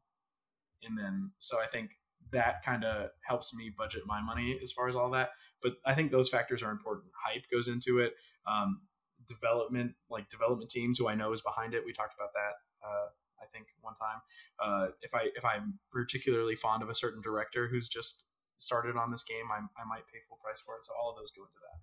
And 0.83 0.99
then 0.99 1.31
so 1.39 1.61
I 1.61 1.67
think 1.67 1.91
that 2.33 2.63
kind 2.63 2.85
of 2.85 3.11
helps 3.25 3.55
me 3.55 3.73
budget 3.77 4.03
my 4.07 4.21
money 4.21 4.59
as 4.63 4.73
far 4.73 4.89
as 4.89 4.97
all 4.97 5.11
that. 5.11 5.31
But 5.63 5.75
I 5.87 5.95
think 5.95 6.11
those 6.11 6.29
factors 6.29 6.63
are 6.63 6.71
important. 6.71 7.07
Hype 7.15 7.45
goes 7.51 7.69
into 7.69 8.01
it. 8.01 8.15
Um, 8.47 8.83
development, 9.27 9.93
like 10.11 10.29
development 10.31 10.71
teams, 10.71 10.99
who 10.99 11.09
I 11.09 11.15
know 11.15 11.33
is 11.33 11.43
behind 11.43 11.75
it. 11.75 11.85
We 11.87 11.93
talked 11.93 12.15
about 12.15 12.31
that. 12.35 12.87
Uh, 12.87 13.07
I 13.41 13.47
think 13.47 13.67
one 13.81 13.95
time. 13.95 14.21
Uh, 14.63 14.89
if 15.01 15.15
I 15.15 15.29
if 15.37 15.45
I'm 15.45 15.79
particularly 15.93 16.57
fond 16.57 16.83
of 16.83 16.89
a 16.91 16.95
certain 16.95 17.23
director 17.23 17.69
who's 17.69 17.89
just 17.89 18.25
started 18.59 18.97
on 18.97 19.11
this 19.11 19.25
game, 19.25 19.47
I, 19.51 19.59
I 19.59 19.85
might 19.89 20.07
pay 20.13 20.19
full 20.29 20.39
price 20.43 20.61
for 20.65 20.77
it. 20.77 20.85
So 20.85 20.93
all 21.01 21.11
of 21.11 21.17
those 21.17 21.31
go 21.31 21.43
into 21.43 21.61
that. 21.63 21.79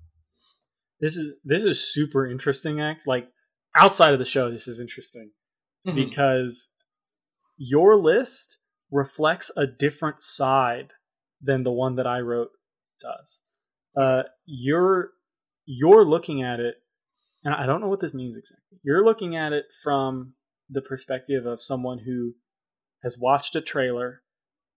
This 1.00 1.18
is 1.18 1.36
this 1.44 1.64
is 1.64 1.94
super 1.94 2.28
interesting. 2.28 2.80
Act 2.80 3.08
like 3.08 3.28
outside 3.76 4.14
of 4.14 4.20
the 4.20 4.26
show, 4.26 4.50
this 4.50 4.68
is 4.68 4.80
interesting 4.80 5.32
mm-hmm. 5.86 5.96
because 5.96 6.70
your 7.58 7.98
list 7.98 8.58
reflects 8.92 9.52
a 9.58 9.68
different 9.68 10.22
side 10.22 10.94
than 11.42 11.64
the 11.64 11.72
one 11.72 11.96
that 11.96 12.08
I 12.08 12.20
wrote 12.20 12.52
does. 13.02 13.42
Uh, 13.98 14.24
you're 14.46 15.12
you're 15.66 16.06
looking 16.06 16.44
at 16.44 16.60
it, 16.60 16.76
and 17.44 17.54
I 17.54 17.66
don't 17.66 17.82
know 17.82 17.88
what 17.88 18.00
this 18.00 18.14
means 18.14 18.38
exactly. 18.38 18.80
You're 18.84 19.04
looking 19.04 19.36
at 19.36 19.54
it 19.54 19.66
from 19.84 20.34
the 20.70 20.82
perspective 20.82 21.46
of 21.46 21.62
someone 21.62 22.00
who 22.00 22.34
has 23.04 23.18
watched 23.18 23.56
a 23.56 23.62
trailer 23.62 24.22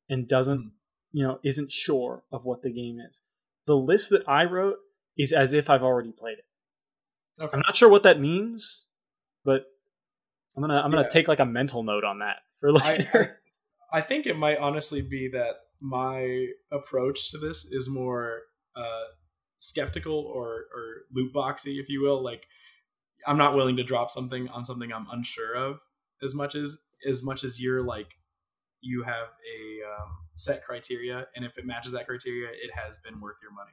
and 0.09 0.29
doesn't, 0.29 0.61
mm. 0.61 0.71
You 1.13 1.27
know, 1.27 1.39
isn't 1.45 1.73
sure 1.73 2.25
of 2.33 2.45
what 2.45 2.63
the 2.63 2.73
game 2.73 2.99
is. 3.09 3.23
The 3.67 3.77
list 3.77 4.11
that 4.11 4.29
I 4.29 4.45
wrote 4.45 4.77
is 5.17 5.33
as 5.33 5.53
if 5.53 5.69
I've 5.69 5.83
already 5.83 6.13
played 6.13 6.39
it. 6.39 7.43
Okay. 7.43 7.51
I'm 7.53 7.63
not 7.67 7.77
sure 7.77 7.89
what 7.89 8.03
that 8.03 8.21
means, 8.21 8.85
but 9.45 9.67
I'm 10.57 10.63
gonna 10.63 10.81
I'm 10.81 10.91
gonna 10.91 11.03
yeah. 11.03 11.09
take 11.09 11.29
like 11.29 11.41
a 11.41 11.47
mental 11.47 11.83
note 11.83 12.05
on 12.05 12.19
that 12.21 12.37
for 12.61 12.73
later. 12.73 13.41
I, 13.93 13.99
I, 13.99 14.01
think 14.01 14.27
it 14.27 14.37
might 14.37 14.59
honestly 14.59 15.03
be 15.03 15.29
that 15.29 15.55
my 15.81 16.47
approach 16.73 17.31
to 17.31 17.39
this 17.39 17.65
is 17.65 17.89
more 17.89 18.43
uh, 18.75 19.05
skeptical 19.59 20.15
or 20.15 20.65
or 20.75 21.03
loot 21.13 21.33
boxy, 21.33 21.81
if 21.81 21.89
you 21.89 22.03
will. 22.03 22.23
Like 22.23 22.47
I'm 23.27 23.39
not 23.39 23.55
willing 23.55 23.77
to 23.77 23.85
drop 23.85 24.11
something 24.11 24.49
on 24.49 24.65
something 24.65 24.93
I'm 24.93 25.07
unsure 25.13 25.55
of 25.55 25.79
as 26.23 26.35
much 26.35 26.55
as 26.55 26.79
as 27.07 27.23
much 27.23 27.45
as 27.45 27.61
you're 27.61 27.83
like 27.83 28.09
you 28.81 29.03
have 29.03 29.29
a 29.29 29.78
set 30.39 30.65
criteria, 30.65 31.27
and 31.35 31.45
if 31.45 31.59
it 31.59 31.67
matches 31.67 31.93
that 31.93 32.07
criteria, 32.07 32.49
it 32.51 32.71
has 32.73 32.99
been 33.01 33.21
worth 33.21 33.39
your 33.43 33.53
money. 33.53 33.73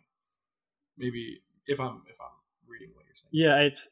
Maybe 0.97 1.41
if 1.67 1.79
I'm 1.79 2.01
if 2.09 2.19
I'm 2.19 2.35
reading 2.67 2.89
what 2.95 3.05
you're 3.05 3.15
saying. 3.15 3.29
Yeah, 3.31 3.59
it's 3.59 3.89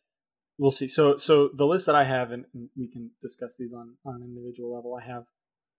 we'll 0.58 0.72
see. 0.72 0.88
So 0.88 1.18
so 1.18 1.50
the 1.54 1.66
list 1.66 1.86
that 1.86 1.96
I 1.96 2.04
have, 2.04 2.32
and 2.32 2.46
we 2.76 2.88
can 2.88 3.12
discuss 3.22 3.56
these 3.56 3.74
on 3.74 3.96
on 4.06 4.16
an 4.16 4.24
individual 4.24 4.74
level. 4.74 4.98
I 5.00 5.06
have 5.06 5.26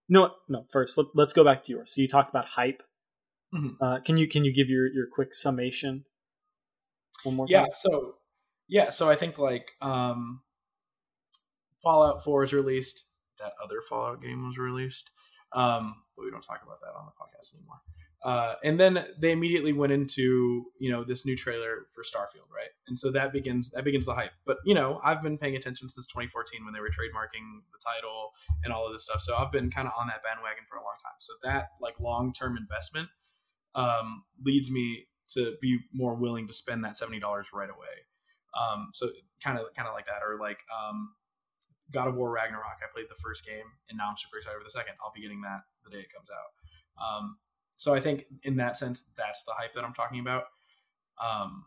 no 0.08 0.30
no. 0.48 0.66
First, 0.70 0.96
let, 0.96 1.26
us 1.26 1.32
go 1.32 1.44
back 1.44 1.64
to 1.64 1.72
yours. 1.72 1.92
So 1.94 2.00
you 2.00 2.08
talked 2.08 2.30
about 2.30 2.46
hype. 2.46 2.82
Mm-hmm. 3.52 3.82
Uh, 3.82 4.00
can 4.00 4.16
you 4.16 4.28
can 4.28 4.44
you 4.44 4.52
give 4.52 4.70
your 4.70 4.86
your 4.86 5.06
quick 5.12 5.34
summation? 5.34 6.04
One 7.24 7.34
more. 7.34 7.46
Yeah. 7.48 7.62
Time? 7.62 7.70
So 7.74 8.14
yeah. 8.68 8.90
So 8.90 9.10
I 9.10 9.16
think 9.16 9.38
like 9.38 9.72
um, 9.80 10.42
Fallout 11.82 12.22
Four 12.22 12.44
is 12.44 12.52
released. 12.52 13.04
That 13.40 13.52
other 13.62 13.80
Fallout 13.88 14.22
game 14.22 14.46
was 14.46 14.58
released. 14.58 15.10
Um, 15.52 15.96
but 16.16 16.24
we 16.24 16.30
don't 16.30 16.42
talk 16.42 16.62
about 16.62 16.80
that 16.80 16.94
on 16.98 17.06
the 17.06 17.12
podcast 17.12 17.54
anymore. 17.54 17.80
Uh, 18.24 18.54
and 18.64 18.80
then 18.80 19.04
they 19.18 19.32
immediately 19.32 19.74
went 19.74 19.92
into 19.92 20.64
you 20.78 20.90
know 20.90 21.04
this 21.04 21.26
new 21.26 21.36
trailer 21.36 21.86
for 21.92 22.02
Starfield, 22.02 22.48
right? 22.54 22.70
And 22.88 22.98
so 22.98 23.10
that 23.12 23.32
begins 23.32 23.70
that 23.72 23.84
begins 23.84 24.06
the 24.06 24.14
hype. 24.14 24.32
But 24.46 24.56
you 24.64 24.74
know, 24.74 24.98
I've 25.04 25.22
been 25.22 25.36
paying 25.36 25.56
attention 25.56 25.90
since 25.90 26.06
2014 26.06 26.64
when 26.64 26.72
they 26.72 26.80
were 26.80 26.88
trademarking 26.88 27.60
the 27.70 27.78
title 27.84 28.32
and 28.64 28.72
all 28.72 28.86
of 28.86 28.92
this 28.92 29.04
stuff. 29.04 29.20
So 29.20 29.36
I've 29.36 29.52
been 29.52 29.70
kind 29.70 29.86
of 29.86 29.92
on 29.98 30.06
that 30.06 30.22
bandwagon 30.22 30.64
for 30.66 30.76
a 30.76 30.80
long 30.80 30.96
time. 31.02 31.16
So 31.18 31.34
that 31.42 31.68
like 31.82 32.00
long 32.00 32.32
term 32.32 32.56
investment 32.56 33.10
um, 33.74 34.24
leads 34.42 34.70
me 34.70 35.06
to 35.28 35.56
be 35.60 35.80
more 35.92 36.14
willing 36.14 36.46
to 36.46 36.54
spend 36.54 36.82
that 36.84 36.96
seventy 36.96 37.20
dollars 37.20 37.50
right 37.52 37.70
away. 37.70 38.06
Um, 38.58 38.88
so 38.94 39.10
kind 39.42 39.58
of 39.58 39.66
kind 39.76 39.86
of 39.86 39.94
like 39.94 40.06
that, 40.06 40.22
or 40.26 40.38
like 40.40 40.60
um, 40.72 41.10
God 41.90 42.08
of 42.08 42.14
War 42.14 42.30
Ragnarok. 42.30 42.78
I 42.82 42.92
played 42.92 43.06
the 43.08 43.20
first 43.22 43.44
game, 43.46 43.66
and 43.88 43.98
now 43.98 44.08
I'm 44.08 44.16
super 44.16 44.38
excited 44.38 44.58
for 44.58 44.64
the 44.64 44.70
second. 44.70 44.94
I'll 45.02 45.12
be 45.14 45.22
getting 45.22 45.42
that 45.42 45.60
the 45.84 45.90
day 45.90 45.98
it 45.98 46.12
comes 46.14 46.30
out. 46.30 46.50
Um, 47.02 47.36
so 47.76 47.94
I 47.94 48.00
think 48.00 48.26
in 48.42 48.56
that 48.56 48.76
sense, 48.76 49.10
that's 49.16 49.42
the 49.44 49.52
hype 49.56 49.74
that 49.74 49.84
I'm 49.84 49.94
talking 49.94 50.20
about. 50.20 50.44
Um, 51.22 51.66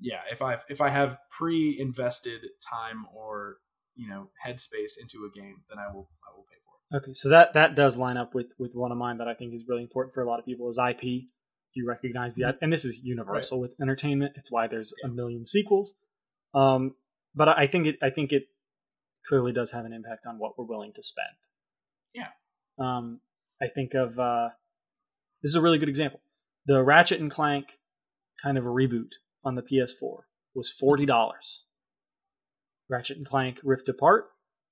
yeah, 0.00 0.20
if 0.30 0.42
I 0.42 0.58
if 0.68 0.80
I 0.80 0.90
have 0.90 1.18
pre-invested 1.30 2.46
time 2.60 3.06
or 3.14 3.56
you 3.96 4.08
know 4.08 4.30
headspace 4.44 4.98
into 5.00 5.24
a 5.26 5.38
game, 5.38 5.62
then 5.68 5.78
I 5.78 5.92
will 5.92 6.08
I 6.26 6.36
will 6.36 6.44
pay 6.44 6.56
for 6.64 6.96
it. 6.96 7.02
Okay, 7.02 7.12
so 7.12 7.28
that 7.30 7.54
that 7.54 7.74
does 7.74 7.98
line 7.98 8.16
up 8.16 8.34
with 8.34 8.52
with 8.58 8.74
one 8.74 8.92
of 8.92 8.98
mine 8.98 9.18
that 9.18 9.28
I 9.28 9.34
think 9.34 9.54
is 9.54 9.64
really 9.68 9.82
important 9.82 10.14
for 10.14 10.22
a 10.22 10.28
lot 10.28 10.38
of 10.38 10.44
people 10.44 10.68
is 10.68 10.78
IP. 10.78 11.02
If 11.02 11.76
you 11.76 11.86
recognize 11.86 12.34
the 12.34 12.44
mm-hmm. 12.44 12.58
and 12.62 12.72
this 12.72 12.84
is 12.84 13.00
universal 13.02 13.58
right. 13.58 13.68
with 13.68 13.80
entertainment, 13.80 14.32
it's 14.36 14.50
why 14.50 14.68
there's 14.68 14.94
yeah. 15.02 15.10
a 15.10 15.12
million 15.12 15.44
sequels. 15.44 15.94
Um, 16.54 16.94
but 17.34 17.48
I 17.48 17.66
think 17.66 17.86
it 17.86 17.96
I 18.02 18.10
think 18.10 18.32
it 18.32 18.44
clearly 19.26 19.52
does 19.52 19.70
have 19.72 19.84
an 19.84 19.92
impact 19.92 20.26
on 20.26 20.38
what 20.38 20.58
we're 20.58 20.64
willing 20.64 20.92
to 20.94 21.02
spend. 21.02 21.28
Yeah. 22.14 22.28
Um, 22.78 23.20
I 23.60 23.68
think 23.68 23.94
of 23.94 24.18
uh, 24.18 24.50
this 25.42 25.50
is 25.50 25.56
a 25.56 25.60
really 25.60 25.78
good 25.78 25.88
example. 25.88 26.20
The 26.66 26.82
Ratchet 26.82 27.20
and 27.20 27.30
Clank 27.30 27.66
kind 28.42 28.58
of 28.58 28.66
a 28.66 28.70
reboot 28.70 29.12
on 29.44 29.54
the 29.54 29.62
PS4 29.62 30.18
was 30.54 30.70
forty 30.70 31.06
dollars. 31.06 31.64
Ratchet 32.88 33.18
and 33.18 33.26
Clank 33.26 33.60
Rift 33.62 33.88
Apart, 33.88 34.26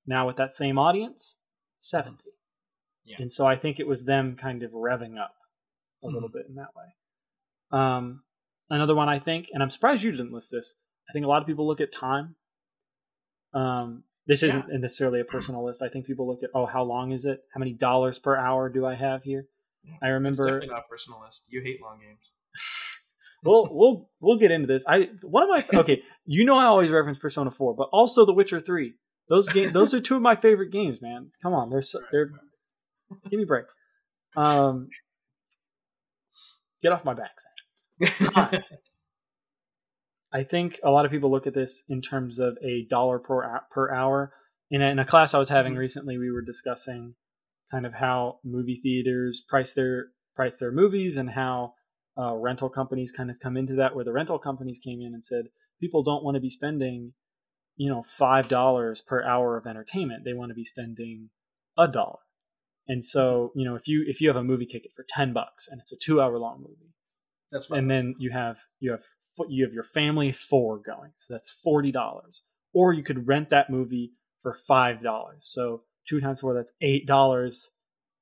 now 0.07 0.27
with 0.27 0.37
that 0.37 0.53
same 0.53 0.79
audience, 0.79 1.39
seventy. 1.79 2.31
Yeah. 3.05 3.17
And 3.21 3.31
so 3.31 3.47
I 3.47 3.55
think 3.55 3.79
it 3.79 3.87
was 3.87 4.05
them 4.05 4.37
kind 4.37 4.63
of 4.63 4.73
revving 4.73 5.19
up 5.19 5.35
a 6.03 6.07
mm-hmm. 6.07 6.15
little 6.15 6.29
bit 6.29 6.47
in 6.49 6.57
that 6.57 6.75
way. 6.75 7.79
Um, 7.79 8.23
another 8.69 8.95
one 8.95 9.09
I 9.09 9.19
think, 9.19 9.49
and 9.53 9.63
I'm 9.63 9.71
surprised 9.71 10.03
you 10.03 10.11
didn't 10.11 10.33
list 10.33 10.51
this. 10.51 10.75
I 11.09 11.13
think 11.13 11.25
a 11.25 11.29
lot 11.29 11.41
of 11.41 11.47
people 11.47 11.67
look 11.67 11.81
at 11.81 11.93
time. 11.93 12.35
Um, 13.55 14.03
this 14.27 14.43
isn't 14.43 14.67
necessarily 14.69 15.21
a 15.21 15.25
personal 15.25 15.65
list. 15.65 15.83
I 15.83 15.89
think 15.89 16.07
people 16.07 16.27
look 16.27 16.43
at, 16.43 16.51
oh, 16.55 16.67
how 16.67 16.83
long 16.83 17.13
is 17.13 17.25
it? 17.25 17.41
How 17.55 17.59
many 17.59 17.73
dollars 17.73 18.19
per 18.19 18.37
hour 18.37 18.69
do 18.69 18.85
I 18.85 18.95
have 18.95 19.23
here? 19.23 19.47
I 20.03 20.09
remember. 20.09 20.43
It's 20.43 20.67
definitely 20.67 20.69
not 20.69 20.85
personalist. 20.93 21.43
You 21.49 21.61
hate 21.63 21.81
long 21.81 22.01
games. 22.01 22.33
we'll 23.45 23.69
we'll 23.71 24.11
we'll 24.21 24.39
get 24.39 24.51
into 24.51 24.67
this. 24.67 24.85
I 24.87 25.11
one 25.23 25.45
of 25.45 25.49
my 25.49 25.65
okay. 25.81 26.03
You 26.25 26.45
know 26.45 26.57
I 26.57 26.65
always 26.65 26.91
reference 26.91 27.19
Persona 27.19 27.51
Four, 27.51 27.75
but 27.75 27.89
also 27.93 28.25
The 28.25 28.33
Witcher 28.33 28.61
Three. 28.61 28.95
Those 29.29 29.49
games. 29.49 29.73
Those 29.73 29.93
are 29.95 30.01
two 30.01 30.17
of 30.17 30.23
my 30.23 30.37
favorite 30.37 30.71
games, 30.71 30.99
man. 31.01 31.31
Come 31.43 31.53
on, 31.53 31.71
they're 31.71 31.83
so, 31.83 32.01
they're. 32.13 32.31
Give 33.31 33.39
me 33.39 33.45
a 33.45 33.47
break. 33.47 33.67
Um, 34.37 34.89
get 36.83 36.93
off 36.93 37.05
my 37.05 37.15
back, 37.15 37.33
Sam. 38.01 38.63
I 40.37 40.43
think 40.43 40.79
a 40.85 40.91
lot 40.91 41.07
of 41.07 41.11
people 41.11 41.31
look 41.31 41.47
at 41.47 41.55
this 41.55 41.83
in 41.89 42.03
terms 42.03 42.39
of 42.39 42.59
a 42.63 42.85
dollar 42.91 43.19
per 43.19 43.63
per 43.71 43.91
hour. 43.91 44.35
In 44.71 44.83
a, 44.83 44.87
in 44.91 44.99
a 44.99 45.05
class 45.07 45.33
I 45.33 45.39
was 45.39 45.49
having 45.49 45.73
mm-hmm. 45.73 45.81
recently, 45.81 46.19
we 46.19 46.31
were 46.31 46.43
discussing 46.43 47.15
kind 47.71 47.87
of 47.87 47.95
how 47.95 48.41
movie 48.45 48.79
theaters 48.83 49.41
price 49.49 49.73
their 49.73 50.09
price 50.35 50.59
their 50.59 50.71
movies 50.71 51.17
and 51.17 51.31
how 51.31 51.73
uh, 52.19 52.35
rental 52.35 52.69
companies 52.69 53.13
kind 53.13 53.31
of 53.31 53.41
come 53.41 53.57
into 53.57 53.77
that 53.77 53.95
where 53.95 54.05
the 54.05 54.13
rental 54.13 54.39
companies 54.39 54.79
came 54.79 55.01
in 55.01 55.15
and 55.15 55.25
said 55.25 55.47
people 55.81 56.03
don't 56.03 56.23
want 56.23 56.35
to 56.35 56.41
be 56.41 56.51
spending 56.51 57.15
you 57.77 57.89
know 57.89 58.03
five 58.03 58.47
dollars 58.47 59.01
per 59.01 59.25
hour 59.25 59.57
of 59.57 59.67
entertainment 59.67 60.23
they 60.25 60.35
want 60.35 60.51
to 60.51 60.55
be 60.55 60.65
spending 60.65 61.31
a 61.79 61.89
dollar 61.89 62.19
and 62.87 63.03
so 63.03 63.53
you 63.55 63.65
know 63.65 63.75
if 63.75 63.89
you 63.89 64.05
if 64.07 64.21
you 64.21 64.29
have 64.29 64.37
a 64.37 64.45
movie 64.45 64.67
ticket 64.67 64.93
for 64.95 65.05
10 65.09 65.33
bucks 65.33 65.67
and 65.67 65.81
it's 65.81 65.93
a 65.93 65.97
two 65.97 66.21
hour 66.21 66.39
long 66.39 66.59
movie 66.61 66.95
that's 67.51 67.67
fine. 67.67 67.79
and 67.81 67.91
then 67.91 68.15
you 68.19 68.31
have 68.31 68.59
you 68.81 68.91
have 68.93 69.03
you 69.49 69.65
have 69.65 69.73
your 69.73 69.85
family 69.85 70.33
four 70.33 70.79
going 70.79 71.11
so 71.15 71.35
that's 71.35 71.61
$40 71.67 71.93
or 72.73 72.93
you 72.93 73.03
could 73.03 73.27
rent 73.27 73.51
that 73.51 73.71
movie 73.71 74.13
for 74.43 74.57
$5 74.69 75.33
so 75.41 75.83
two 76.07 76.21
times 76.21 76.41
four, 76.41 76.55
that's 76.55 76.73
eight 76.81 77.07
dollars 77.07 77.71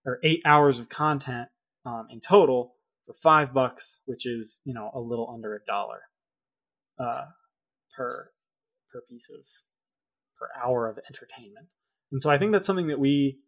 or 0.05 0.19
eight 0.23 0.43
hours 0.45 0.79
of 0.79 0.89
content 0.89 1.49
um, 1.87 2.09
in 2.11 2.21
total 2.21 2.75
for 3.07 3.15
five 3.15 3.53
bucks, 3.53 4.01
which 4.07 4.27
is 4.27 4.61
you 4.65 4.75
know 4.75 4.91
a 4.95 5.01
little 5.01 5.31
under 5.33 5.55
a 5.55 5.65
dollar 5.67 6.01
uh, 6.99 7.27
per 7.97 8.31
per 8.93 9.03
piece 9.09 9.31
of 9.31 9.45
per 10.39 10.49
hour 10.63 10.89
of 10.89 10.99
entertainment. 11.09 11.67
And 12.11 12.21
so 12.21 12.31
I 12.31 12.39
think 12.39 12.53
that's 12.53 12.67
something 12.67 12.89
that 12.89 12.99
we 12.99 13.39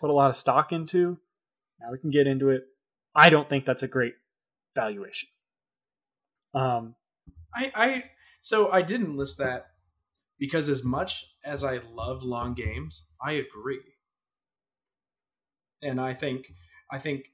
put 0.00 0.10
a 0.10 0.14
lot 0.14 0.30
of 0.30 0.36
stock 0.36 0.72
into. 0.72 1.18
Now 1.80 1.92
we 1.92 1.98
can 1.98 2.10
get 2.10 2.26
into 2.26 2.50
it. 2.50 2.62
I 3.14 3.30
don't 3.30 3.48
think 3.48 3.64
that's 3.64 3.82
a 3.82 3.88
great 3.88 4.14
valuation. 4.74 5.28
Um, 6.56 6.94
I, 7.54 7.72
I 7.74 8.04
so 8.40 8.70
I 8.70 8.82
didn't 8.82 9.16
list 9.16 9.38
that 9.38 9.66
because 10.38 10.68
as 10.68 10.82
much 10.82 11.26
as 11.44 11.64
I 11.64 11.80
love 11.92 12.22
long 12.22 12.54
games, 12.54 13.08
I 13.20 13.32
agree. 13.32 13.80
And 15.82 16.00
I 16.00 16.14
think 16.14 16.52
I 16.90 16.98
think 16.98 17.26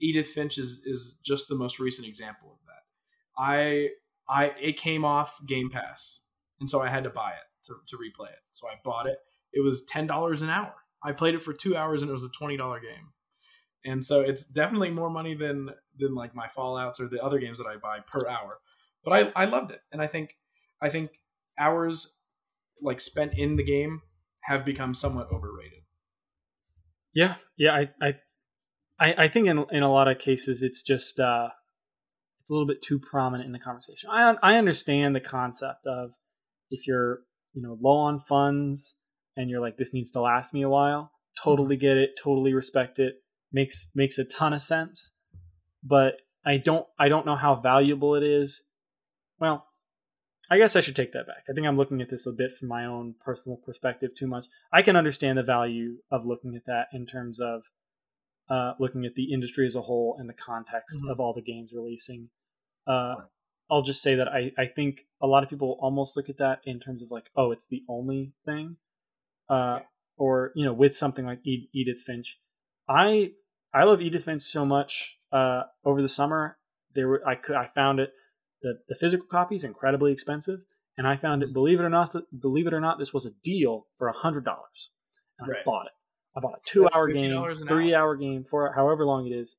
Edith 0.00 0.28
Finch 0.28 0.58
is 0.58 0.82
is 0.84 1.18
just 1.24 1.48
the 1.48 1.54
most 1.54 1.78
recent 1.78 2.06
example 2.06 2.52
of 2.52 2.58
that. 2.66 3.42
I 3.42 3.90
I 4.28 4.54
it 4.60 4.76
came 4.76 5.04
off 5.04 5.38
Game 5.46 5.70
Pass, 5.70 6.20
and 6.60 6.70
so 6.70 6.80
I 6.80 6.88
had 6.88 7.04
to 7.04 7.10
buy 7.10 7.30
it 7.30 7.64
to, 7.64 7.74
to 7.88 7.96
replay 7.96 8.28
it. 8.28 8.38
So 8.52 8.68
I 8.68 8.74
bought 8.84 9.06
it. 9.06 9.18
It 9.52 9.60
was 9.60 9.84
ten 9.84 10.06
dollars 10.06 10.42
an 10.42 10.50
hour. 10.50 10.74
I 11.02 11.12
played 11.12 11.34
it 11.34 11.42
for 11.42 11.52
two 11.52 11.76
hours, 11.76 12.02
and 12.02 12.10
it 12.10 12.14
was 12.14 12.24
a 12.24 12.30
twenty 12.30 12.56
dollar 12.56 12.80
game. 12.80 13.12
And 13.84 14.04
so 14.04 14.20
it's 14.20 14.44
definitely 14.44 14.90
more 14.90 15.10
money 15.10 15.34
than 15.34 15.70
than 15.98 16.14
like 16.14 16.34
my 16.34 16.48
Fallout's 16.48 17.00
or 17.00 17.08
the 17.08 17.22
other 17.22 17.38
games 17.38 17.58
that 17.58 17.66
I 17.66 17.76
buy 17.76 18.00
per 18.00 18.28
hour. 18.28 18.58
But 19.04 19.12
I 19.12 19.42
I 19.42 19.44
loved 19.46 19.70
it, 19.70 19.80
and 19.92 20.02
I 20.02 20.06
think 20.06 20.36
I 20.80 20.90
think 20.90 21.10
hours 21.58 22.18
like 22.82 23.00
spent 23.00 23.34
in 23.36 23.56
the 23.56 23.64
game 23.64 24.02
have 24.42 24.64
become 24.64 24.94
somewhat 24.94 25.28
overrated. 25.32 25.80
Yeah, 27.14 27.36
yeah, 27.56 27.84
I, 28.00 28.14
I, 29.00 29.14
I, 29.18 29.28
think 29.28 29.48
in 29.48 29.64
in 29.70 29.82
a 29.82 29.90
lot 29.90 30.08
of 30.08 30.18
cases 30.18 30.62
it's 30.62 30.82
just 30.82 31.18
uh, 31.18 31.48
it's 32.40 32.50
a 32.50 32.52
little 32.52 32.66
bit 32.66 32.82
too 32.82 32.98
prominent 32.98 33.46
in 33.46 33.52
the 33.52 33.58
conversation. 33.58 34.10
I 34.10 34.36
I 34.42 34.56
understand 34.56 35.14
the 35.14 35.20
concept 35.20 35.86
of 35.86 36.12
if 36.70 36.86
you're 36.86 37.20
you 37.52 37.62
know 37.62 37.76
low 37.80 37.96
on 37.96 38.20
funds 38.20 39.00
and 39.36 39.50
you're 39.50 39.60
like 39.60 39.76
this 39.76 39.92
needs 39.92 40.10
to 40.12 40.20
last 40.20 40.54
me 40.54 40.62
a 40.62 40.68
while. 40.68 41.10
Totally 41.42 41.76
get 41.76 41.96
it. 41.96 42.10
Totally 42.22 42.54
respect 42.54 42.98
it. 42.98 43.16
Makes 43.52 43.90
makes 43.94 44.18
a 44.18 44.24
ton 44.24 44.52
of 44.52 44.62
sense. 44.62 45.12
But 45.82 46.14
I 46.44 46.56
don't 46.56 46.86
I 46.98 47.08
don't 47.08 47.26
know 47.26 47.36
how 47.36 47.56
valuable 47.56 48.14
it 48.14 48.22
is. 48.22 48.64
Well, 49.38 49.66
I 50.50 50.58
guess 50.58 50.74
I 50.76 50.80
should 50.80 50.96
take 50.96 51.12
that 51.12 51.26
back. 51.26 51.44
I 51.48 51.52
think 51.52 51.66
I'm 51.66 51.76
looking 51.76 52.00
at 52.00 52.10
this 52.10 52.26
a 52.26 52.32
bit 52.32 52.52
from 52.58 52.68
my 52.68 52.84
own 52.84 53.14
personal 53.24 53.56
perspective 53.56 54.14
too 54.16 54.26
much. 54.26 54.46
I 54.72 54.82
can 54.82 54.96
understand 54.96 55.38
the 55.38 55.42
value 55.42 55.98
of 56.10 56.26
looking 56.26 56.56
at 56.56 56.66
that 56.66 56.88
in 56.92 57.06
terms 57.06 57.40
of 57.40 57.62
uh, 58.50 58.72
looking 58.80 59.06
at 59.06 59.14
the 59.14 59.32
industry 59.32 59.64
as 59.64 59.76
a 59.76 59.80
whole 59.80 60.16
and 60.18 60.28
the 60.28 60.34
context 60.34 60.98
mm-hmm. 60.98 61.10
of 61.10 61.20
all 61.20 61.32
the 61.32 61.42
games 61.42 61.70
releasing. 61.72 62.28
Uh, 62.86 63.14
I'll 63.70 63.82
just 63.82 64.02
say 64.02 64.16
that 64.16 64.26
I, 64.26 64.50
I 64.58 64.66
think 64.66 65.02
a 65.22 65.26
lot 65.28 65.44
of 65.44 65.48
people 65.48 65.78
almost 65.80 66.16
look 66.16 66.28
at 66.28 66.38
that 66.38 66.60
in 66.64 66.80
terms 66.80 67.02
of 67.02 67.12
like, 67.12 67.30
oh, 67.36 67.52
it's 67.52 67.68
the 67.68 67.84
only 67.88 68.32
thing. 68.44 68.76
Uh, 69.48 69.78
yeah. 69.78 69.86
Or, 70.16 70.50
you 70.56 70.64
know, 70.64 70.72
with 70.72 70.96
something 70.96 71.24
like 71.24 71.40
Edith 71.44 72.00
Finch. 72.04 72.38
I 72.90 73.30
I 73.72 73.84
love 73.84 74.02
Edith 74.02 74.24
Finch 74.24 74.42
so 74.42 74.66
much. 74.66 75.16
Uh, 75.32 75.62
over 75.84 76.02
the 76.02 76.08
summer, 76.08 76.58
there 76.94 77.06
were 77.06 77.22
I 77.26 77.36
could 77.36 77.54
I 77.54 77.68
found 77.68 78.00
it 78.00 78.10
the, 78.62 78.78
the 78.88 78.94
physical 78.94 79.26
copy 79.26 79.54
is 79.54 79.64
incredibly 79.64 80.12
expensive, 80.12 80.60
and 80.98 81.06
I 81.06 81.16
found 81.16 81.42
it. 81.42 81.46
Mm-hmm. 81.46 81.54
Believe 81.54 81.80
it 81.80 81.84
or 81.84 81.88
not, 81.88 82.14
believe 82.38 82.66
it 82.66 82.74
or 82.74 82.80
not, 82.80 82.98
this 82.98 83.14
was 83.14 83.26
a 83.26 83.30
deal 83.44 83.86
for 83.96 84.08
a 84.08 84.12
hundred 84.12 84.44
dollars, 84.44 84.90
and 85.38 85.48
right. 85.48 85.58
I 85.60 85.64
bought 85.64 85.86
it. 85.86 85.92
I 86.36 86.40
bought 86.40 86.54
a 86.54 86.60
two-hour 86.64 87.08
game, 87.08 87.54
three-hour 87.66 88.16
game, 88.16 88.44
for 88.44 88.72
however 88.72 89.04
long 89.04 89.26
it 89.26 89.30
is, 89.34 89.56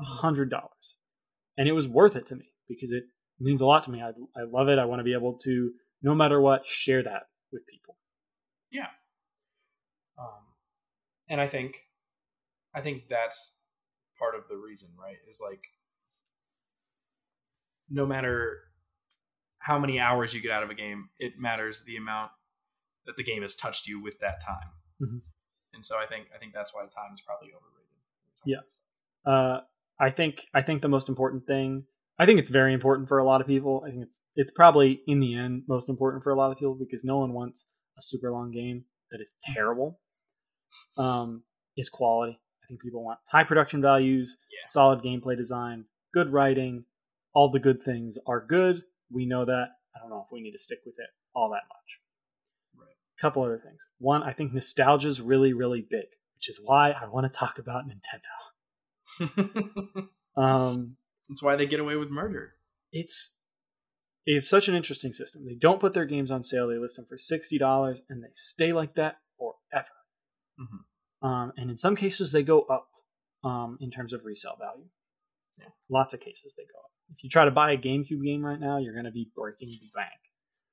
a 0.00 0.04
hundred 0.04 0.50
dollars, 0.50 0.96
and 1.56 1.68
it 1.68 1.72
was 1.72 1.88
worth 1.88 2.16
it 2.16 2.26
to 2.26 2.36
me 2.36 2.52
because 2.68 2.92
it 2.92 3.04
means 3.40 3.62
a 3.62 3.66
lot 3.66 3.84
to 3.84 3.90
me. 3.90 4.02
I, 4.02 4.08
I 4.08 4.44
love 4.50 4.68
it. 4.68 4.78
I 4.78 4.84
want 4.84 5.00
to 5.00 5.04
be 5.04 5.14
able 5.14 5.38
to, 5.44 5.72
no 6.02 6.14
matter 6.14 6.40
what, 6.40 6.66
share 6.66 7.02
that 7.02 7.22
with 7.52 7.62
people. 7.66 7.96
Yeah. 8.70 8.88
Um, 10.18 10.44
and 11.28 11.40
I 11.40 11.46
think, 11.46 11.76
I 12.78 12.80
think 12.80 13.08
that's 13.10 13.56
part 14.20 14.36
of 14.36 14.46
the 14.46 14.56
reason, 14.56 14.90
right? 14.96 15.16
Is 15.28 15.42
like 15.44 15.64
no 17.90 18.06
matter 18.06 18.58
how 19.58 19.80
many 19.80 19.98
hours 19.98 20.32
you 20.32 20.40
get 20.40 20.52
out 20.52 20.62
of 20.62 20.70
a 20.70 20.74
game, 20.74 21.08
it 21.18 21.32
matters 21.38 21.82
the 21.84 21.96
amount 21.96 22.30
that 23.06 23.16
the 23.16 23.24
game 23.24 23.42
has 23.42 23.56
touched 23.56 23.88
you 23.88 24.00
with 24.00 24.20
that 24.20 24.40
time. 24.40 24.70
Mm-hmm. 25.02 25.18
And 25.74 25.84
so 25.84 25.98
I 25.98 26.06
think 26.06 26.26
I 26.32 26.38
think 26.38 26.54
that's 26.54 26.72
why 26.72 26.82
time 26.82 27.12
is 27.12 27.20
probably 27.20 27.48
overrated. 27.48 27.98
Yes. 28.46 28.78
Uh, 29.26 29.64
I 30.00 30.10
think 30.10 30.46
I 30.54 30.62
think 30.62 30.80
the 30.80 30.88
most 30.88 31.08
important 31.08 31.48
thing. 31.48 31.82
I 32.16 32.26
think 32.26 32.38
it's 32.38 32.48
very 32.48 32.74
important 32.74 33.08
for 33.08 33.18
a 33.18 33.24
lot 33.24 33.40
of 33.40 33.48
people. 33.48 33.82
I 33.84 33.90
think 33.90 34.02
it's 34.04 34.20
it's 34.36 34.52
probably 34.52 35.00
in 35.08 35.18
the 35.18 35.34
end 35.34 35.64
most 35.68 35.88
important 35.88 36.22
for 36.22 36.32
a 36.32 36.36
lot 36.36 36.52
of 36.52 36.58
people 36.58 36.76
because 36.78 37.02
no 37.02 37.18
one 37.18 37.32
wants 37.32 37.74
a 37.98 38.02
super 38.02 38.30
long 38.30 38.52
game 38.52 38.84
that 39.10 39.20
is 39.20 39.34
terrible. 39.52 39.98
Um, 40.96 41.42
is 41.76 41.88
quality. 41.88 42.38
I 42.68 42.68
think 42.68 42.82
people 42.82 43.02
want 43.02 43.18
high 43.26 43.44
production 43.44 43.80
values, 43.80 44.36
yeah. 44.52 44.68
solid 44.68 45.00
gameplay 45.00 45.36
design, 45.36 45.86
good 46.12 46.30
writing, 46.30 46.84
all 47.32 47.50
the 47.50 47.58
good 47.58 47.80
things 47.80 48.18
are 48.26 48.44
good. 48.44 48.82
We 49.10 49.24
know 49.24 49.46
that. 49.46 49.68
I 49.96 50.00
don't 50.00 50.10
know 50.10 50.22
if 50.24 50.30
we 50.30 50.42
need 50.42 50.52
to 50.52 50.58
stick 50.58 50.80
with 50.84 50.96
it 50.98 51.08
all 51.34 51.48
that 51.50 51.62
much. 51.68 52.00
Right. 52.76 52.94
Couple 53.20 53.42
other 53.42 53.58
things. 53.58 53.88
One, 53.98 54.22
I 54.22 54.34
think 54.34 54.52
nostalgia 54.52 55.08
is 55.08 55.20
really, 55.20 55.54
really 55.54 55.80
big, 55.80 56.06
which 56.34 56.50
is 56.50 56.60
why 56.62 56.90
I 56.90 57.06
want 57.06 57.32
to 57.32 57.38
talk 57.38 57.58
about 57.58 57.84
Nintendo. 57.88 60.08
um, 60.36 60.96
That's 61.28 61.42
why 61.42 61.56
they 61.56 61.66
get 61.66 61.80
away 61.80 61.96
with 61.96 62.10
murder. 62.10 62.52
It's 62.92 63.36
they 64.26 64.34
have 64.34 64.44
such 64.44 64.68
an 64.68 64.74
interesting 64.74 65.12
system. 65.12 65.46
They 65.46 65.54
don't 65.54 65.80
put 65.80 65.94
their 65.94 66.04
games 66.04 66.30
on 66.30 66.44
sale. 66.44 66.68
They 66.68 66.76
list 66.76 66.96
them 66.96 67.06
for 67.06 67.16
sixty 67.16 67.56
dollars, 67.56 68.02
and 68.10 68.22
they 68.22 68.28
stay 68.32 68.74
like 68.74 68.94
that 68.96 69.16
forever. 69.38 69.88
Mm-hmm. 70.60 70.82
Um, 71.22 71.52
and 71.56 71.70
in 71.70 71.76
some 71.76 71.96
cases, 71.96 72.32
they 72.32 72.42
go 72.42 72.62
up 72.62 72.88
um, 73.44 73.78
in 73.80 73.90
terms 73.90 74.12
of 74.12 74.24
resale 74.24 74.56
value. 74.58 74.88
Yeah. 75.58 75.66
Lots 75.90 76.14
of 76.14 76.20
cases 76.20 76.54
they 76.56 76.64
go 76.64 76.78
up 76.78 76.88
if 77.12 77.24
you 77.24 77.30
try 77.30 77.44
to 77.44 77.50
buy 77.50 77.72
a 77.72 77.76
GameCube 77.76 78.22
game 78.22 78.44
right 78.44 78.60
now, 78.60 78.78
you're 78.78 78.92
going 78.92 79.04
to 79.04 79.10
be 79.10 79.30
breaking 79.34 79.68
the 79.68 79.90
bank. 79.94 80.10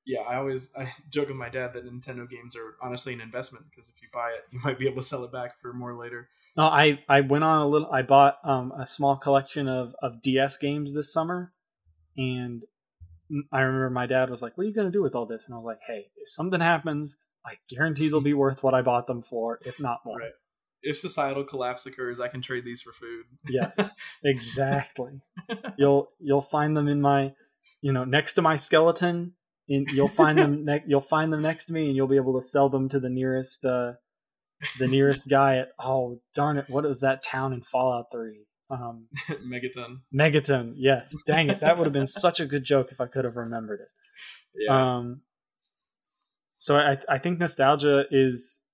Yeah, 0.05 0.21
I 0.21 0.35
always 0.35 0.71
I 0.77 0.91
joke 1.09 1.29
with 1.29 1.37
my 1.37 1.49
dad 1.49 1.73
that 1.73 1.85
Nintendo 1.85 2.29
games 2.29 2.55
are 2.55 2.75
honestly 2.81 3.13
an 3.13 3.21
investment 3.21 3.65
because 3.69 3.89
if 3.89 3.99
you 4.01 4.07
buy 4.13 4.29
it, 4.29 4.43
you 4.51 4.59
might 4.63 4.77
be 4.77 4.85
able 4.85 5.01
to 5.01 5.07
sell 5.07 5.23
it 5.23 5.31
back 5.31 5.59
for 5.59 5.73
more 5.73 5.95
later. 5.95 6.29
No, 6.55 6.65
I 6.65 6.99
I 7.09 7.21
went 7.21 7.43
on 7.43 7.61
a 7.61 7.67
little. 7.67 7.89
I 7.91 8.03
bought 8.03 8.37
um, 8.43 8.71
a 8.71 8.85
small 8.85 9.17
collection 9.17 9.67
of 9.67 9.95
of 10.03 10.21
DS 10.21 10.57
games 10.57 10.93
this 10.93 11.11
summer, 11.11 11.53
and 12.15 12.61
I 13.51 13.61
remember 13.61 13.89
my 13.89 14.05
dad 14.05 14.29
was 14.29 14.43
like, 14.43 14.55
"What 14.55 14.65
are 14.65 14.67
you 14.67 14.75
going 14.75 14.87
to 14.87 14.91
do 14.91 15.01
with 15.01 15.15
all 15.15 15.25
this?" 15.25 15.45
And 15.47 15.55
I 15.55 15.57
was 15.57 15.65
like, 15.65 15.79
"Hey, 15.87 16.05
if 16.17 16.29
something 16.29 16.61
happens, 16.61 17.17
I 17.45 17.53
guarantee 17.69 18.09
they'll 18.09 18.21
be 18.21 18.33
worth 18.33 18.63
what 18.63 18.73
I 18.73 18.81
bought 18.81 19.07
them 19.07 19.21
for, 19.21 19.59
if 19.63 19.79
not 19.79 19.99
more." 20.05 20.17
Right 20.17 20.31
if 20.85 20.97
societal 20.97 21.43
collapse 21.43 21.85
occurs, 21.85 22.19
I 22.19 22.27
can 22.27 22.41
trade 22.41 22.63
these 22.63 22.81
for 22.81 22.93
food. 22.93 23.25
yes, 23.49 23.93
exactly. 24.23 25.19
you'll 25.77 26.09
you'll 26.19 26.41
find 26.41 26.77
them 26.77 26.87
in 26.87 27.01
my, 27.01 27.33
you 27.81 27.91
know, 27.91 28.05
next 28.05 28.33
to 28.33 28.41
my 28.41 28.55
skeleton. 28.55 29.33
In, 29.67 29.87
you'll 29.91 30.07
find 30.07 30.37
them. 30.37 30.63
Ne- 30.63 30.83
you'll 30.87 31.01
find 31.01 31.33
them 31.33 31.41
next 31.41 31.65
to 31.65 31.73
me, 31.73 31.87
and 31.87 31.95
you'll 31.95 32.07
be 32.07 32.17
able 32.17 32.39
to 32.39 32.45
sell 32.45 32.69
them 32.69 32.87
to 32.89 32.99
the 32.99 33.09
nearest, 33.09 33.65
uh, 33.65 33.93
the 34.77 34.87
nearest 34.87 35.27
guy 35.27 35.57
at. 35.57 35.69
Oh 35.79 36.21
darn 36.35 36.57
it! 36.57 36.65
What 36.69 36.85
is 36.85 37.01
that 37.01 37.23
town 37.23 37.51
in 37.51 37.63
Fallout 37.63 38.05
Three? 38.11 38.45
Um, 38.69 39.07
Megaton. 39.29 40.01
Megaton. 40.13 40.73
Yes. 40.75 41.15
Dang 41.25 41.49
it! 41.49 41.61
That 41.61 41.77
would 41.77 41.87
have 41.87 41.93
been 41.93 42.07
such 42.07 42.39
a 42.39 42.45
good 42.45 42.63
joke 42.63 42.91
if 42.91 43.01
I 43.01 43.07
could 43.07 43.25
have 43.25 43.35
remembered 43.35 43.79
it. 43.81 43.87
Yeah. 44.55 44.97
Um. 44.97 45.21
So 46.57 46.77
I 46.77 46.97
I 47.09 47.17
think 47.17 47.39
nostalgia 47.39 48.05
is 48.11 48.65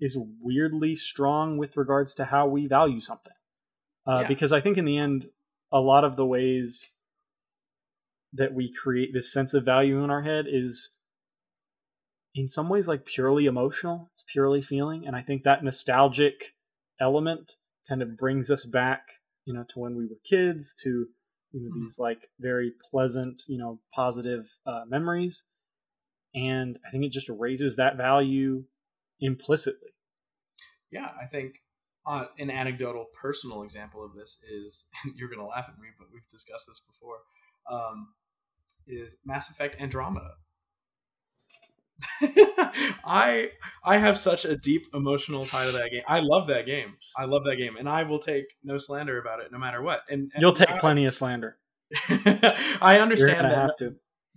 is 0.00 0.18
weirdly 0.40 0.94
strong 0.94 1.58
with 1.58 1.76
regards 1.76 2.14
to 2.16 2.24
how 2.24 2.48
we 2.48 2.66
value 2.66 3.00
something. 3.00 3.32
Uh, 4.06 4.20
yeah. 4.22 4.28
Because 4.28 4.52
I 4.52 4.60
think 4.60 4.76
in 4.76 4.84
the 4.84 4.98
end, 4.98 5.26
a 5.70 5.78
lot 5.78 6.02
of 6.04 6.16
the 6.16 6.26
ways 6.26 6.92
that 8.32 8.52
we 8.52 8.72
create 8.72 9.12
this 9.12 9.32
sense 9.32 9.54
of 9.54 9.64
value 9.64 10.02
in 10.02 10.10
our 10.10 10.22
head 10.22 10.46
is 10.48 10.98
in 12.34 12.48
some 12.48 12.68
ways 12.68 12.88
like 12.88 13.04
purely 13.04 13.46
emotional 13.46 14.08
it's 14.12 14.24
purely 14.26 14.62
feeling 14.62 15.06
and 15.06 15.14
i 15.14 15.20
think 15.20 15.42
that 15.42 15.62
nostalgic 15.62 16.54
element 17.00 17.56
kind 17.88 18.00
of 18.00 18.16
brings 18.16 18.50
us 18.50 18.64
back 18.64 19.02
you 19.44 19.52
know 19.52 19.64
to 19.68 19.78
when 19.78 19.96
we 19.96 20.06
were 20.06 20.16
kids 20.24 20.74
to 20.74 21.06
you 21.52 21.60
know 21.60 21.68
mm-hmm. 21.68 21.80
these 21.80 21.98
like 21.98 22.28
very 22.40 22.72
pleasant 22.90 23.42
you 23.48 23.58
know 23.58 23.78
positive 23.94 24.46
uh, 24.66 24.82
memories 24.88 25.44
and 26.34 26.78
i 26.86 26.90
think 26.90 27.04
it 27.04 27.12
just 27.12 27.28
raises 27.28 27.76
that 27.76 27.96
value 27.96 28.64
implicitly 29.20 29.92
yeah, 30.92 31.08
I 31.20 31.26
think 31.26 31.62
uh, 32.06 32.26
an 32.38 32.50
anecdotal 32.50 33.06
personal 33.20 33.62
example 33.62 34.04
of 34.04 34.14
this 34.14 34.44
is 34.48 34.84
you're 35.16 35.28
going 35.28 35.40
to 35.40 35.46
laugh 35.46 35.68
at 35.68 35.80
me, 35.80 35.88
but 35.98 36.08
we've 36.12 36.28
discussed 36.28 36.66
this 36.68 36.80
before. 36.80 37.16
Um, 37.68 38.08
is 38.86 39.18
Mass 39.24 39.50
Effect 39.50 39.80
Andromeda. 39.80 40.32
I 43.04 43.50
I 43.84 43.98
have 43.98 44.18
such 44.18 44.44
a 44.44 44.56
deep 44.56 44.86
emotional 44.92 45.44
tie 45.46 45.66
to 45.66 45.72
that 45.72 45.92
game. 45.92 46.02
I 46.08 46.18
love 46.18 46.48
that 46.48 46.66
game. 46.66 46.96
I 47.16 47.26
love 47.26 47.44
that 47.44 47.56
game, 47.56 47.76
and 47.76 47.88
I 47.88 48.02
will 48.02 48.18
take 48.18 48.46
no 48.64 48.76
slander 48.76 49.20
about 49.20 49.40
it, 49.40 49.52
no 49.52 49.58
matter 49.58 49.80
what. 49.80 50.00
And, 50.10 50.32
and 50.34 50.40
you'll 50.42 50.52
take 50.52 50.70
I, 50.70 50.78
plenty 50.78 51.06
of 51.06 51.14
slander. 51.14 51.58
I 52.08 52.98
understand 53.00 53.46
that 53.46 53.78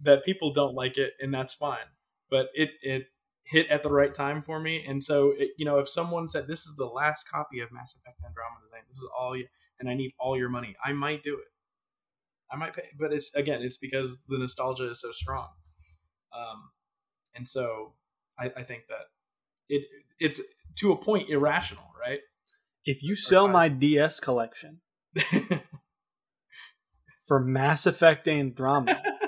that 0.06 0.24
people 0.24 0.52
don't 0.52 0.76
like 0.76 0.98
it, 0.98 1.14
and 1.20 1.34
that's 1.34 1.54
fine. 1.54 1.86
But 2.30 2.50
it 2.54 2.72
it 2.82 3.08
hit 3.46 3.68
at 3.68 3.84
the 3.84 3.92
right 3.92 4.14
time 4.14 4.42
for 4.42 4.60
me. 4.60 4.84
And 4.88 5.04
so, 5.04 5.32
it, 5.38 5.52
you 5.58 5.66
know, 5.66 5.78
if 5.78 5.88
someone 5.88 6.28
said 6.28 6.48
this 6.48 6.66
is 6.66 6.76
the 6.76 6.86
last 6.86 7.30
copy 7.30 7.60
of 7.60 7.72
Mass 7.72 7.96
Effect 7.96 8.20
Andromeda, 8.26 8.62
Design, 8.64 8.82
this 8.88 8.98
is 8.98 9.08
all 9.18 9.38
you, 9.38 9.46
and 9.80 9.90
I 9.90 9.94
need 9.94 10.14
all 10.20 10.38
your 10.38 10.50
money, 10.50 10.76
I 10.84 10.94
might 10.94 11.22
do 11.24 11.36
it. 11.36 11.48
I 12.52 12.58
might 12.58 12.74
pay, 12.74 12.84
but 13.00 13.12
it's 13.14 13.34
again, 13.36 13.62
it's 13.62 13.78
because 13.78 14.20
the 14.28 14.38
nostalgia 14.38 14.90
is 14.90 15.02
so 15.02 15.12
strong. 15.12 15.48
Um, 16.36 16.70
and 17.36 17.48
so 17.48 17.94
I, 18.38 18.52
I 18.58 18.64
think 18.64 18.88
that 18.88 19.06
it 19.70 19.86
it's 20.20 20.42
to 20.76 20.92
a 20.92 20.98
point 20.98 21.30
irrational, 21.30 21.86
right? 22.00 22.20
If 22.86 23.02
you 23.02 23.16
sell 23.16 23.48
my 23.48 23.68
DS 23.68 24.20
collection 24.20 24.82
for 27.26 27.40
Mass 27.40 27.88
Effect 27.88 28.28
Andromeda, 28.28 29.02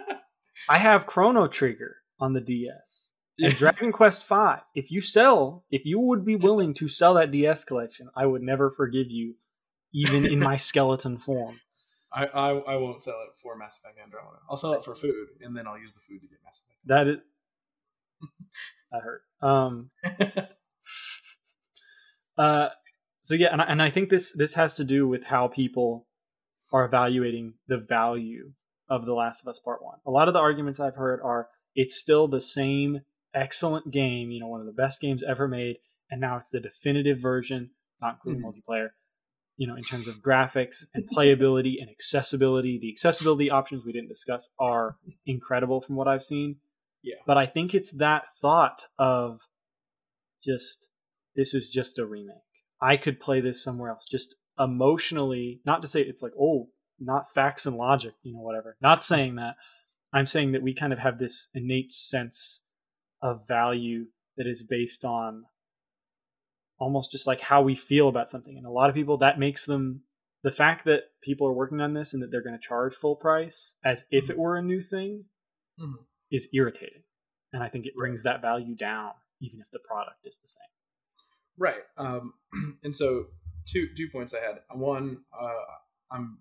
I 0.69 0.77
have 0.77 1.05
Chrono 1.05 1.47
Trigger 1.47 1.97
on 2.19 2.33
the 2.33 2.41
DS. 2.41 3.13
And 3.39 3.55
Dragon 3.55 3.91
Quest 3.91 4.27
V. 4.27 4.61
If 4.73 4.91
you 4.91 4.99
sell, 5.01 5.63
if 5.69 5.85
you 5.85 5.99
would 5.99 6.25
be 6.25 6.35
willing 6.35 6.73
to 6.75 6.87
sell 6.87 7.13
that 7.15 7.31
DS 7.31 7.65
collection, 7.65 8.09
I 8.15 8.25
would 8.25 8.41
never 8.41 8.71
forgive 8.71 9.11
you, 9.11 9.35
even 9.93 10.25
in 10.25 10.39
my 10.39 10.55
skeleton 10.67 11.17
form. 11.19 11.59
I, 12.11 12.25
I 12.25 12.49
I 12.49 12.75
won't 12.77 13.01
sell 13.01 13.19
it 13.27 13.35
for 13.35 13.55
Mass 13.55 13.77
Effect 13.77 13.99
Andromeda. 14.01 14.37
I'll 14.49 14.57
sell 14.57 14.73
it 14.73 14.83
for 14.83 14.95
food, 14.95 15.27
and 15.41 15.55
then 15.55 15.67
I'll 15.67 15.77
use 15.77 15.93
the 15.93 15.99
food 15.99 16.21
to 16.21 16.27
get 16.27 16.39
Mass 16.43 16.61
Effect. 16.65 16.79
That 16.85 17.07
is 17.07 17.17
that 18.91 19.01
hurt. 19.03 19.21
Um. 19.41 19.91
uh. 22.37 22.69
So 23.21 23.35
yeah, 23.35 23.49
and 23.51 23.61
I, 23.61 23.65
and 23.65 23.81
I 23.81 23.89
think 23.89 24.09
this 24.09 24.31
this 24.31 24.55
has 24.55 24.73
to 24.75 24.83
do 24.83 25.07
with 25.07 25.25
how 25.25 25.47
people 25.47 26.07
are 26.73 26.85
evaluating 26.85 27.53
the 27.67 27.77
value 27.77 28.53
of 28.89 29.05
The 29.05 29.13
Last 29.13 29.41
of 29.41 29.47
Us 29.47 29.59
Part 29.59 29.83
One. 29.83 29.97
A 30.05 30.11
lot 30.11 30.27
of 30.27 30.33
the 30.33 30.39
arguments 30.39 30.79
I've 30.79 30.95
heard 30.95 31.19
are 31.23 31.49
it's 31.75 31.95
still 31.95 32.27
the 32.27 32.41
same 32.41 33.01
excellent 33.33 33.91
game, 33.91 34.31
you 34.31 34.39
know, 34.39 34.47
one 34.47 34.61
of 34.61 34.65
the 34.65 34.73
best 34.73 34.99
games 34.99 35.23
ever 35.23 35.47
made, 35.47 35.77
and 36.09 36.19
now 36.19 36.37
it's 36.37 36.51
the 36.51 36.59
definitive 36.59 37.19
version, 37.19 37.71
not 38.01 38.15
including 38.15 38.41
mm-hmm. 38.41 38.71
multiplayer. 38.71 38.89
You 39.57 39.67
know, 39.67 39.75
in 39.75 39.81
terms 39.81 40.07
of 40.07 40.21
graphics 40.21 40.85
and 40.93 41.09
playability 41.09 41.81
and 41.81 41.89
accessibility, 41.89 42.77
the 42.79 42.91
accessibility 42.91 43.49
options 43.49 43.83
we 43.83 43.91
didn't 43.91 44.09
discuss 44.09 44.53
are 44.59 44.97
incredible 45.25 45.81
from 45.81 45.95
what 45.95 46.07
I've 46.07 46.23
seen. 46.23 46.57
Yeah. 47.01 47.15
But 47.25 47.37
I 47.37 47.47
think 47.47 47.73
it's 47.73 47.97
that 47.97 48.25
thought 48.39 48.83
of 48.99 49.41
just 50.43 50.89
this 51.35 51.55
is 51.55 51.69
just 51.69 51.97
a 51.97 52.05
remake. 52.05 52.35
I 52.81 52.97
could 52.97 53.19
play 53.19 53.41
this 53.41 53.63
somewhere 53.63 53.89
else. 53.89 54.05
Just 54.05 54.35
emotionally, 54.59 55.61
not 55.65 55.81
to 55.81 55.87
say 55.87 56.01
it's 56.01 56.21
like, 56.21 56.33
oh, 56.39 56.69
not 56.99 57.31
facts 57.31 57.65
and 57.65 57.75
logic, 57.75 58.13
you 58.23 58.33
know, 58.33 58.41
whatever. 58.41 58.77
Not 58.81 59.03
saying 59.03 59.35
that. 59.35 59.55
I'm 60.13 60.25
saying 60.25 60.53
that 60.53 60.63
we 60.63 60.73
kind 60.73 60.93
of 60.93 60.99
have 60.99 61.17
this 61.17 61.49
innate 61.53 61.91
sense 61.91 62.63
of 63.21 63.47
value 63.47 64.05
that 64.37 64.47
is 64.47 64.63
based 64.63 65.03
on 65.03 65.43
almost 66.79 67.11
just 67.11 67.27
like 67.27 67.39
how 67.39 67.61
we 67.61 67.75
feel 67.75 68.07
about 68.07 68.29
something. 68.29 68.55
And 68.57 68.65
a 68.65 68.71
lot 68.71 68.89
of 68.89 68.95
people 68.95 69.17
that 69.17 69.39
makes 69.39 69.65
them 69.65 70.01
the 70.43 70.51
fact 70.51 70.85
that 70.85 71.03
people 71.21 71.47
are 71.47 71.53
working 71.53 71.81
on 71.81 71.93
this 71.93 72.13
and 72.13 72.21
that 72.21 72.31
they're 72.31 72.43
going 72.43 72.57
to 72.57 72.67
charge 72.67 72.93
full 72.93 73.15
price 73.15 73.75
as 73.83 74.05
if 74.11 74.25
mm-hmm. 74.25 74.33
it 74.33 74.37
were 74.37 74.57
a 74.57 74.61
new 74.61 74.79
thing 74.79 75.25
mm-hmm. 75.79 76.03
is 76.31 76.47
irritating. 76.53 77.03
And 77.53 77.63
I 77.63 77.69
think 77.69 77.85
it 77.85 77.95
brings 77.95 78.23
that 78.23 78.41
value 78.41 78.75
down 78.75 79.11
even 79.41 79.59
if 79.59 79.69
the 79.71 79.79
product 79.79 80.17
is 80.25 80.39
the 80.39 80.47
same. 80.47 80.69
Right. 81.57 81.83
Um, 81.97 82.33
and 82.83 82.95
so 82.95 83.25
two 83.65 83.87
two 83.95 84.09
points 84.11 84.33
I 84.33 84.39
had. 84.39 84.59
One, 84.71 85.17
uh, 85.37 85.49
I'm 86.11 86.39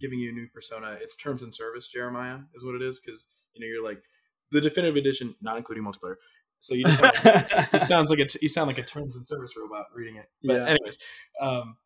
giving 0.00 0.18
you 0.18 0.30
a 0.30 0.32
new 0.32 0.46
persona. 0.52 0.96
It's 1.00 1.16
terms 1.16 1.42
and 1.42 1.54
service, 1.54 1.88
Jeremiah, 1.88 2.38
is 2.54 2.64
what 2.64 2.74
it 2.74 2.82
is, 2.82 3.00
because 3.00 3.28
you 3.54 3.60
know 3.60 3.66
you're 3.72 3.84
like 3.84 4.02
the 4.50 4.60
definitive 4.60 4.96
edition, 4.96 5.34
not 5.40 5.56
including 5.56 5.84
multiplayer. 5.84 6.16
So 6.58 6.74
you 6.74 6.84
just 6.84 6.98
sound, 7.22 7.68
you 7.72 7.80
sounds 7.84 8.10
like 8.10 8.18
a 8.18 8.26
you 8.40 8.48
sound 8.48 8.68
like 8.68 8.78
a 8.78 8.82
terms 8.82 9.16
and 9.16 9.26
service 9.26 9.52
robot 9.56 9.86
reading 9.94 10.16
it. 10.16 10.26
But 10.42 10.54
yeah. 10.54 10.68
anyways, 10.68 10.98
um, 11.40 11.76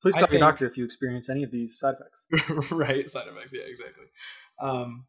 please 0.00 0.14
call 0.14 0.28
your 0.30 0.40
doctor 0.40 0.66
if 0.66 0.76
you 0.76 0.84
experience 0.84 1.30
any 1.30 1.42
of 1.42 1.50
these 1.50 1.78
side 1.78 1.94
effects. 1.94 2.26
right, 2.72 3.08
side 3.08 3.28
effects. 3.28 3.52
Yeah, 3.54 3.62
exactly. 3.66 4.06
Um, 4.60 5.06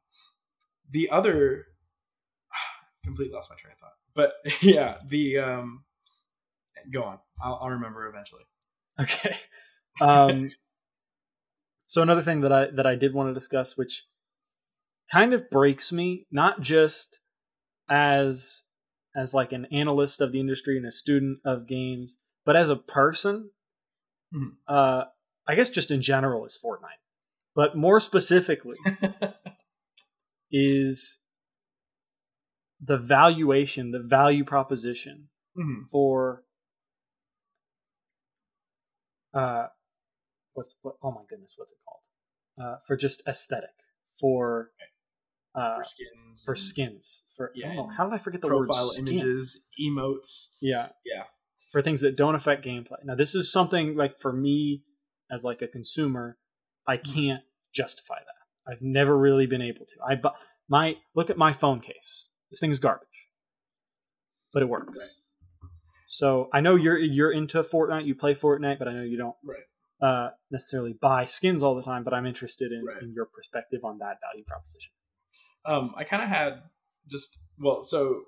the 0.90 1.10
other, 1.10 1.66
completely 3.04 3.34
lost 3.34 3.50
my 3.50 3.56
train 3.56 3.74
of 3.74 3.80
thought. 3.80 3.94
But 4.14 4.34
yeah, 4.62 4.98
the 5.08 5.40
um, 5.40 5.84
go 6.92 7.04
on. 7.04 7.20
I'll, 7.42 7.60
I'll 7.62 7.70
remember 7.70 8.08
eventually. 8.08 8.44
Okay. 9.02 9.36
Um, 10.00 10.52
so 11.94 12.02
another 12.02 12.24
thing 12.24 12.42
that 12.42 12.52
I 12.52 12.66
that 12.74 12.88
I 12.88 12.96
did 12.96 13.14
want 13.14 13.30
to 13.30 13.36
discuss, 13.36 13.78
which 13.78 14.08
kind 15.12 15.32
of 15.32 15.48
breaks 15.52 15.92
me, 15.92 16.26
not 16.32 16.60
just 16.60 17.20
as 17.88 18.64
as 19.16 19.36
like 19.36 19.52
an 19.52 19.68
analyst 19.72 20.20
of 20.20 20.32
the 20.32 20.40
industry 20.40 20.76
and 20.76 20.88
a 20.88 20.92
student 20.92 21.38
of 21.46 21.68
games, 21.68 22.18
but 22.48 22.58
as 22.58 22.70
a 22.70 22.76
person. 22.78 23.52
Mm-hmm. 24.34 24.56
Uh, 24.68 25.04
I 25.48 25.54
guess 25.54 25.70
just 25.70 25.92
in 25.92 26.02
general 26.02 26.48
is 26.48 26.60
Fortnite, 26.66 27.04
but 27.54 27.78
more 27.78 28.00
specifically 28.00 28.78
is 30.52 31.20
the 32.82 32.98
valuation, 32.98 33.92
the 33.92 34.00
value 34.00 34.44
proposition 34.44 35.30
mm-hmm. 35.56 35.84
for 35.92 36.42
uh, 39.36 39.68
what's 40.54 40.76
what? 40.82 40.96
Oh 41.04 41.12
my 41.12 41.22
goodness, 41.30 41.56
what's 41.58 41.72
it 41.72 41.78
called? 41.88 42.00
Uh, 42.62 42.78
for 42.86 42.96
just 42.96 43.22
aesthetic, 43.28 43.70
for 44.20 44.72
uh, 45.56 45.78
for 45.78 45.84
skins, 45.84 46.44
for 46.44 46.56
skins, 46.56 47.24
for 47.36 47.52
yeah. 47.56 47.76
Oh, 47.78 47.88
how 47.88 48.06
did 48.06 48.14
I 48.14 48.18
forget 48.18 48.42
the 48.42 48.48
profile 48.48 48.90
word? 48.98 49.08
images, 49.08 49.66
emotes. 49.80 50.54
Yeah, 50.62 50.90
yeah. 51.06 51.24
For 51.72 51.82
things 51.82 52.02
that 52.02 52.16
don't 52.16 52.36
affect 52.36 52.66
gameplay. 52.66 53.04
Now, 53.04 53.16
this 53.16 53.34
is 53.34 53.52
something 53.52 53.96
like 53.96 54.20
for 54.20 54.32
me 54.32 54.84
as 55.32 55.44
like 55.44 55.62
a 55.62 55.68
consumer, 55.68 56.38
I 56.88 56.98
mm-hmm. 56.98 57.14
can't 57.14 57.44
justify 57.74 58.20
that. 58.20 58.72
I've 58.72 58.82
never 58.82 59.18
really 59.18 59.46
been 59.46 59.62
able 59.62 59.86
to. 59.86 59.96
I 60.08 60.16
but 60.16 60.36
my 60.70 60.96
look 61.16 61.30
at 61.30 61.38
my 61.38 61.54
phone 61.54 61.80
case. 61.80 62.30
This 62.50 62.60
thing 62.60 62.72
is 62.72 62.80
garbage, 62.80 63.08
but 64.54 64.62
it 64.62 64.70
works. 64.70 65.00
Right. 65.00 65.70
So 66.08 66.50
I 66.54 66.62
know 66.62 66.76
you're 66.76 66.98
you're 66.98 67.32
into 67.32 67.62
Fortnite. 67.64 68.06
You 68.06 68.16
play 68.16 68.36
Fortnite, 68.36 68.78
but 68.78 68.88
I 68.88 68.94
know 68.94 69.02
you 69.02 69.18
don't 69.18 69.36
right. 69.44 69.64
Uh, 70.04 70.30
necessarily 70.52 70.94
buy 70.94 71.26
skins 71.26 71.64
all 71.64 71.76
the 71.76 71.84
time. 71.84 72.04
But 72.04 72.14
I'm 72.14 72.26
interested 72.26 72.72
in, 72.72 72.86
right. 72.86 73.02
in 73.02 73.14
your 73.14 73.26
perspective 73.26 73.82
on 73.84 74.00
that 74.00 74.18
value 74.22 74.44
proposition. 74.46 74.92
Um, 75.66 75.94
I 75.98 76.04
kind 76.04 76.22
of 76.22 76.30
had 76.30 76.62
just 77.10 77.40
well, 77.60 77.84
so 77.84 78.24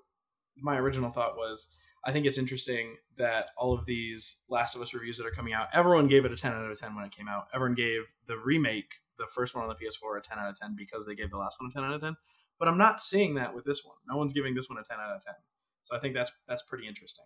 my 0.57 0.77
original 0.77 1.11
thought 1.11 1.35
was 1.35 1.75
I 2.05 2.11
think 2.11 2.25
it's 2.25 2.37
interesting 2.37 2.97
that 3.17 3.47
all 3.57 3.73
of 3.73 3.85
these 3.87 4.41
Last 4.47 4.75
of 4.75 4.81
Us 4.81 4.93
reviews 4.93 5.17
that 5.17 5.25
are 5.25 5.31
coming 5.31 5.53
out, 5.53 5.67
everyone 5.73 6.07
gave 6.07 6.23
it 6.23 6.31
a 6.31 6.35
10 6.35 6.53
out 6.53 6.69
of 6.69 6.79
10 6.79 6.95
when 6.95 7.03
it 7.03 7.11
came 7.11 7.27
out. 7.27 7.47
Everyone 7.53 7.73
gave 7.73 8.01
the 8.27 8.37
remake, 8.37 8.85
the 9.17 9.27
first 9.33 9.55
one 9.55 9.63
on 9.63 9.69
the 9.69 9.75
PS4, 9.75 10.19
a 10.19 10.21
10 10.21 10.37
out 10.37 10.49
of 10.49 10.59
10 10.59 10.75
because 10.77 11.05
they 11.07 11.15
gave 11.15 11.31
the 11.31 11.37
last 11.37 11.59
one 11.59 11.71
a 11.71 11.73
10 11.73 11.83
out 11.83 11.93
of 11.93 12.01
10. 12.01 12.15
But 12.59 12.67
I'm 12.67 12.77
not 12.77 13.01
seeing 13.01 13.35
that 13.35 13.55
with 13.55 13.65
this 13.65 13.83
one. 13.83 13.97
No 14.07 14.17
one's 14.17 14.33
giving 14.33 14.53
this 14.53 14.69
one 14.69 14.77
a 14.77 14.83
10 14.83 14.97
out 14.99 15.15
of 15.15 15.25
10. 15.25 15.33
So 15.81 15.95
I 15.95 15.99
think 15.99 16.13
that's 16.13 16.31
that's 16.47 16.61
pretty 16.61 16.87
interesting. 16.87 17.25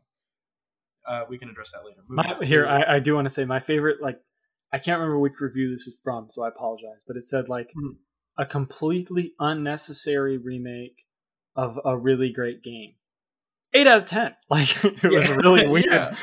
Uh, 1.06 1.24
we 1.30 1.38
can 1.38 1.50
address 1.50 1.72
that 1.72 1.86
later. 1.86 2.02
My, 2.08 2.46
here, 2.46 2.68
I, 2.68 2.96
I, 2.96 3.00
do 3.00 3.16
want 3.16 3.26
to 3.26 3.34
say 3.34 3.46
my 3.46 3.60
favorite, 3.60 4.02
like, 4.02 4.20
I 4.72 4.78
can't 4.78 5.00
remember 5.00 5.20
which 5.20 5.40
review 5.40 5.72
this 5.72 5.88
is 5.88 6.00
from, 6.04 6.28
so 6.30 6.44
I 6.44 6.50
apologize. 6.50 7.04
But 7.08 7.18
it 7.18 7.26
said 7.26 7.50
like 7.50 7.70
mm-hmm 7.70 7.98
a 8.40 8.46
completely 8.46 9.34
unnecessary 9.38 10.38
remake 10.38 11.04
of 11.58 11.78
a 11.84 11.96
really 11.98 12.32
great 12.32 12.64
game. 12.64 12.94
Eight 13.74 13.86
out 13.86 14.00
of 14.00 14.06
ten. 14.06 14.34
Like 14.50 14.84
it 14.84 15.12
was 15.12 15.30
really 15.30 15.68
weird. 15.68 15.86
yeah. 15.86 16.14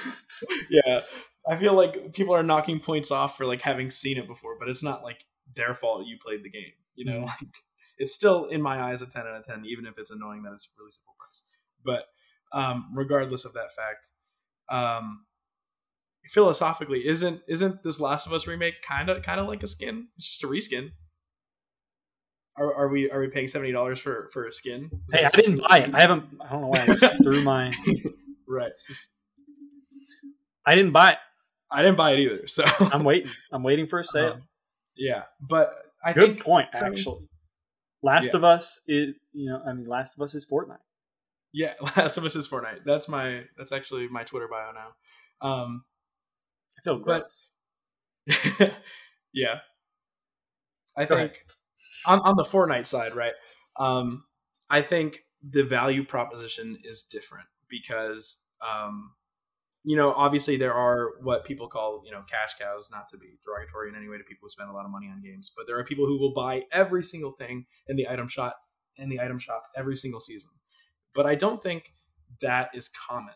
yeah. 0.71 1.01
I 1.49 1.57
feel 1.57 1.75
like 1.75 2.13
people 2.15 2.35
are 2.35 2.43
knocking 2.43 2.81
points 2.81 3.13
off 3.13 3.37
for 3.37 3.47
like 3.47 3.63
having 3.63 3.91
seen 3.91 4.17
it 4.17 4.27
before, 4.27 4.57
but 4.59 4.69
it's 4.69 4.83
not 4.83 5.05
like 5.05 5.25
their 5.55 5.75
fault 5.75 6.07
you 6.07 6.17
played 6.25 6.43
the 6.43 6.51
game. 6.51 6.73
You 6.97 7.05
know, 7.05 7.13
mm-hmm. 7.19 7.25
like 7.45 7.55
it's 7.99 8.15
still 8.15 8.47
in 8.47 8.63
my 8.63 8.83
eyes 8.83 9.03
a 9.03 9.07
ten 9.07 9.27
out 9.27 9.37
of 9.37 9.45
ten, 9.45 9.65
even 9.67 9.85
if 9.85 9.99
it's 9.99 10.11
annoying 10.11 10.43
that 10.43 10.55
it's 10.55 10.69
released 10.79 11.01
full 11.05 11.15
price. 11.19 11.43
But 11.85 12.07
um, 12.59 12.87
regardless 12.95 13.45
of 13.45 13.53
that 13.53 13.73
fact, 13.73 14.11
um, 14.71 15.27
philosophically, 16.29 17.07
isn't 17.07 17.43
isn't 17.49 17.83
this 17.83 18.01
Last 18.01 18.27
of 18.27 18.33
Us 18.33 18.47
remake 18.47 18.83
kind 18.83 19.09
of 19.09 19.23
kind 19.23 19.41
of 19.41 19.47
like 19.47 19.63
a 19.63 19.67
skin? 19.67 20.09
It's 20.17 20.29
just 20.29 20.45
a 20.45 20.47
reskin. 20.47 20.93
Are, 22.59 22.75
are 22.75 22.89
we 22.89 23.11
are 23.11 23.21
we 23.21 23.29
paying 23.29 23.49
seventy 23.49 23.73
dollars 23.73 24.01
for 24.01 24.29
for 24.33 24.47
a 24.47 24.53
skin? 24.53 24.91
Is 25.09 25.15
hey, 25.15 25.25
I 25.25 25.29
didn't 25.29 25.63
buy 25.69 25.81
it. 25.81 25.95
I 25.95 26.01
haven't. 26.01 26.25
I 26.41 26.51
don't 26.51 26.63
know 26.63 26.69
why 26.69 26.83
I 26.83 26.87
just 26.87 27.17
threw 27.23 27.43
my. 27.43 27.73
right. 28.49 28.73
Just, 28.87 29.09
I 30.65 30.75
didn't 30.75 30.93
buy 30.93 31.13
it. 31.13 31.19
I 31.71 31.83
didn't 31.83 31.97
buy 31.97 32.13
it 32.13 32.21
either. 32.21 32.47
So 32.47 32.65
I'm 32.81 33.05
waiting. 33.05 33.31
I'm 33.53 33.63
waiting 33.63 33.87
for 33.87 33.99
a 33.99 34.05
sale. 34.05 34.35
Um, 34.35 34.43
yeah, 34.97 35.25
but 35.41 35.75
I 36.05 36.13
good 36.13 36.35
think, 36.35 36.43
point. 36.43 36.69
So, 36.73 36.87
actually, 36.87 37.29
Last 38.03 38.31
yeah. 38.33 38.37
of 38.37 38.45
Us 38.45 38.81
is 38.87 39.15
you 39.33 39.51
know 39.51 39.61
I 39.67 39.73
mean 39.73 39.87
Last 39.87 40.17
of 40.17 40.23
Us 40.23 40.35
is 40.35 40.47
Fortnite. 40.47 40.79
Yeah, 41.53 41.75
Last 41.97 42.17
of 42.17 42.25
Us 42.25 42.37
is 42.37 42.49
Fortnite. 42.49 42.85
That's 42.85 43.09
my 43.09 43.45
that's 43.59 43.73
actually 43.73 44.09
my 44.09 44.25
Twitter 44.25 44.49
bio 44.49 44.73
now. 44.73 45.49
Um, 45.49 45.85
I 46.79 46.83
feel 46.83 46.99
gross. 46.99 47.49
But, 48.27 48.73
yeah, 49.33 49.61
I 50.97 51.05
Go 51.05 51.17
think. 51.17 51.31
Ahead 51.31 51.37
on, 52.07 52.21
on 52.21 52.37
the 52.37 52.45
Fortnite 52.45 52.87
side, 52.87 53.15
right? 53.15 53.33
Um, 53.79 54.25
I 54.71 54.83
think 54.83 55.25
the 55.43 55.65
value 55.65 56.05
proposition 56.05 56.79
is 56.85 57.03
different 57.03 57.47
because, 57.69 58.43
um, 58.67 59.13
you 59.85 59.97
know, 59.97 60.13
obviously 60.15 60.57
there 60.57 60.75
are 60.75 61.13
what 61.23 61.45
people 61.45 61.69
call, 61.69 62.03
you 62.05 62.11
know, 62.11 62.23
cash 62.29 62.55
cows, 62.61 62.89
not 62.91 63.09
to 63.09 63.19
be 63.19 63.39
derogatory 63.45 63.89
in 63.89 63.97
any 63.97 64.09
way 64.09 64.19
to 64.19 64.25
people 64.25 64.47
who 64.47 64.51
spend 64.51 64.71
a 64.71 64.73
lot 64.73 64.85
of 64.85 64.91
money 64.91 65.09
on 65.09 65.23
games, 65.23 65.53
but 65.57 65.67
there 65.67 65.79
are 65.79 65.85
people 65.85 66.07
who 66.07 66.19
will 66.19 66.33
buy 66.33 66.63
every 66.73 67.03
single 67.03 67.33
thing 67.33 67.67
in 67.87 67.97
the 67.97 68.09
item 68.09 68.29
shop 68.29 68.57
in 68.99 69.09
the 69.11 69.21
item 69.21 69.39
shop 69.39 69.63
every 69.77 69.97
single 69.97 70.21
season. 70.21 70.51
But 71.15 71.27
I 71.27 71.35
don't 71.35 71.63
think 71.63 71.93
that 72.41 72.71
is 72.75 72.89
common. 72.89 73.35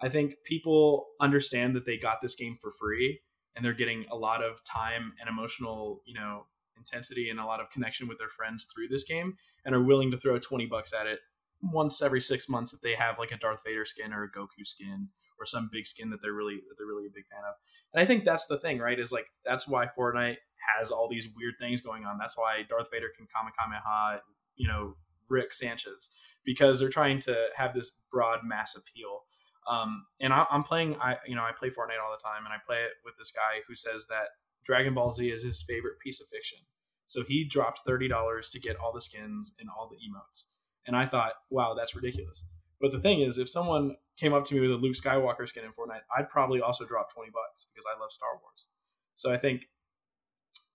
I 0.00 0.08
think 0.08 0.36
people 0.44 1.08
understand 1.20 1.74
that 1.76 1.84
they 1.84 1.96
got 1.96 2.20
this 2.20 2.34
game 2.34 2.56
for 2.60 2.70
free 2.70 3.20
and 3.56 3.64
they're 3.64 3.72
getting 3.72 4.06
a 4.10 4.16
lot 4.16 4.42
of 4.42 4.62
time 4.64 5.12
and 5.20 5.28
emotional, 5.28 6.02
you 6.06 6.14
know, 6.14 6.46
intensity 6.76 7.28
and 7.30 7.40
a 7.40 7.44
lot 7.44 7.60
of 7.60 7.70
connection 7.70 8.06
with 8.06 8.18
their 8.18 8.28
friends 8.28 8.66
through 8.72 8.88
this 8.88 9.04
game 9.04 9.34
and 9.64 9.74
are 9.74 9.82
willing 9.82 10.10
to 10.12 10.16
throw 10.16 10.38
20 10.38 10.66
bucks 10.66 10.92
at 10.92 11.06
it 11.06 11.18
once 11.60 12.00
every 12.00 12.20
6 12.20 12.48
months 12.48 12.72
if 12.72 12.80
they 12.80 12.94
have 12.94 13.18
like 13.18 13.32
a 13.32 13.36
Darth 13.36 13.62
Vader 13.66 13.84
skin 13.84 14.12
or 14.12 14.22
a 14.22 14.30
Goku 14.30 14.64
skin 14.64 15.08
or 15.38 15.46
some 15.46 15.68
big 15.72 15.86
skin 15.86 16.10
that 16.10 16.22
they're 16.22 16.32
really 16.32 16.60
that 16.68 16.76
they're 16.76 16.86
really 16.86 17.06
a 17.06 17.14
big 17.14 17.26
fan 17.26 17.42
of. 17.48 17.54
And 17.92 18.00
I 18.00 18.06
think 18.06 18.24
that's 18.24 18.46
the 18.46 18.58
thing, 18.58 18.78
right? 18.78 18.98
Is 18.98 19.12
like 19.12 19.26
that's 19.44 19.66
why 19.66 19.86
Fortnite 19.86 20.36
has 20.78 20.90
all 20.90 21.08
these 21.08 21.28
weird 21.36 21.54
things 21.60 21.80
going 21.80 22.04
on. 22.04 22.18
That's 22.18 22.36
why 22.36 22.62
Darth 22.68 22.90
Vader 22.92 23.08
can 23.16 23.26
Kamehameha, 23.34 24.22
you 24.56 24.68
know, 24.68 24.94
Rick 25.28 25.52
Sanchez 25.52 26.10
because 26.44 26.78
they're 26.78 26.88
trying 26.88 27.18
to 27.20 27.48
have 27.56 27.74
this 27.74 27.92
broad 28.10 28.40
mass 28.44 28.76
appeal. 28.76 29.22
Um, 29.68 30.06
and 30.20 30.32
I, 30.32 30.46
am 30.50 30.62
playing, 30.62 30.96
I 31.00 31.16
you 31.26 31.36
know, 31.36 31.42
I 31.42 31.52
play 31.52 31.68
Fortnite 31.68 32.02
all 32.02 32.16
the 32.16 32.22
time, 32.22 32.44
and 32.44 32.52
I 32.52 32.56
play 32.66 32.78
it 32.78 32.92
with 33.04 33.16
this 33.16 33.30
guy 33.30 33.60
who 33.66 33.74
says 33.74 34.06
that 34.08 34.28
Dragon 34.64 34.94
Ball 34.94 35.10
Z 35.10 35.28
is 35.28 35.44
his 35.44 35.62
favorite 35.62 35.98
piece 36.02 36.20
of 36.20 36.26
fiction. 36.28 36.58
So 37.06 37.22
he 37.22 37.44
dropped 37.44 37.80
thirty 37.86 38.08
dollars 38.08 38.50
to 38.50 38.60
get 38.60 38.76
all 38.76 38.92
the 38.92 39.00
skins 39.00 39.54
and 39.60 39.68
all 39.68 39.88
the 39.88 39.96
emotes, 39.96 40.44
and 40.86 40.96
I 40.96 41.06
thought, 41.06 41.32
wow, 41.50 41.74
that's 41.74 41.94
ridiculous. 41.94 42.44
But 42.80 42.92
the 42.92 43.00
thing 43.00 43.20
is, 43.20 43.38
if 43.38 43.48
someone 43.48 43.96
came 44.16 44.32
up 44.32 44.44
to 44.46 44.54
me 44.54 44.60
with 44.60 44.70
a 44.70 44.76
Luke 44.76 44.94
Skywalker 44.94 45.48
skin 45.48 45.64
in 45.64 45.70
Fortnite, 45.70 46.02
I'd 46.16 46.28
probably 46.28 46.60
also 46.60 46.84
drop 46.84 47.12
twenty 47.12 47.30
bucks 47.30 47.66
because 47.72 47.84
I 47.86 47.98
love 48.00 48.12
Star 48.12 48.30
Wars. 48.42 48.68
So 49.14 49.32
I 49.32 49.36
think 49.36 49.66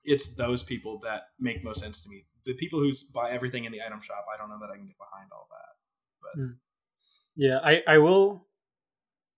it's 0.04 0.36
those 0.36 0.64
people 0.64 1.00
that 1.04 1.30
make 1.40 1.64
most 1.64 1.80
sense 1.80 2.02
to 2.04 2.10
me. 2.10 2.26
The 2.46 2.54
people 2.56 2.80
who 2.80 2.92
buy 3.14 3.32
everything 3.32 3.66
in 3.66 3.72
the 3.72 3.82
item 3.82 4.02
shop, 4.02 4.26
I 4.34 4.38
don't 4.38 4.50
know 4.50 4.60
that 4.60 4.72
I 4.72 4.76
can 4.76 4.86
get 4.86 4.98
behind 4.98 5.30
all 5.32 5.48
that. 5.50 5.74
But 6.22 6.42
mm. 6.42 6.56
yeah, 7.36 7.60
I, 7.64 7.82
I 7.88 7.98
will, 8.00 8.48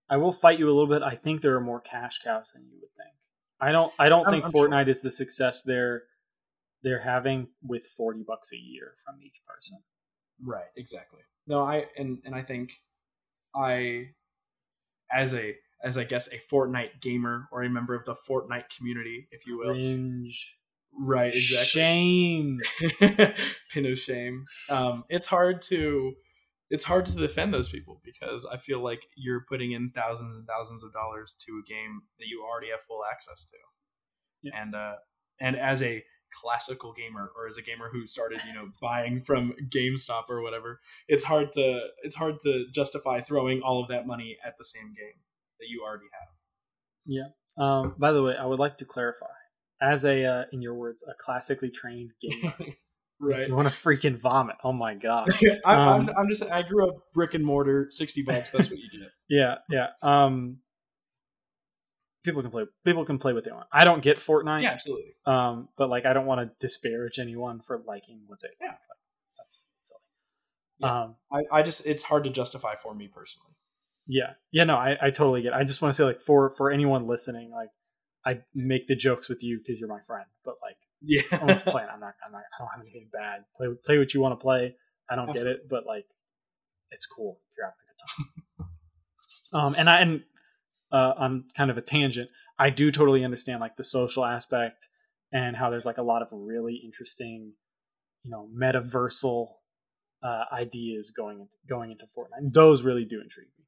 I 0.08 0.16
will 0.16 0.32
fight 0.32 0.58
you 0.58 0.66
a 0.66 0.72
little 0.72 0.86
bit. 0.86 1.02
I 1.02 1.14
think 1.14 1.40
there 1.40 1.56
are 1.56 1.60
more 1.60 1.80
cash 1.80 2.20
cows 2.22 2.52
than 2.54 2.64
you 2.64 2.78
would 2.80 2.94
think. 2.96 3.14
I 3.60 3.72
don't, 3.72 3.92
I 3.98 4.08
don't 4.08 4.26
I'm, 4.26 4.32
think 4.32 4.44
I'm 4.44 4.52
Fortnite 4.52 4.84
sure. 4.84 4.90
is 4.90 5.00
the 5.02 5.10
success 5.10 5.62
they're 5.62 6.04
they're 6.82 7.00
having 7.00 7.48
with 7.62 7.84
forty 7.84 8.22
bucks 8.22 8.52
a 8.52 8.56
year 8.56 8.94
from 9.04 9.16
each 9.24 9.40
person. 9.46 9.78
Right. 10.42 10.66
Exactly. 10.76 11.20
No, 11.46 11.64
I 11.64 11.86
and 11.96 12.18
and 12.24 12.34
I 12.34 12.42
think 12.42 12.72
I, 13.54 14.10
as 15.12 15.34
a 15.34 15.56
as 15.82 15.98
I 15.98 16.04
guess 16.04 16.28
a 16.28 16.38
Fortnite 16.38 17.00
gamer 17.00 17.48
or 17.50 17.62
a 17.62 17.70
member 17.70 17.94
of 17.94 18.04
the 18.04 18.14
Fortnite 18.14 18.70
community, 18.76 19.28
if 19.30 19.46
you 19.46 19.58
will. 19.58 19.72
Cringe. 19.72 20.56
Right, 20.98 21.34
exactly. 21.34 21.66
Shame. 21.66 22.60
Pin 23.70 23.86
of 23.86 23.98
shame. 23.98 24.46
Um, 24.70 25.04
it's 25.10 25.26
hard 25.26 25.60
to 25.62 26.14
it's 26.70 26.84
hard 26.84 27.06
to 27.06 27.16
defend 27.16 27.54
those 27.54 27.68
people 27.68 28.00
because 28.04 28.46
I 28.46 28.56
feel 28.56 28.80
like 28.80 29.06
you're 29.16 29.44
putting 29.48 29.72
in 29.72 29.90
thousands 29.90 30.36
and 30.36 30.46
thousands 30.46 30.82
of 30.82 30.92
dollars 30.92 31.36
to 31.46 31.62
a 31.64 31.68
game 31.68 32.02
that 32.18 32.26
you 32.26 32.44
already 32.44 32.70
have 32.70 32.80
full 32.82 33.02
access 33.10 33.44
to. 33.44 33.56
Yeah. 34.42 34.62
And 34.62 34.74
uh 34.74 34.94
and 35.40 35.56
as 35.56 35.82
a 35.82 36.02
classical 36.32 36.92
gamer 36.92 37.30
or 37.36 37.46
as 37.46 37.56
a 37.56 37.62
gamer 37.62 37.88
who 37.92 38.06
started, 38.06 38.40
you 38.48 38.54
know, 38.54 38.70
buying 38.82 39.20
from 39.20 39.54
GameStop 39.68 40.24
or 40.28 40.42
whatever, 40.42 40.80
it's 41.08 41.24
hard 41.24 41.52
to 41.52 41.80
it's 42.02 42.16
hard 42.16 42.40
to 42.40 42.66
justify 42.74 43.20
throwing 43.20 43.62
all 43.62 43.80
of 43.80 43.88
that 43.88 44.06
money 44.06 44.36
at 44.44 44.58
the 44.58 44.64
same 44.64 44.92
game 44.94 45.20
that 45.60 45.68
you 45.68 45.82
already 45.84 46.06
have. 46.12 46.28
Yeah. 47.06 47.28
Um, 47.58 47.94
by 47.98 48.12
the 48.12 48.22
way, 48.22 48.36
I 48.36 48.44
would 48.44 48.58
like 48.58 48.78
to 48.78 48.84
clarify, 48.84 49.26
as 49.80 50.04
a, 50.04 50.24
uh, 50.24 50.44
in 50.52 50.60
your 50.60 50.74
words, 50.74 51.02
a 51.08 51.14
classically 51.14 51.70
trained 51.70 52.12
gamer. 52.20 52.54
right. 53.20 53.48
You 53.48 53.54
want 53.54 53.68
to 53.68 53.74
freaking 53.74 54.18
vomit? 54.18 54.56
Oh 54.64 54.72
my 54.72 54.94
god! 54.94 55.28
I'm, 55.64 55.78
um, 55.78 56.08
I'm, 56.08 56.18
I'm, 56.18 56.28
just. 56.28 56.44
I 56.44 56.62
grew 56.62 56.88
up 56.88 57.12
brick 57.12 57.34
and 57.34 57.44
mortar, 57.44 57.88
sixty 57.90 58.22
bucks. 58.22 58.52
That's 58.52 58.70
what 58.70 58.78
you 58.78 58.88
get. 58.90 59.10
yeah, 59.28 59.56
yeah. 59.70 59.88
Um, 60.02 60.58
people 62.24 62.42
can 62.42 62.50
play. 62.50 62.64
People 62.84 63.04
can 63.04 63.18
play 63.18 63.32
what 63.32 63.44
they 63.44 63.52
want. 63.52 63.66
I 63.72 63.84
don't 63.84 64.02
get 64.02 64.18
Fortnite. 64.18 64.62
Yeah, 64.62 64.70
absolutely. 64.70 65.14
Um, 65.24 65.68
but 65.76 65.88
like, 65.88 66.04
I 66.06 66.12
don't 66.12 66.26
want 66.26 66.40
to 66.40 66.66
disparage 66.66 67.18
anyone 67.18 67.60
for 67.60 67.82
liking 67.86 68.20
what 68.26 68.40
they. 68.40 68.48
Yeah, 68.60 68.68
like. 68.68 68.78
that's 69.38 69.70
silly. 69.78 70.00
Yeah. 70.78 71.02
Um, 71.02 71.14
I, 71.32 71.58
I 71.58 71.62
just 71.62 71.86
it's 71.86 72.02
hard 72.02 72.24
to 72.24 72.30
justify 72.30 72.74
for 72.74 72.94
me 72.94 73.08
personally. 73.08 73.52
Yeah, 74.06 74.34
yeah, 74.52 74.64
no, 74.64 74.76
I, 74.76 74.96
I 75.00 75.10
totally 75.10 75.42
get. 75.42 75.52
It. 75.52 75.56
I 75.56 75.64
just 75.64 75.82
want 75.82 75.92
to 75.92 75.96
say, 75.96 76.04
like, 76.04 76.20
for 76.20 76.54
for 76.56 76.70
anyone 76.70 77.06
listening, 77.06 77.50
like, 77.50 77.70
I 78.24 78.40
make 78.54 78.86
the 78.86 78.96
jokes 78.96 79.28
with 79.28 79.42
you 79.42 79.58
because 79.58 79.80
you're 79.80 79.88
my 79.88 80.00
friend, 80.06 80.26
but 80.44 80.56
like, 80.62 80.76
yeah, 81.02 81.22
someone's 81.30 81.62
playing. 81.62 81.88
I'm 81.92 82.00
not, 82.00 82.14
I'm 82.24 82.32
not, 82.32 82.40
I 82.40 82.58
don't 82.58 82.68
have 82.68 82.80
anything 82.80 83.08
bad. 83.12 83.44
Play, 83.56 83.68
play 83.84 83.98
what 83.98 84.14
you 84.14 84.20
want 84.20 84.38
to 84.38 84.42
play. 84.42 84.74
I 85.08 85.16
don't 85.16 85.28
Absolutely. 85.28 85.52
get 85.52 85.60
it, 85.60 85.68
but 85.68 85.86
like, 85.86 86.06
it's 86.90 87.06
cool 87.06 87.40
if 87.50 87.56
you're 87.56 87.66
having 87.66 87.76
a 87.82 87.86
good 87.96 88.66
time. 89.52 89.66
um, 89.66 89.74
and 89.78 89.90
I 89.90 90.00
and 90.00 90.22
uh, 90.92 91.12
on 91.18 91.44
kind 91.56 91.70
of 91.70 91.78
a 91.78 91.82
tangent, 91.82 92.30
I 92.58 92.70
do 92.70 92.90
totally 92.90 93.24
understand 93.24 93.60
like 93.60 93.76
the 93.76 93.84
social 93.84 94.24
aspect 94.24 94.88
and 95.32 95.56
how 95.56 95.70
there's 95.70 95.86
like 95.86 95.98
a 95.98 96.02
lot 96.02 96.22
of 96.22 96.28
really 96.32 96.80
interesting, 96.84 97.52
you 98.22 98.30
know, 98.30 98.48
metaversal 98.56 99.48
uh, 100.22 100.44
ideas 100.52 101.10
going 101.10 101.40
into 101.40 101.56
going 101.68 101.90
into 101.90 102.04
Fortnite. 102.04 102.52
Those 102.52 102.82
really 102.82 103.04
do 103.04 103.20
intrigue 103.20 103.48
me. 103.58 103.64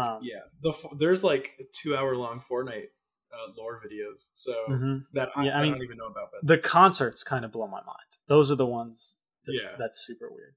Um, 0.00 0.18
yeah, 0.22 0.40
the 0.62 0.72
there's 0.98 1.24
like 1.24 1.52
a 1.60 1.64
two 1.72 1.96
hour 1.96 2.16
long 2.16 2.40
Fortnite 2.40 2.88
uh, 3.34 3.52
lore 3.56 3.80
videos, 3.84 4.28
so 4.34 4.54
mm-hmm. 4.68 4.98
that 5.12 5.30
I, 5.34 5.46
yeah, 5.46 5.56
I, 5.56 5.60
I 5.60 5.62
mean, 5.62 5.72
don't 5.72 5.82
even 5.82 5.96
know 5.96 6.06
about. 6.06 6.30
But 6.32 6.46
the 6.46 6.58
concerts 6.58 7.22
kind 7.22 7.44
of 7.44 7.52
blow 7.52 7.66
my 7.66 7.82
mind. 7.82 7.98
Those 8.28 8.50
are 8.50 8.56
the 8.56 8.66
ones. 8.66 9.16
That's, 9.46 9.64
yeah, 9.64 9.76
that's 9.78 10.06
super 10.06 10.30
weird. 10.30 10.54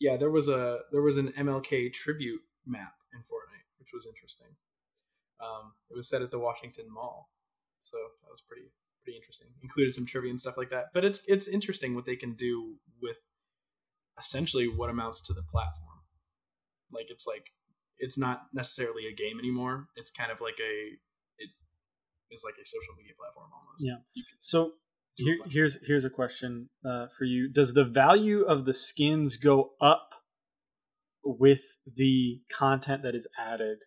Yeah, 0.00 0.16
there 0.16 0.30
was 0.30 0.48
a 0.48 0.80
there 0.92 1.02
was 1.02 1.16
an 1.16 1.28
MLK 1.32 1.92
tribute 1.92 2.40
map 2.66 2.94
in 3.12 3.20
Fortnite, 3.20 3.68
which 3.78 3.90
was 3.92 4.06
interesting. 4.06 4.48
Um, 5.40 5.72
it 5.90 5.96
was 5.96 6.08
set 6.08 6.22
at 6.22 6.30
the 6.30 6.38
Washington 6.38 6.86
Mall, 6.88 7.30
so 7.78 7.96
that 8.22 8.30
was 8.30 8.40
pretty 8.40 8.68
pretty 9.02 9.16
interesting. 9.16 9.48
Included 9.62 9.94
some 9.94 10.06
trivia 10.06 10.30
and 10.30 10.40
stuff 10.40 10.56
like 10.56 10.70
that. 10.70 10.86
But 10.92 11.04
it's 11.04 11.22
it's 11.26 11.48
interesting 11.48 11.94
what 11.94 12.06
they 12.06 12.16
can 12.16 12.34
do 12.34 12.76
with 13.02 13.16
essentially 14.18 14.68
what 14.68 14.90
amounts 14.90 15.20
to 15.22 15.32
the 15.32 15.42
platform. 15.42 16.00
Like 16.90 17.10
it's 17.10 17.26
like 17.26 17.50
it's 17.98 18.18
not 18.18 18.46
necessarily 18.52 19.06
a 19.06 19.12
game 19.12 19.38
anymore. 19.38 19.88
It's 19.96 20.10
kind 20.10 20.30
of 20.32 20.40
like 20.40 20.58
a 20.60 20.96
is 22.34 22.44
like 22.44 22.54
a 22.60 22.66
social 22.66 22.94
media 22.96 23.12
platform 23.18 23.48
almost. 23.52 23.84
Yeah. 23.84 24.24
So 24.40 24.72
here, 25.14 25.38
here's 25.48 25.86
here's 25.86 26.04
a 26.04 26.10
question 26.10 26.68
uh, 26.84 27.06
for 27.16 27.24
you: 27.24 27.48
Does 27.48 27.74
the 27.74 27.84
value 27.84 28.42
of 28.42 28.64
the 28.64 28.74
skins 28.74 29.36
go 29.36 29.72
up 29.80 30.10
with 31.24 31.62
the 31.86 32.40
content 32.52 33.02
that 33.02 33.14
is 33.14 33.26
added 33.38 33.78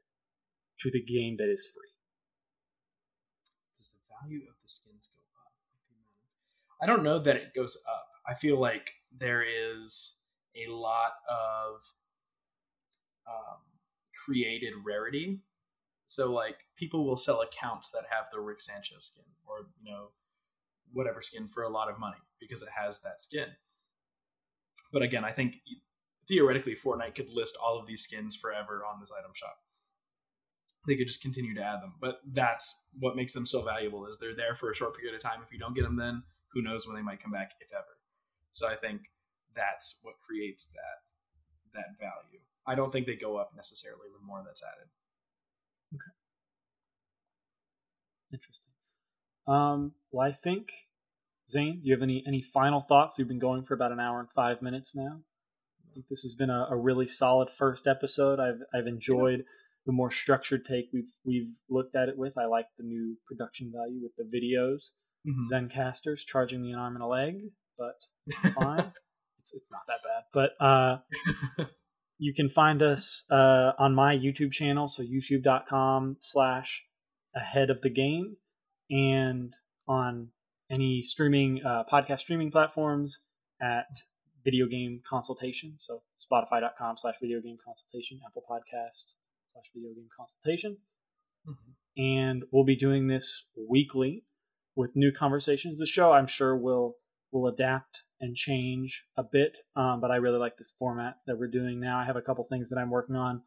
to 0.79 0.89
the 0.91 1.03
game 1.03 1.35
that 1.37 1.49
is 1.49 1.67
free? 1.73 1.91
Does 3.75 3.89
the 3.89 3.99
value 4.21 4.39
of 4.47 4.55
the 4.63 4.69
skins 4.69 5.09
go 5.13 5.21
up? 5.37 5.51
I 6.81 6.85
don't 6.87 7.03
know 7.03 7.19
that 7.19 7.35
it 7.35 7.53
goes 7.55 7.77
up. 7.87 8.07
I 8.27 8.33
feel 8.33 8.59
like 8.59 8.91
there 9.15 9.43
is 9.43 10.17
a 10.55 10.71
lot 10.71 11.11
of 11.29 11.81
um, 13.27 13.59
created 14.25 14.73
rarity. 14.85 15.39
So 16.07 16.31
like 16.31 16.55
people 16.77 17.05
will 17.05 17.17
sell 17.17 17.41
accounts 17.41 17.91
that 17.91 18.05
have 18.09 18.25
the 18.31 18.39
Rick 18.39 18.61
Sanchez 18.61 19.05
skin 19.05 19.25
or 19.45 19.67
you 19.83 19.91
know 19.91 20.07
whatever 20.93 21.21
skin 21.21 21.49
for 21.49 21.63
a 21.63 21.69
lot 21.69 21.89
of 21.89 21.99
money 21.99 22.17
because 22.39 22.63
it 22.63 22.69
has 22.75 23.01
that 23.01 23.21
skin. 23.21 23.47
But 24.93 25.01
again, 25.01 25.25
I 25.25 25.31
think 25.31 25.57
theoretically 26.27 26.75
Fortnite 26.75 27.15
could 27.15 27.29
list 27.29 27.57
all 27.61 27.77
of 27.77 27.87
these 27.87 28.01
skins 28.01 28.37
forever 28.37 28.83
on 28.89 29.01
this 29.01 29.11
item 29.11 29.31
shop. 29.33 29.57
They 30.87 30.95
could 30.95 31.07
just 31.07 31.21
continue 31.21 31.53
to 31.55 31.61
add 31.61 31.81
them, 31.81 31.95
but 31.99 32.21
that's 32.31 32.85
what 32.97 33.17
makes 33.17 33.33
them 33.33 33.45
so 33.45 33.61
valuable 33.61 34.07
is 34.07 34.17
they're 34.17 34.33
there 34.33 34.55
for 34.55 34.71
a 34.71 34.75
short 34.75 34.95
period 34.95 35.13
of 35.13 35.21
time. 35.21 35.41
If 35.45 35.51
you 35.51 35.59
don't 35.59 35.75
get 35.75 35.83
them 35.83 35.97
then, 35.97 36.23
who 36.53 36.61
knows 36.61 36.87
when 36.87 36.95
they 36.95 37.01
might 37.01 37.21
come 37.21 37.33
back 37.33 37.51
if 37.59 37.73
ever. 37.73 37.99
So 38.53 38.69
I 38.69 38.75
think 38.75 39.01
that's 39.53 39.99
what 40.03 40.15
creates 40.25 40.67
that 40.67 41.03
that 41.73 41.99
value. 41.99 42.39
I 42.65 42.75
don't 42.75 42.91
think 42.93 43.07
they 43.07 43.17
go 43.17 43.35
up 43.35 43.51
necessarily 43.53 44.07
the 44.17 44.25
more 44.25 44.41
that's 44.45 44.63
added. 44.63 44.87
Okay. 45.93 46.11
Interesting. 48.31 48.71
Um, 49.47 49.93
well, 50.11 50.27
I 50.27 50.31
think 50.31 50.71
Zane, 51.49 51.79
do 51.81 51.87
you 51.87 51.93
have 51.93 52.01
any 52.01 52.23
any 52.27 52.41
final 52.41 52.81
thoughts? 52.81 53.17
We've 53.17 53.27
been 53.27 53.39
going 53.39 53.63
for 53.63 53.73
about 53.73 53.91
an 53.91 53.99
hour 53.99 54.19
and 54.19 54.29
five 54.35 54.61
minutes 54.61 54.95
now. 54.95 55.21
I 55.85 55.93
think 55.93 56.07
this 56.09 56.21
has 56.21 56.35
been 56.35 56.49
a, 56.49 56.67
a 56.71 56.75
really 56.75 57.05
solid 57.05 57.49
first 57.49 57.87
episode. 57.87 58.39
I've 58.39 58.61
I've 58.73 58.87
enjoyed 58.87 59.45
the 59.85 59.93
more 59.93 60.11
structured 60.11 60.65
take 60.65 60.89
we've 60.93 61.13
we've 61.25 61.55
looked 61.69 61.95
at 61.95 62.09
it 62.09 62.17
with. 62.17 62.37
I 62.37 62.45
like 62.45 62.65
the 62.77 62.83
new 62.83 63.17
production 63.25 63.71
value 63.73 64.01
with 64.01 64.11
the 64.17 64.23
videos. 64.23 64.89
Mm-hmm. 65.25 65.43
Zencastr's 65.51 66.23
charging 66.23 66.61
me 66.61 66.71
an 66.71 66.79
arm 66.79 66.95
and 66.95 67.03
a 67.03 67.07
leg, 67.07 67.35
but 67.77 67.95
fine. 68.53 68.91
it's 69.39 69.53
it's 69.53 69.71
not 69.71 69.81
that 69.87 69.99
bad. 70.03 70.23
But 70.33 70.65
uh, 70.65 71.65
you 72.17 72.33
can 72.33 72.49
find 72.49 72.81
us 72.81 73.23
uh, 73.31 73.71
on 73.79 73.95
my 73.95 74.15
YouTube 74.15 74.51
channel, 74.51 74.87
so 74.89 75.03
youtube.com 75.03 76.17
slash 76.19 76.83
ahead 77.37 77.69
of 77.69 77.81
the 77.81 77.89
game, 77.89 78.35
and 78.89 79.53
on 79.87 80.29
any 80.69 81.01
streaming 81.01 81.61
uh, 81.65 81.83
podcast 81.91 82.19
streaming 82.21 82.51
platforms 82.51 83.23
at 83.61 83.85
video 84.43 84.67
game 84.67 85.01
consultation. 85.07 85.73
So 85.77 86.01
spotify.com 86.17 86.97
slash 86.97 87.15
video 87.21 87.41
game 87.41 87.57
consultation, 87.63 88.19
Apple 88.25 88.43
Podcasts, 88.49 89.15
slash 89.45 89.65
video 89.73 89.93
game 89.93 90.09
consultation. 90.15 90.77
Mhm. 91.47 91.73
And 91.97 92.43
we'll 92.51 92.63
be 92.63 92.75
doing 92.75 93.07
this 93.07 93.49
weekly 93.69 94.23
with 94.75 94.95
new 94.95 95.11
conversations. 95.11 95.79
The 95.79 95.85
show, 95.85 96.11
I'm 96.11 96.27
sure, 96.27 96.55
will 96.55 96.95
will 97.31 97.47
adapt 97.47 98.03
and 98.21 98.35
change 98.35 99.03
a 99.17 99.23
bit, 99.23 99.57
um, 99.75 99.99
but 99.99 100.11
I 100.11 100.15
really 100.15 100.39
like 100.39 100.57
this 100.57 100.71
format 100.71 101.15
that 101.27 101.37
we're 101.37 101.49
doing 101.49 101.79
now. 101.79 101.99
I 101.99 102.05
have 102.05 102.15
a 102.15 102.21
couple 102.21 102.45
things 102.45 102.69
that 102.69 102.77
I'm 102.79 102.89
working 102.89 103.17
on 103.17 103.43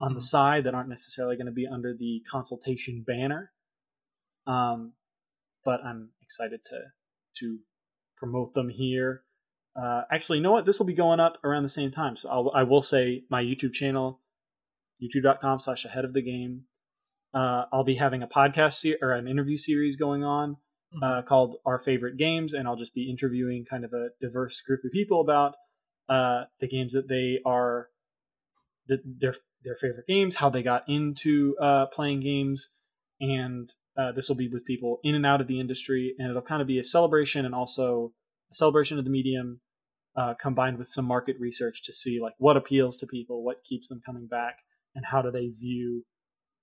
on 0.00 0.14
the 0.14 0.20
side 0.20 0.64
that 0.64 0.74
aren't 0.74 0.88
necessarily 0.88 1.36
going 1.36 1.46
to 1.46 1.52
be 1.52 1.66
under 1.66 1.94
the 1.94 2.22
consultation 2.28 3.04
banner, 3.06 3.52
um, 4.46 4.92
but 5.64 5.84
I'm 5.84 6.10
excited 6.22 6.64
to 6.66 6.80
to 7.38 7.58
promote 8.16 8.54
them 8.54 8.68
here. 8.68 9.22
Uh, 9.74 10.02
actually, 10.10 10.38
you 10.38 10.42
know 10.42 10.52
what? 10.52 10.66
This 10.66 10.78
will 10.78 10.86
be 10.86 10.92
going 10.92 11.20
up 11.20 11.38
around 11.44 11.62
the 11.62 11.68
same 11.68 11.90
time. 11.90 12.16
So 12.16 12.28
I'll, 12.28 12.52
I 12.54 12.62
will 12.64 12.82
say 12.82 13.24
my 13.30 13.42
YouTube 13.42 13.72
channel, 13.72 14.20
youtube.com 15.02 15.60
slash 15.60 15.84
ahead 15.84 16.04
of 16.04 16.12
the 16.12 16.22
game. 16.22 16.64
Uh, 17.32 17.64
I'll 17.72 17.84
be 17.84 17.94
having 17.94 18.22
a 18.22 18.26
podcast 18.26 18.74
se- 18.74 18.98
or 19.00 19.12
an 19.12 19.26
interview 19.26 19.56
series 19.56 19.96
going 19.96 20.24
on 20.24 20.58
uh, 21.02 21.22
called 21.22 21.56
Our 21.64 21.78
Favorite 21.78 22.18
Games, 22.18 22.52
and 22.52 22.68
I'll 22.68 22.76
just 22.76 22.94
be 22.94 23.08
interviewing 23.08 23.64
kind 23.64 23.84
of 23.84 23.92
a 23.92 24.08
diverse 24.20 24.60
group 24.60 24.84
of 24.84 24.92
people 24.92 25.20
about 25.20 25.54
uh, 26.08 26.44
the 26.60 26.68
games 26.68 26.92
that 26.92 27.08
they 27.08 27.40
are, 27.46 27.88
the, 28.88 28.98
their 29.04 29.34
their 29.64 29.76
favorite 29.76 30.06
games, 30.06 30.34
how 30.34 30.50
they 30.50 30.62
got 30.62 30.84
into 30.88 31.54
uh, 31.62 31.86
playing 31.86 32.20
games, 32.20 32.70
and 33.20 33.70
uh, 33.96 34.12
this 34.12 34.28
will 34.28 34.36
be 34.36 34.48
with 34.48 34.64
people 34.64 34.98
in 35.02 35.14
and 35.14 35.26
out 35.26 35.40
of 35.40 35.46
the 35.46 35.60
industry, 35.60 36.14
and 36.18 36.28
it'll 36.28 36.42
kind 36.42 36.62
of 36.62 36.68
be 36.68 36.78
a 36.78 36.84
celebration 36.84 37.44
and 37.44 37.54
also 37.54 38.12
a 38.50 38.54
celebration 38.54 38.98
of 38.98 39.04
the 39.04 39.10
medium 39.10 39.60
uh, 40.16 40.34
combined 40.40 40.78
with 40.78 40.88
some 40.88 41.04
market 41.04 41.36
research 41.38 41.82
to 41.84 41.92
see 41.92 42.20
like 42.20 42.34
what 42.38 42.56
appeals 42.56 42.96
to 42.98 43.06
people, 43.06 43.44
what 43.44 43.64
keeps 43.64 43.88
them 43.88 44.00
coming 44.04 44.26
back, 44.26 44.56
and 44.94 45.04
how 45.10 45.22
do 45.22 45.30
they 45.30 45.48
view 45.48 46.04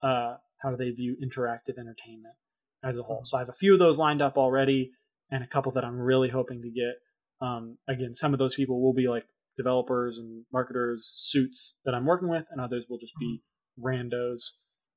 uh, 0.03 0.35
how 0.61 0.69
do 0.69 0.77
they 0.77 0.91
view 0.91 1.15
interactive 1.23 1.77
entertainment 1.77 2.35
as 2.83 2.97
a 2.97 3.03
whole. 3.03 3.21
So 3.25 3.37
I 3.37 3.41
have 3.41 3.49
a 3.49 3.53
few 3.53 3.73
of 3.73 3.79
those 3.79 3.97
lined 3.97 4.21
up 4.21 4.37
already, 4.37 4.91
and 5.31 5.43
a 5.43 5.47
couple 5.47 5.71
that 5.73 5.85
I'm 5.85 5.99
really 5.99 6.29
hoping 6.29 6.61
to 6.61 6.69
get. 6.69 6.95
Um, 7.41 7.77
again, 7.87 8.13
some 8.13 8.33
of 8.33 8.39
those 8.39 8.55
people 8.55 8.81
will 8.81 8.93
be 8.93 9.07
like 9.07 9.25
developers 9.59 10.17
and 10.17 10.45
marketers, 10.53 11.05
suits 11.05 11.81
that 11.83 11.93
I'm 11.93 12.05
working 12.05 12.29
with, 12.29 12.45
and 12.49 12.61
others 12.61 12.85
will 12.89 12.97
just 12.97 13.13
be 13.19 13.41
randos. 13.77 14.51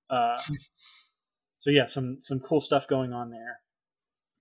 Uh, 0.08 0.40
so 1.58 1.70
yeah, 1.70 1.86
some 1.86 2.18
some 2.20 2.38
cool 2.38 2.60
stuff 2.60 2.86
going 2.86 3.12
on 3.12 3.30
there. 3.30 3.58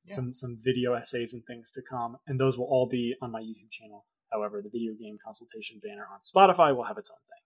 Yeah. 0.05 0.15
Some 0.15 0.31
some 0.31 0.57
video 0.63 0.93
essays 0.93 1.33
and 1.33 1.43
things 1.45 1.71
to 1.71 1.81
come, 1.81 2.17
and 2.27 2.39
those 2.39 2.57
will 2.57 2.65
all 2.65 2.87
be 2.87 3.15
on 3.21 3.31
my 3.31 3.41
YouTube 3.41 3.71
channel. 3.71 4.05
However, 4.31 4.61
the 4.61 4.69
video 4.69 4.93
game 4.93 5.17
consultation 5.25 5.81
banner 5.83 6.07
on 6.13 6.19
Spotify 6.21 6.75
will 6.75 6.85
have 6.85 6.99
its 6.99 7.09
own 7.09 7.17
thing. 7.29 7.43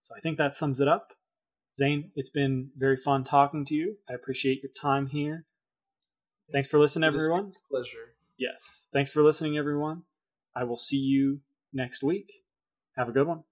So 0.00 0.14
I 0.16 0.20
think 0.20 0.38
that 0.38 0.54
sums 0.54 0.80
it 0.80 0.88
up. 0.88 1.12
Zane, 1.78 2.10
it's 2.16 2.30
been 2.30 2.70
very 2.76 2.96
fun 2.96 3.24
talking 3.24 3.64
to 3.66 3.74
you. 3.74 3.96
I 4.10 4.14
appreciate 4.14 4.62
your 4.62 4.72
time 4.72 5.06
here. 5.06 5.44
Thanks 6.50 6.68
for 6.68 6.78
listening, 6.78 7.12
It 7.12 7.16
is 7.16 7.22
a 7.22 7.26
everyone. 7.26 7.52
Pleasure. 7.70 8.14
Yes. 8.38 8.86
Thanks 8.92 9.12
for 9.12 9.22
listening, 9.22 9.58
everyone. 9.58 10.02
I 10.56 10.64
will 10.64 10.78
see 10.78 10.96
you 10.96 11.40
next 11.72 12.02
week. 12.02 12.30
Have 12.96 13.08
a 13.08 13.12
good 13.12 13.26
one. 13.26 13.44